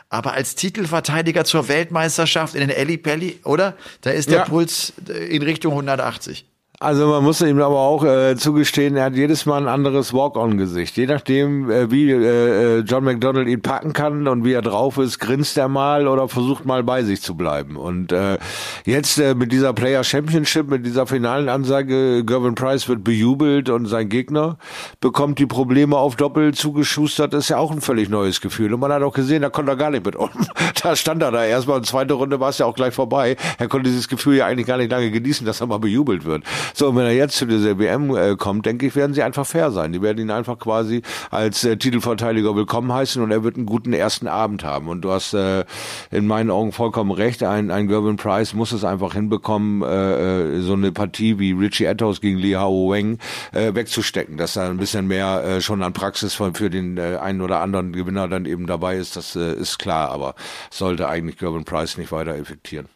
Aber 0.08 0.34
als 0.34 0.54
Titelverteidiger 0.54 1.44
zur 1.44 1.66
Weltmeisterschaft 1.68 2.54
in 2.54 2.60
den 2.60 2.70
Eli 2.70 2.98
Pelli, 2.98 3.40
oder? 3.44 3.74
Da 4.02 4.10
ist 4.10 4.30
der 4.30 4.38
Ja. 4.38 4.44
Puls 4.44 4.92
äh, 5.08 5.34
in 5.34 5.42
Richtung 5.42 5.72
180. 5.72 6.46
Also 6.84 7.06
man 7.06 7.24
muss 7.24 7.40
ihm 7.40 7.62
aber 7.62 7.78
auch 7.78 8.04
äh, 8.04 8.36
zugestehen, 8.36 8.94
er 8.96 9.04
hat 9.04 9.14
jedes 9.14 9.46
Mal 9.46 9.62
ein 9.62 9.68
anderes 9.68 10.12
Walk-on-Gesicht. 10.12 10.98
Je 10.98 11.06
nachdem, 11.06 11.70
äh, 11.70 11.90
wie 11.90 12.10
äh, 12.10 12.80
äh, 12.80 12.80
John 12.80 13.04
McDonald 13.04 13.48
ihn 13.48 13.62
packen 13.62 13.94
kann 13.94 14.28
und 14.28 14.44
wie 14.44 14.52
er 14.52 14.60
drauf 14.60 14.98
ist, 14.98 15.18
grinst 15.18 15.56
er 15.56 15.68
mal 15.68 16.06
oder 16.06 16.28
versucht 16.28 16.66
mal 16.66 16.82
bei 16.82 17.02
sich 17.02 17.22
zu 17.22 17.38
bleiben. 17.38 17.76
Und 17.76 18.12
äh, 18.12 18.36
jetzt 18.84 19.18
äh, 19.18 19.34
mit 19.34 19.50
dieser 19.50 19.72
Player 19.72 20.04
Championship, 20.04 20.68
mit 20.68 20.84
dieser 20.84 21.06
finalen 21.06 21.48
Ansage, 21.48 22.22
Gervin 22.22 22.54
Price 22.54 22.86
wird 22.86 23.02
bejubelt 23.02 23.70
und 23.70 23.86
sein 23.86 24.10
Gegner 24.10 24.58
bekommt 25.00 25.38
die 25.38 25.46
Probleme 25.46 25.96
auf 25.96 26.16
Doppel 26.16 26.52
zugeschustert, 26.52 27.32
ist 27.32 27.48
ja 27.48 27.56
auch 27.56 27.70
ein 27.70 27.80
völlig 27.80 28.10
neues 28.10 28.42
Gefühl. 28.42 28.74
Und 28.74 28.80
man 28.80 28.92
hat 28.92 29.00
auch 29.00 29.14
gesehen, 29.14 29.40
da 29.40 29.48
konnte 29.48 29.72
er 29.72 29.76
gar 29.76 29.90
nicht 29.90 30.04
mit 30.04 30.16
um. 30.16 30.28
Da 30.82 30.96
stand 30.96 31.22
er 31.22 31.30
da 31.30 31.42
erstmal 31.42 31.78
und 31.78 31.86
zweite 31.86 32.12
Runde 32.12 32.40
war 32.40 32.50
es 32.50 32.58
ja 32.58 32.66
auch 32.66 32.74
gleich 32.74 32.92
vorbei. 32.92 33.36
Er 33.56 33.68
konnte 33.68 33.88
dieses 33.88 34.06
Gefühl 34.06 34.36
ja 34.36 34.44
eigentlich 34.44 34.66
gar 34.66 34.76
nicht 34.76 34.90
lange 34.90 35.10
genießen, 35.10 35.46
dass 35.46 35.62
er 35.62 35.66
mal 35.66 35.78
bejubelt 35.78 36.26
wird. 36.26 36.44
So, 36.76 36.96
wenn 36.96 37.04
er 37.04 37.12
jetzt 37.12 37.36
zu 37.36 37.46
dieser 37.46 37.78
WM 37.78 38.16
äh, 38.16 38.34
kommt, 38.34 38.66
denke 38.66 38.86
ich, 38.86 38.96
werden 38.96 39.14
sie 39.14 39.22
einfach 39.22 39.46
fair 39.46 39.70
sein. 39.70 39.92
Die 39.92 40.02
werden 40.02 40.18
ihn 40.18 40.32
einfach 40.32 40.58
quasi 40.58 41.02
als 41.30 41.62
äh, 41.62 41.76
Titelverteidiger 41.76 42.56
willkommen 42.56 42.92
heißen 42.92 43.22
und 43.22 43.30
er 43.30 43.44
wird 43.44 43.54
einen 43.54 43.64
guten 43.64 43.92
ersten 43.92 44.26
Abend 44.26 44.64
haben. 44.64 44.88
Und 44.88 45.02
du 45.02 45.12
hast 45.12 45.34
äh, 45.34 45.64
in 46.10 46.26
meinen 46.26 46.50
Augen 46.50 46.72
vollkommen 46.72 47.12
recht. 47.12 47.44
Ein, 47.44 47.70
ein 47.70 47.86
Gervin 47.86 48.16
Price 48.16 48.54
muss 48.54 48.72
es 48.72 48.82
einfach 48.82 49.14
hinbekommen, 49.14 49.82
äh, 49.82 50.56
äh 50.56 50.60
so 50.62 50.72
eine 50.72 50.90
Partie 50.90 51.38
wie 51.38 51.52
Richie 51.52 51.84
Etters 51.84 52.20
gegen 52.20 52.38
Li 52.38 52.54
Hao 52.54 52.90
Weng 52.90 53.18
äh, 53.52 53.72
wegzustecken, 53.72 54.36
dass 54.36 54.54
da 54.54 54.68
ein 54.68 54.78
bisschen 54.78 55.06
mehr 55.06 55.44
äh, 55.44 55.60
schon 55.60 55.80
an 55.80 55.92
Praxis 55.92 56.34
von, 56.34 56.54
für 56.54 56.70
den 56.70 56.98
äh, 56.98 57.18
einen 57.22 57.40
oder 57.40 57.60
anderen 57.60 57.92
Gewinner 57.92 58.26
dann 58.26 58.46
eben 58.46 58.66
dabei 58.66 58.96
ist. 58.96 59.14
Das 59.14 59.36
äh, 59.36 59.54
ist 59.54 59.78
klar, 59.78 60.10
aber 60.10 60.34
sollte 60.70 61.08
eigentlich 61.08 61.38
Gervin 61.38 61.64
Price 61.64 61.98
nicht 61.98 62.10
weiter 62.10 62.34
effektieren. 62.34 62.88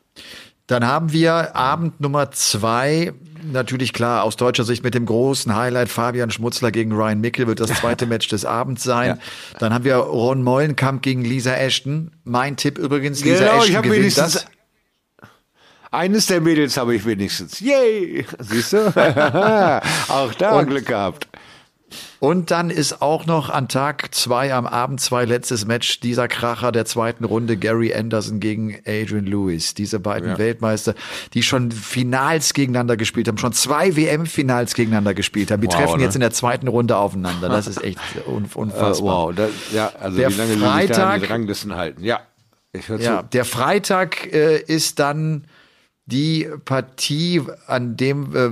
Dann 0.68 0.86
haben 0.86 1.12
wir 1.12 1.56
Abend 1.56 2.00
Nummer 2.00 2.30
zwei. 2.30 3.12
Natürlich 3.42 3.94
klar, 3.94 4.22
aus 4.22 4.36
deutscher 4.36 4.64
Sicht 4.64 4.84
mit 4.84 4.94
dem 4.94 5.06
großen 5.06 5.56
Highlight 5.56 5.88
Fabian 5.88 6.30
Schmutzler 6.30 6.70
gegen 6.70 6.92
Ryan 6.92 7.20
Mickel 7.20 7.46
wird 7.46 7.58
das 7.58 7.70
zweite 7.70 8.04
Match 8.06 8.28
des 8.28 8.44
Abends 8.44 8.84
sein. 8.84 9.16
Ja. 9.16 9.58
Dann 9.58 9.72
haben 9.72 9.84
wir 9.84 9.96
Ron 9.96 10.42
Mollenkamp 10.42 11.00
gegen 11.02 11.24
Lisa 11.24 11.54
Ashton. 11.54 12.12
Mein 12.24 12.56
Tipp 12.56 12.78
übrigens, 12.78 13.24
Lisa 13.24 13.38
genau, 13.38 13.58
Ashton 13.58 13.76
ich 13.76 13.82
gewinnt 13.82 13.94
wenigstens 13.94 14.32
das. 14.34 14.46
Eines 15.90 16.26
der 16.26 16.42
Mädels 16.42 16.76
habe 16.76 16.94
ich 16.94 17.06
wenigstens. 17.06 17.60
Yay! 17.60 18.26
Siehst 18.38 18.74
du? 18.74 18.88
Auch 20.08 20.34
da 20.34 20.58
Und 20.58 20.66
Glück 20.68 20.84
gehabt. 20.84 21.28
Und 22.20 22.50
dann 22.50 22.70
ist 22.70 23.02
auch 23.02 23.26
noch 23.26 23.50
an 23.50 23.68
Tag 23.68 24.14
zwei 24.14 24.52
am 24.52 24.66
Abend 24.66 25.00
zwei 25.00 25.24
letztes 25.24 25.66
Match 25.66 26.00
dieser 26.00 26.28
Kracher 26.28 26.72
der 26.72 26.84
zweiten 26.84 27.24
Runde 27.24 27.56
Gary 27.56 27.94
Anderson 27.94 28.40
gegen 28.40 28.76
Adrian 28.86 29.26
Lewis. 29.26 29.74
Diese 29.74 30.00
beiden 30.00 30.30
ja. 30.30 30.38
Weltmeister, 30.38 30.94
die 31.34 31.42
schon 31.42 31.70
Finals 31.70 32.54
gegeneinander 32.54 32.96
gespielt 32.96 33.28
haben, 33.28 33.38
schon 33.38 33.52
zwei 33.52 33.96
WM-Finals 33.96 34.74
gegeneinander 34.74 35.14
gespielt 35.14 35.50
haben. 35.50 35.60
Die 35.60 35.68
wow, 35.68 35.74
treffen 35.74 35.98
ne? 35.98 36.04
jetzt 36.04 36.14
in 36.14 36.20
der 36.20 36.32
zweiten 36.32 36.68
Runde 36.68 36.96
aufeinander. 36.96 37.48
Das 37.48 37.66
ist 37.66 37.82
echt 37.82 37.98
unfassbar. 38.26 39.24
Uh, 39.24 39.28
wow, 39.28 39.34
das, 39.34 39.50
ja, 39.72 39.92
also 40.00 40.16
der 40.16 40.30
wie 40.30 40.34
lange 40.34 40.56
Freitag, 40.56 41.20
die 41.20 41.26
Ranglisten 41.26 41.74
halten. 41.76 42.02
Ja, 42.04 42.20
ich 42.72 42.88
höre 42.88 43.00
ja, 43.00 43.20
zu. 43.20 43.28
Der 43.32 43.44
Freitag 43.44 44.32
äh, 44.32 44.58
ist 44.58 44.98
dann 44.98 45.44
die 46.06 46.48
Partie, 46.64 47.42
an 47.66 47.96
dem 47.96 48.34
äh, 48.34 48.50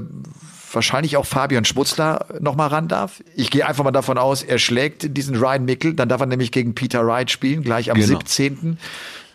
wahrscheinlich 0.73 1.17
auch 1.17 1.27
Fabian 1.27 1.64
Schmutzler 1.64 2.27
noch 2.41 2.57
mal 2.57 2.67
ran 2.67 2.89
darf. 2.89 3.23
Ich 3.35 3.51
gehe 3.51 3.67
einfach 3.67 3.85
mal 3.85 3.91
davon 3.91 4.19
aus, 4.19 4.43
er 4.43 4.59
schlägt 4.59 5.17
diesen 5.17 5.37
Ryan 5.37 5.64
Mickel, 5.64 5.95
dann 5.95 6.09
darf 6.09 6.21
er 6.21 6.27
nämlich 6.27 6.53
gegen 6.53 6.75
Peter 6.75 7.07
Wright 7.07 7.31
spielen, 7.31 7.62
gleich 7.62 7.91
am 7.91 7.97
genau. 7.97 8.19
17. 8.19 8.79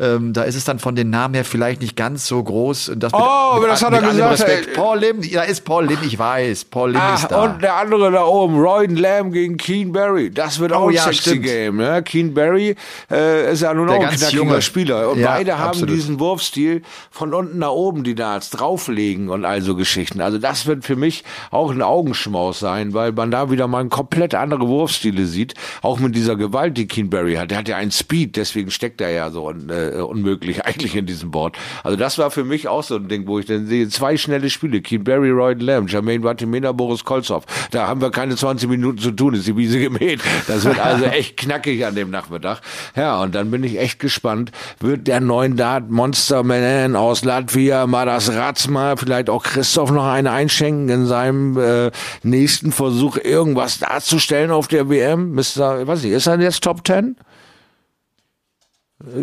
Ähm, 0.02 0.34
da 0.34 0.41
ist 0.41 0.56
es 0.56 0.66
dann 0.66 0.80
von 0.80 0.95
den 0.95 1.12
Namen 1.12 1.36
her 1.36 1.45
vielleicht 1.45 1.82
nicht 1.82 1.95
ganz 1.95 2.26
so 2.26 2.41
groß. 2.41 2.93
Das 2.95 3.12
mit, 3.12 3.22
oh, 3.22 3.24
aber 3.24 3.68
das 3.68 3.84
hat 3.84 3.93
er 3.93 4.02
gesagt. 4.02 4.32
Respekt. 4.34 4.74
Paul 4.74 4.97
Lim, 4.97 5.22
da 5.32 5.43
ist 5.43 5.64
Paul 5.64 5.86
Lim, 5.86 5.99
ich 6.04 6.18
weiß. 6.18 6.66
Paul 6.66 6.91
Lim 6.91 6.99
ah, 6.99 7.14
ist 7.14 7.32
da. 7.32 7.43
Und 7.43 7.62
der 7.62 7.76
andere 7.76 8.12
da 8.12 8.24
oben, 8.24 8.60
Royden 8.60 8.97
Lamb 8.97 9.32
gegen 9.32 9.58
Keen 9.58 9.91
Barry. 9.91 10.32
Das 10.32 10.60
wird 10.60 10.74
auch 10.74 10.86
oh, 10.86 10.88
ein 10.88 10.95
ja, 10.95 11.04
sexy 11.04 11.22
stimmt. 11.22 11.43
Game. 11.43 11.78
Ne? 11.78 12.02
Keen 12.02 12.34
Barry 12.34 12.76
äh, 13.12 13.52
ist 13.54 13.62
ja 13.62 13.74
nun 13.76 13.89
auch 13.89 13.93
ein 13.93 14.10
knackiger 14.10 14.30
junge. 14.32 14.62
Spieler. 14.64 15.12
Und 15.12 15.20
ja, 15.20 15.28
beide 15.28 15.60
haben 15.60 15.70
absolut. 15.70 15.95
diesen 15.95 16.20
Wurfstil 16.20 16.82
von 17.12 17.36
unten 17.36 17.60
nach 17.60 17.70
oben, 17.70 18.04
die 18.04 18.16
Darts 18.16 18.49
drauflegen 18.49 19.30
und 19.30 19.45
all 19.45 19.62
so 19.62 19.76
Geschichten. 19.76 20.20
Also 20.20 20.39
das 20.39 20.66
wird 20.66 20.84
für 20.84 20.95
mich 20.95 21.24
auch 21.52 21.70
ein 21.70 21.84
Augenschmaus 21.84 22.60
sein, 22.60 22.95
weil 22.95 23.12
man 23.12 23.30
da 23.30 23.52
wieder 23.52 23.68
mal 23.68 23.88
komplett 23.89 24.34
andere 24.34 24.68
Wurfstile 24.68 25.28
sieht. 25.28 25.54
Auch 25.84 25.99
mit 25.99 26.16
dieser 26.16 26.36
Gewalt, 26.36 26.76
die 26.78 26.88
Keen 26.88 27.12
Barry 27.12 27.36
hat. 27.36 27.52
Der 27.52 27.60
hat 27.60 27.68
ja 27.68 27.78
einen 27.78 27.91
Speed, 27.91 28.36
deswegen 28.36 28.72
steckt 28.72 28.99
er 29.02 29.12
ja 29.12 29.30
so. 29.30 29.47
Und, 29.47 29.70
äh, 29.70 29.91
äh, 29.92 30.02
unmöglich 30.02 30.66
eigentlich 30.66 30.96
in 30.96 31.06
diesem 31.06 31.32
Board. 31.32 31.58
Also 31.84 31.98
das 31.98 32.18
war 32.18 32.32
für 32.32 32.44
mich 32.44 32.68
auch 32.68 32.84
so 32.84 32.96
ein 32.96 33.08
Ding, 33.08 33.28
wo 33.28 33.39
ich 33.39 33.46
dann 33.46 33.68
sehe, 33.68 33.88
zwei 33.89 34.18
schnelle 34.18 34.50
Spiele, 34.50 34.82
Keen 34.82 35.04
Barry, 35.04 35.30
Roy 35.30 35.54
Lamb, 35.54 35.92
Jermaine 35.92 36.24
Vatimena, 36.24 36.72
Boris 36.72 37.04
Kolzow. 37.04 37.44
Da 37.72 37.88
haben 37.88 38.02
wir 38.02 38.12
keine 38.12 38.36
20 38.36 38.70
Minuten 38.70 38.98
zu 38.98 39.12
tun, 39.12 39.34
ist 39.34 39.48
die 39.48 39.56
Wiese 39.56 39.80
gemäht. 39.80 40.22
Das 40.48 40.66
wird 40.66 40.80
also 40.80 41.06
echt 41.12 41.38
knackig 41.38 41.86
an 41.86 41.96
dem 41.96 42.10
Nachmittag. 42.10 42.62
Ja, 42.96 43.22
und 43.22 43.36
dann 43.36 43.52
bin 43.52 43.64
ich 43.64 43.80
echt 43.80 44.00
gespannt, 44.00 44.52
wird 44.80 45.08
der 45.08 45.20
neuen 45.20 45.58
Dart 45.58 45.89
Monster 45.89 46.44
Man 46.44 46.96
aus 46.96 47.24
Latvia, 47.24 47.88
Madas 47.88 48.34
Ratzma, 48.34 48.96
vielleicht 48.96 49.30
auch 49.30 49.44
Christoph 49.44 49.92
noch 49.92 50.06
eine 50.06 50.32
einschenken 50.32 50.89
in 50.89 51.06
seinem 51.06 51.58
äh, 51.58 51.92
nächsten 52.24 52.72
Versuch, 52.72 53.18
irgendwas 53.18 53.80
darzustellen 53.80 54.52
auf 54.52 54.68
der 54.68 54.89
WM? 54.89 55.34
Mr., 55.34 55.88
was 55.88 56.04
ist 56.04 56.28
er 56.28 56.39
jetzt 56.39 56.64
Top 56.64 56.86
10? 56.86 57.16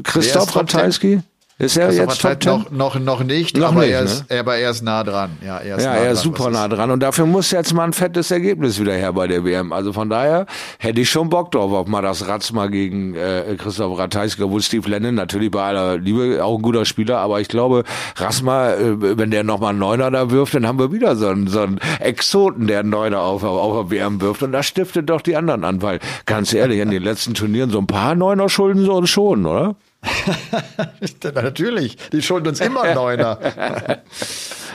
Christoph 0.04 0.54
Ratajski? 0.54 1.22
Ist 1.60 1.76
er 1.76 1.92
jetzt 1.92 2.20
Top 2.20 2.44
noch, 2.44 2.70
noch, 2.70 3.00
noch 3.00 3.24
nicht, 3.24 3.56
noch 3.56 3.72
aber, 3.72 3.80
nicht, 3.80 3.90
er 3.90 4.02
ist, 4.02 4.30
ne? 4.30 4.38
aber 4.38 4.58
er 4.58 4.70
ist 4.70 4.82
nah 4.82 5.02
dran. 5.02 5.30
Ja, 5.44 5.58
er 5.58 5.76
ist, 5.76 5.82
ja, 5.82 5.92
nah 5.92 5.96
er 5.98 6.12
ist 6.12 6.24
dran, 6.24 6.34
super 6.34 6.50
nah 6.50 6.68
dran. 6.68 6.92
Und 6.92 7.00
dafür 7.00 7.26
muss 7.26 7.50
jetzt 7.50 7.74
mal 7.74 7.82
ein 7.82 7.92
fettes 7.92 8.30
Ergebnis 8.30 8.78
wieder 8.80 8.92
her 8.92 9.12
bei 9.12 9.26
der 9.26 9.44
WM. 9.44 9.72
Also 9.72 9.92
von 9.92 10.08
daher 10.08 10.46
hätte 10.78 11.00
ich 11.00 11.10
schon 11.10 11.30
Bock 11.30 11.50
drauf, 11.50 11.72
auf 11.72 11.88
mal 11.88 12.00
das 12.00 12.28
Ratzma 12.28 12.68
gegen 12.68 13.16
äh, 13.16 13.56
Christoph 13.58 13.98
Ratajski, 13.98 14.44
obwohl 14.44 14.62
Steve 14.62 14.88
Lennon 14.88 15.16
natürlich 15.16 15.50
bei 15.50 15.64
aller 15.64 15.98
Liebe 15.98 16.44
auch 16.44 16.58
ein 16.58 16.62
guter 16.62 16.84
Spieler, 16.84 17.18
aber 17.18 17.40
ich 17.40 17.48
glaube, 17.48 17.82
Ratzma, 18.14 18.74
äh, 18.74 19.18
wenn 19.18 19.32
der 19.32 19.42
nochmal 19.42 19.70
einen 19.70 19.80
Neuner 19.80 20.12
da 20.12 20.30
wirft, 20.30 20.54
dann 20.54 20.64
haben 20.64 20.78
wir 20.78 20.92
wieder 20.92 21.16
so 21.16 21.26
einen, 21.26 21.48
so 21.48 21.62
einen 21.62 21.80
Exoten, 21.98 22.68
der 22.68 22.80
einen 22.80 22.90
Neuner 22.90 23.18
auf, 23.18 23.42
auf, 23.42 23.60
auf 23.60 23.88
der 23.88 23.98
WM 23.98 24.20
wirft. 24.20 24.44
Und 24.44 24.52
das 24.52 24.66
stiftet 24.66 25.10
doch 25.10 25.22
die 25.22 25.34
anderen 25.34 25.64
an, 25.64 25.82
weil 25.82 25.98
ganz 26.24 26.52
ehrlich, 26.52 26.78
in 26.78 26.90
den 26.92 27.02
letzten 27.02 27.34
Turnieren 27.34 27.70
so 27.70 27.80
ein 27.80 27.88
paar 27.88 28.14
Neuner 28.14 28.48
schulden 28.48 28.84
sie 28.84 28.92
uns 28.92 29.10
schon, 29.10 29.44
oder? 29.44 29.74
Natürlich, 31.34 31.96
die 32.12 32.22
schulden 32.22 32.48
uns 32.48 32.60
immer 32.60 32.94
Neuner. 32.94 33.38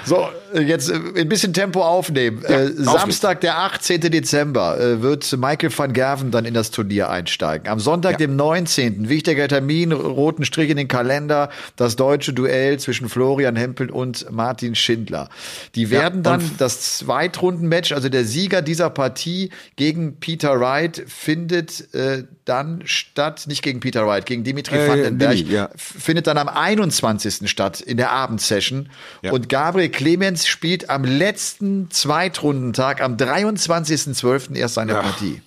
So, 0.05 0.27
jetzt 0.53 0.89
äh, 0.89 1.21
ein 1.21 1.29
bisschen 1.29 1.53
Tempo 1.53 1.81
aufnehmen. 1.81 2.43
Ja, 2.47 2.61
äh, 2.61 2.71
Samstag, 2.73 3.41
der 3.41 3.59
18. 3.59 4.01
Dezember, 4.01 4.79
äh, 4.79 5.01
wird 5.01 5.35
Michael 5.37 5.71
van 5.75 5.93
Gerven 5.93 6.31
dann 6.31 6.45
in 6.45 6.53
das 6.53 6.71
Turnier 6.71 7.09
einsteigen. 7.09 7.69
Am 7.69 7.79
Sonntag, 7.79 8.13
ja. 8.13 8.17
dem 8.17 8.35
19. 8.35 9.07
wichtiger 9.07 9.47
Termin, 9.47 9.91
roten 9.91 10.45
Strich 10.45 10.69
in 10.69 10.77
den 10.77 10.87
Kalender, 10.87 11.49
das 11.75 11.95
deutsche 11.95 12.33
Duell 12.33 12.79
zwischen 12.79 13.07
Florian 13.07 13.55
Hempel 13.55 13.89
und 13.89 14.29
Martin 14.31 14.75
Schindler. 14.75 15.29
Die 15.75 15.89
werden 15.89 16.23
ja, 16.23 16.37
dann 16.37 16.51
das 16.57 16.97
Zweitrundenmatch, 16.97 17.93
also 17.93 18.09
der 18.09 18.25
Sieger 18.25 18.61
dieser 18.61 18.89
Partie 18.89 19.51
gegen 19.77 20.19
Peter 20.19 20.59
Wright, 20.59 21.03
findet 21.07 21.93
äh, 21.93 22.23
dann 22.45 22.81
statt, 22.85 23.45
nicht 23.47 23.61
gegen 23.61 23.79
Peter 23.79 24.05
Wright, 24.05 24.25
gegen 24.25 24.43
Dimitri 24.43 24.75
äh, 24.75 24.89
Vandenberg, 24.89 25.37
ja. 25.37 25.69
findet 25.75 26.27
dann 26.27 26.37
am 26.37 26.49
21. 26.49 27.49
statt 27.49 27.81
in 27.81 27.97
der 27.97 28.11
Abendsession. 28.11 28.89
Und 29.21 29.49
Gabriel 29.49 29.89
Clemens 29.89 30.47
spielt 30.47 30.89
am 30.89 31.05
letzten 31.05 31.89
Zweitrundentag, 31.89 33.01
am 33.01 33.15
23.12. 33.15 34.55
erst 34.55 34.75
seine 34.75 34.93
ja. 34.93 35.01
Partie. 35.01 35.41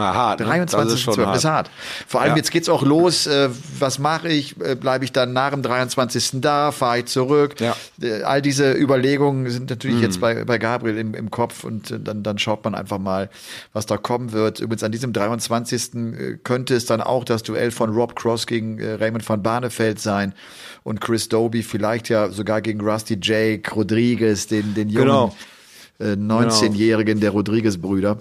Na, 0.00 0.14
hart, 0.14 0.40
23. 0.40 0.78
Ne? 0.78 0.84
Das 0.84 0.94
ist, 0.94 1.00
schon 1.00 1.14
12. 1.14 1.26
Hart. 1.26 1.36
ist 1.36 1.44
hart. 1.44 1.70
Vor 2.06 2.20
allem 2.22 2.30
ja. 2.30 2.36
jetzt 2.36 2.50
geht's 2.50 2.70
auch 2.70 2.82
los. 2.82 3.26
Äh, 3.26 3.50
was 3.78 3.98
mache 3.98 4.28
ich? 4.28 4.58
Äh, 4.60 4.74
Bleibe 4.74 5.04
ich 5.04 5.12
dann 5.12 5.34
nach 5.34 5.50
dem 5.50 5.62
23. 5.62 6.40
da? 6.40 6.72
Fahre 6.72 7.00
ich 7.00 7.06
zurück? 7.06 7.60
Ja. 7.60 7.76
Äh, 8.00 8.22
all 8.22 8.40
diese 8.40 8.72
Überlegungen 8.72 9.50
sind 9.50 9.68
natürlich 9.68 9.98
mhm. 9.98 10.02
jetzt 10.02 10.20
bei, 10.20 10.44
bei 10.44 10.56
Gabriel 10.56 10.96
im, 10.96 11.14
im 11.14 11.30
Kopf 11.30 11.64
und 11.64 11.90
äh, 11.90 12.00
dann, 12.00 12.22
dann 12.22 12.38
schaut 12.38 12.64
man 12.64 12.74
einfach 12.74 12.98
mal, 12.98 13.28
was 13.74 13.84
da 13.84 13.98
kommen 13.98 14.32
wird. 14.32 14.60
Übrigens 14.60 14.82
an 14.82 14.92
diesem 14.92 15.12
23. 15.12 15.94
Äh, 15.94 16.38
könnte 16.42 16.74
es 16.74 16.86
dann 16.86 17.02
auch 17.02 17.24
das 17.24 17.42
Duell 17.42 17.70
von 17.70 17.90
Rob 17.90 18.16
Cross 18.16 18.46
gegen 18.46 18.78
äh, 18.78 18.94
Raymond 18.94 19.28
van 19.28 19.42
Barneveld 19.42 20.00
sein 20.00 20.34
und 20.82 21.02
Chris 21.02 21.28
Doby 21.28 21.62
vielleicht 21.62 22.08
ja 22.08 22.30
sogar 22.30 22.62
gegen 22.62 22.80
Rusty 22.80 23.18
Jake, 23.20 23.70
Rodriguez, 23.74 24.46
den, 24.46 24.72
den 24.74 24.88
jungen 24.88 25.06
genau. 25.08 25.36
19-Jährigen 26.00 27.14
genau. 27.14 27.20
der 27.20 27.30
Rodriguez-Brüder. 27.30 28.18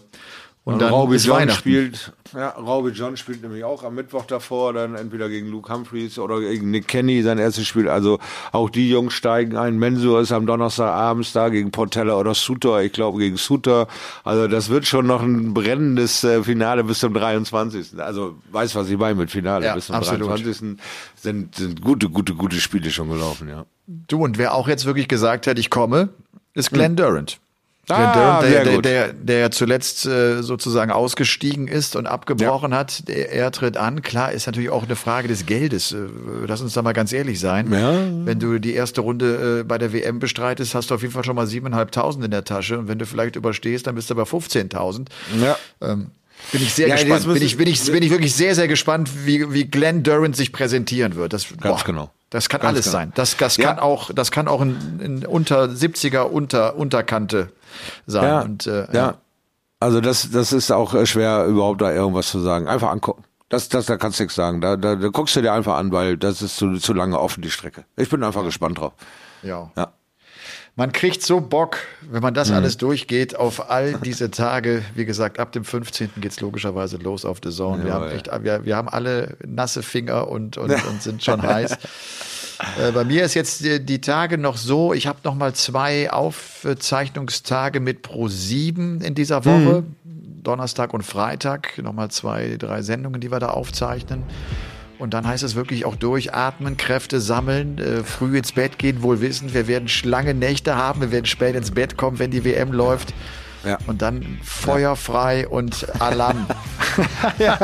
Und 0.74 0.82
dann 0.82 0.89
Raube 0.89 1.15
John 1.15 1.49
spielt, 1.49 2.13
ja, 2.34 2.49
Raube 2.49 2.89
John 2.89 3.17
spielt 3.17 3.41
nämlich 3.41 3.63
auch 3.63 3.84
am 3.84 3.95
Mittwoch 3.95 4.26
davor, 4.26 4.74
dann 4.74 4.95
entweder 4.95 5.30
gegen 5.30 5.47
Luke 5.47 5.72
Humphreys 5.74 6.20
oder 6.20 6.39
gegen 6.39 6.72
Nick 6.72 6.88
Kenny 6.88 7.22
sein 7.22 7.38
erstes 7.38 7.67
Spiel. 7.67 7.89
Also 7.89 8.20
auch 8.51 8.70
die 8.70 8.89
Jungs 8.89 9.13
steigen 9.13 9.57
ein. 9.57 9.78
Mensur 9.78 10.22
ist 10.22 10.32
am 10.32 10.45
Donnerstag 10.45 10.91
abends 10.91 11.34
da 11.34 11.49
gegen 11.49 11.72
Portella 11.72 12.15
oder 12.15 12.34
Suter, 12.34 12.82
ich 12.82 12.91
glaube 12.91 13.20
gegen 13.20 13.38
Suter. 13.38 13.88
Also 14.24 14.47
das 14.47 14.70
wird 14.70 14.86
schon 14.86 15.07
noch 15.07 15.22
ein 15.22 15.53
brennendes 15.53 16.24
äh, 16.24 16.43
Finale 16.43 16.84
bis 16.84 16.99
zum 16.99 17.13
23. 17.13 17.99
Also 17.99 18.36
weiß, 18.51 18.76
was 18.76 18.89
ich 18.89 18.97
meine 18.97 19.15
mit 19.15 19.32
Finale. 19.32 19.65
Ja, 19.65 19.76
bis 19.76 19.88
zum 19.88 19.95
absolut. 19.95 20.28
23. 20.28 20.80
sind, 21.15 21.55
sind 21.55 21.82
gute, 21.82 22.09
gute, 22.09 22.34
gute 22.34 22.57
Spiele 22.57 22.91
schon 22.91 23.09
gelaufen, 23.09 23.49
ja. 23.49 23.65
Du, 23.88 24.24
und 24.24 24.38
wer 24.38 24.53
auch 24.53 24.67
jetzt 24.67 24.86
wirklich 24.86 25.07
gesagt 25.07 25.47
hat, 25.47 25.57
ich 25.57 25.70
komme, 25.70 26.09
ist 26.53 26.72
Glenn 26.72 26.91
hm. 26.91 26.95
Durant. 26.97 27.39
Ah, 27.91 28.41
der, 28.41 28.63
der, 28.63 28.81
der, 28.81 29.13
der, 29.13 29.51
zuletzt 29.51 30.05
äh, 30.05 30.41
sozusagen 30.41 30.91
ausgestiegen 30.91 31.67
ist 31.67 31.95
und 31.95 32.05
abgebrochen 32.05 32.71
ja. 32.71 32.77
hat, 32.77 33.07
der, 33.07 33.31
er 33.31 33.51
tritt 33.51 33.77
an. 33.77 34.01
Klar, 34.01 34.31
ist 34.31 34.45
natürlich 34.45 34.69
auch 34.69 34.83
eine 34.83 34.95
Frage 34.95 35.27
des 35.27 35.45
Geldes. 35.45 35.91
Äh, 35.91 36.07
lass 36.47 36.61
uns 36.61 36.73
da 36.73 36.81
mal 36.81 36.93
ganz 36.93 37.11
ehrlich 37.11 37.39
sein. 37.39 37.71
Ja. 37.71 37.93
Wenn 38.25 38.39
du 38.39 38.59
die 38.59 38.73
erste 38.73 39.01
Runde 39.01 39.59
äh, 39.61 39.63
bei 39.63 39.77
der 39.77 39.93
WM 39.93 40.19
bestreitest, 40.19 40.75
hast 40.75 40.91
du 40.91 40.95
auf 40.95 41.01
jeden 41.01 41.13
Fall 41.13 41.23
schon 41.23 41.35
mal 41.35 41.47
siebeneinhalbtausend 41.47 42.23
in 42.23 42.31
der 42.31 42.43
Tasche. 42.43 42.79
Und 42.79 42.87
wenn 42.87 42.99
du 42.99 43.05
vielleicht 43.05 43.35
überstehst, 43.35 43.87
dann 43.87 43.95
bist 43.95 44.09
du 44.09 44.15
bei 44.15 44.23
15.000. 44.23 45.07
Ja. 45.41 45.57
Ähm, 45.81 46.11
bin 46.51 46.61
ich 46.61 46.73
sehr 46.73 46.87
ja, 46.87 46.95
gespannt. 46.95 47.25
Bin 47.25 47.41
ich, 47.41 47.57
bin, 47.57 47.67
ich, 47.67 47.91
bin 47.91 48.03
ich 48.03 48.11
wirklich 48.11 48.33
sehr, 48.33 48.55
sehr 48.55 48.67
gespannt, 48.67 49.09
wie, 49.25 49.51
wie 49.53 49.65
Glenn 49.65 50.03
Durant 50.03 50.35
sich 50.35 50.51
präsentieren 50.51 51.15
wird. 51.15 51.33
Das, 51.33 51.47
Ganz 51.49 51.81
boah. 51.81 51.85
genau. 51.85 52.11
Das 52.30 52.47
kann 52.47 52.61
Ganz 52.61 52.73
alles 52.73 52.86
klar. 52.86 52.93
sein. 52.93 53.11
Das, 53.15 53.38
das 53.38 53.57
ja. 53.57 53.67
kann 53.67 53.80
auch, 53.80 54.11
das 54.13 54.32
kann 54.32 54.47
auch 54.47 54.61
ein, 54.61 54.99
ein 55.03 55.25
unter 55.25 55.63
70er 55.63 56.21
unter 56.21 56.75
Unterkante 56.75 57.51
sein. 58.05 58.23
Ja, 58.23 58.41
und, 58.41 58.67
äh, 58.67 58.86
ja. 58.88 58.93
ja. 58.93 59.13
Also 59.80 60.01
das, 60.01 60.30
das 60.32 60.53
ist 60.53 60.71
auch 60.71 60.93
äh, 60.93 61.05
schwer, 61.05 61.45
überhaupt 61.45 61.82
da 61.82 61.91
irgendwas 61.91 62.30
zu 62.30 62.39
sagen. 62.39 62.67
Einfach 62.67 62.89
angucken. 62.91 63.23
Das, 63.47 63.67
das, 63.69 63.88
da 63.88 63.97
kannst 63.97 64.19
du 64.19 64.23
nichts 64.23 64.36
sagen. 64.36 64.61
Da, 64.61 64.75
da, 64.75 64.95
da 64.95 65.07
guckst 65.07 65.36
du 65.36 65.41
dir 65.41 65.53
einfach 65.53 65.77
an, 65.77 65.91
weil 65.91 66.17
das 66.17 66.41
ist 66.41 66.57
zu, 66.57 66.77
zu 66.77 66.93
lange 66.93 67.19
offen, 67.19 67.41
die 67.41 67.49
Strecke. 67.49 67.86
Ich 67.95 68.09
bin 68.09 68.23
einfach 68.23 68.43
gespannt 68.43 68.77
drauf. 68.77 68.93
Ja. 69.41 69.71
ja. 69.75 69.91
Man 70.80 70.93
kriegt 70.93 71.21
so 71.21 71.41
Bock, 71.41 71.80
wenn 72.09 72.21
man 72.21 72.34
das 72.34 72.51
mhm. 72.51 72.55
alles 72.55 72.77
durchgeht, 72.77 73.36
auf 73.36 73.69
all 73.69 73.95
diese 73.95 74.32
Tage. 74.32 74.82
Wie 74.95 75.03
gesagt, 75.03 75.38
ab 75.38 75.51
dem 75.51 75.65
15. 75.65 76.11
geht's 76.21 76.39
logischerweise 76.39 76.95
los 76.95 77.25
auf 77.25 77.41
The 77.43 77.49
Zone. 77.49 77.80
Ja, 77.80 77.86
wir, 77.86 77.93
haben 77.93 78.09
echt, 78.11 78.43
wir, 78.43 78.63
wir 78.63 78.77
haben 78.77 78.88
alle 78.88 79.36
nasse 79.45 79.84
Finger 79.84 80.30
und, 80.30 80.57
und, 80.57 80.71
und 80.89 81.01
sind 81.01 81.21
schon 81.21 81.41
heiß. 81.41 81.73
Äh, 81.73 82.93
bei 82.93 83.03
mir 83.03 83.25
ist 83.25 83.34
jetzt 83.34 83.65
die, 83.65 83.86
die 83.86 83.99
Tage 83.99 84.38
noch 84.38 84.55
so, 84.55 84.93
ich 84.93 85.05
habe 85.05 85.19
noch 85.25 85.36
mal 85.36 85.53
zwei 85.53 86.09
Aufzeichnungstage 86.13 87.82
mit 87.82 88.07
Pro7 88.07 89.03
in 89.03 89.15
dieser 89.15 89.43
Woche. 89.43 89.84
Mhm. 90.05 90.43
Donnerstag 90.43 90.93
und 90.93 91.03
Freitag, 91.03 91.77
nochmal 91.80 92.09
zwei, 92.09 92.55
drei 92.57 92.84
Sendungen, 92.84 93.19
die 93.19 93.34
wir 93.34 93.39
da 93.39 93.49
aufzeichnen. 93.49 94.23
Und 94.99 95.13
dann 95.13 95.25
heißt 95.25 95.43
es 95.43 95.55
wirklich 95.55 95.85
auch 95.85 95.95
durchatmen, 95.95 96.75
Kräfte 96.75 97.21
sammeln, 97.21 97.77
äh, 97.77 98.03
früh 98.03 98.37
ins 98.37 98.51
Bett 98.51 98.77
gehen, 98.77 99.01
wohl 99.01 99.21
wissen, 99.21 99.53
wir 99.53 99.67
werden 99.67 99.87
lange 100.03 100.33
Nächte 100.33 100.75
haben, 100.75 100.99
wir 100.99 101.11
werden 101.11 101.25
spät 101.25 101.55
ins 101.55 101.71
Bett 101.71 101.95
kommen, 101.95 102.19
wenn 102.19 102.31
die 102.31 102.43
WM 102.43 102.73
läuft. 102.73 103.13
Ja. 103.65 103.77
Und 103.87 104.01
dann 104.01 104.39
feuerfrei 104.41 105.41
ja. 105.41 105.49
und 105.49 105.85
Alarm. 105.99 106.45
ja. 107.39 107.57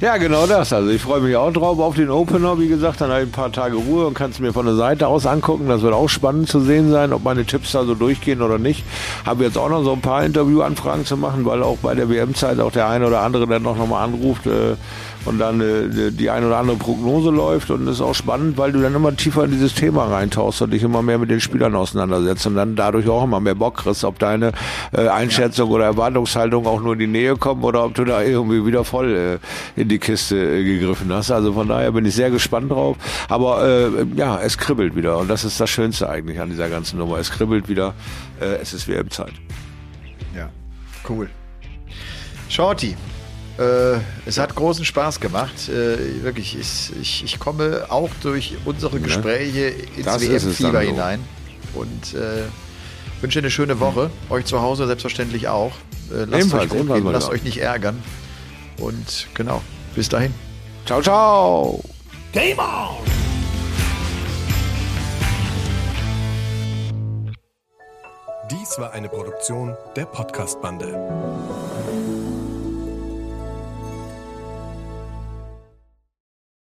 ja, 0.00 0.16
genau 0.18 0.46
das. 0.46 0.72
Also 0.72 0.90
ich 0.90 1.00
freue 1.00 1.20
mich 1.22 1.36
auch 1.36 1.52
drauf 1.52 1.78
auf 1.78 1.94
den 1.94 2.10
Opener. 2.10 2.58
Wie 2.58 2.68
gesagt, 2.68 3.00
dann 3.00 3.10
habe 3.10 3.22
ich 3.22 3.28
ein 3.28 3.32
paar 3.32 3.50
Tage 3.50 3.76
Ruhe 3.76 4.06
und 4.06 4.14
kann 4.14 4.30
es 4.30 4.38
mir 4.40 4.52
von 4.52 4.66
der 4.66 4.74
Seite 4.74 5.08
aus 5.08 5.24
angucken. 5.24 5.68
Das 5.68 5.80
wird 5.80 5.94
auch 5.94 6.08
spannend 6.08 6.48
zu 6.48 6.60
sehen 6.60 6.90
sein, 6.90 7.14
ob 7.14 7.24
meine 7.24 7.46
Tipps 7.46 7.72
da 7.72 7.84
so 7.84 7.94
durchgehen 7.94 8.42
oder 8.42 8.58
nicht. 8.58 8.84
Habe 9.24 9.44
jetzt 9.44 9.56
auch 9.56 9.70
noch 9.70 9.84
so 9.84 9.92
ein 9.92 10.02
paar 10.02 10.22
Interviewanfragen 10.22 11.06
zu 11.06 11.16
machen, 11.16 11.46
weil 11.46 11.62
auch 11.62 11.78
bei 11.78 11.94
der 11.94 12.10
WM-Zeit 12.10 12.60
auch 12.60 12.72
der 12.72 12.86
eine 12.86 13.06
oder 13.06 13.22
andere 13.22 13.46
dann 13.46 13.62
noch 13.62 13.76
mal 13.86 14.04
anruft. 14.04 14.46
Äh, 14.46 14.76
und 15.24 15.38
dann 15.38 15.60
äh, 15.60 16.10
die 16.10 16.30
ein 16.30 16.44
oder 16.44 16.58
andere 16.58 16.76
Prognose 16.76 17.30
läuft 17.30 17.70
und 17.70 17.86
das 17.86 17.96
ist 17.96 18.00
auch 18.00 18.14
spannend, 18.14 18.58
weil 18.58 18.72
du 18.72 18.80
dann 18.80 18.94
immer 18.94 19.14
tiefer 19.14 19.44
in 19.44 19.50
dieses 19.50 19.74
Thema 19.74 20.06
reintauchst 20.06 20.62
und 20.62 20.72
dich 20.72 20.82
immer 20.82 21.02
mehr 21.02 21.18
mit 21.18 21.30
den 21.30 21.40
Spielern 21.40 21.74
auseinandersetzt 21.74 22.46
und 22.46 22.54
dann 22.54 22.76
dadurch 22.76 23.08
auch 23.08 23.24
immer 23.24 23.40
mehr 23.40 23.54
Bock 23.54 23.78
kriegst, 23.78 24.04
ob 24.04 24.18
deine 24.18 24.52
äh, 24.92 25.08
Einschätzung 25.08 25.68
ja. 25.68 25.76
oder 25.76 25.84
Erwartungshaltung 25.86 26.66
auch 26.66 26.80
nur 26.80 26.94
in 26.94 26.98
die 26.98 27.06
Nähe 27.06 27.36
kommt 27.36 27.64
oder 27.64 27.84
ob 27.84 27.94
du 27.94 28.04
da 28.04 28.22
irgendwie 28.22 28.64
wieder 28.64 28.84
voll 28.84 29.40
äh, 29.76 29.80
in 29.80 29.88
die 29.88 29.98
Kiste 29.98 30.36
äh, 30.36 30.64
gegriffen 30.64 31.12
hast. 31.12 31.30
Also 31.30 31.52
von 31.52 31.68
daher 31.68 31.92
bin 31.92 32.04
ich 32.04 32.14
sehr 32.14 32.30
gespannt 32.30 32.70
drauf. 32.70 32.96
Aber 33.28 33.66
äh, 33.66 34.06
ja, 34.16 34.40
es 34.40 34.58
kribbelt 34.58 34.96
wieder 34.96 35.18
und 35.18 35.28
das 35.28 35.44
ist 35.44 35.60
das 35.60 35.70
Schönste 35.70 36.08
eigentlich 36.08 36.40
an 36.40 36.50
dieser 36.50 36.68
ganzen 36.68 36.98
Nummer. 36.98 37.18
Es 37.18 37.30
kribbelt 37.30 37.68
wieder. 37.68 37.94
Äh, 38.40 38.56
es 38.60 38.72
ist 38.72 38.88
WM-Zeit. 38.88 39.32
Ja, 40.34 40.48
cool. 41.08 41.28
Shorty, 42.48 42.96
es 44.26 44.38
hat 44.38 44.54
großen 44.54 44.84
Spaß 44.84 45.20
gemacht. 45.20 45.68
Äh, 45.68 46.22
wirklich, 46.22 46.58
ich, 46.58 46.92
ich, 47.00 47.24
ich, 47.24 47.38
komme 47.38 47.86
auch 47.88 48.10
durch 48.22 48.56
unsere 48.64 49.00
Gespräche 49.00 49.74
ins 49.96 50.06
WM-Fieber 50.06 50.80
hinein. 50.80 51.20
Und 51.74 52.14
äh, 52.14 52.44
wünsche 53.20 53.38
eine 53.38 53.50
schöne 53.50 53.80
Woche. 53.80 54.10
Euch 54.30 54.46
zu 54.46 54.62
Hause 54.62 54.86
selbstverständlich 54.86 55.48
auch. 55.48 55.72
Äh, 56.10 56.24
lasst 56.24 56.32
ebenfalls, 56.32 56.72
euch 56.72 56.78
gut 56.78 56.94
gehen, 56.94 57.12
lasst 57.12 57.28
euch 57.28 57.42
nicht 57.42 57.58
ärgern. 57.58 58.02
Und 58.78 59.26
genau, 59.34 59.60
bis 59.94 60.08
dahin. 60.08 60.34
Ciao, 60.86 61.02
ciao. 61.02 61.84
Game 62.32 62.58
on! 62.58 62.96
Dies 68.50 68.78
war 68.78 68.92
eine 68.92 69.08
Produktion 69.08 69.76
der 69.94 70.06
Podcast-Bande. 70.06 72.19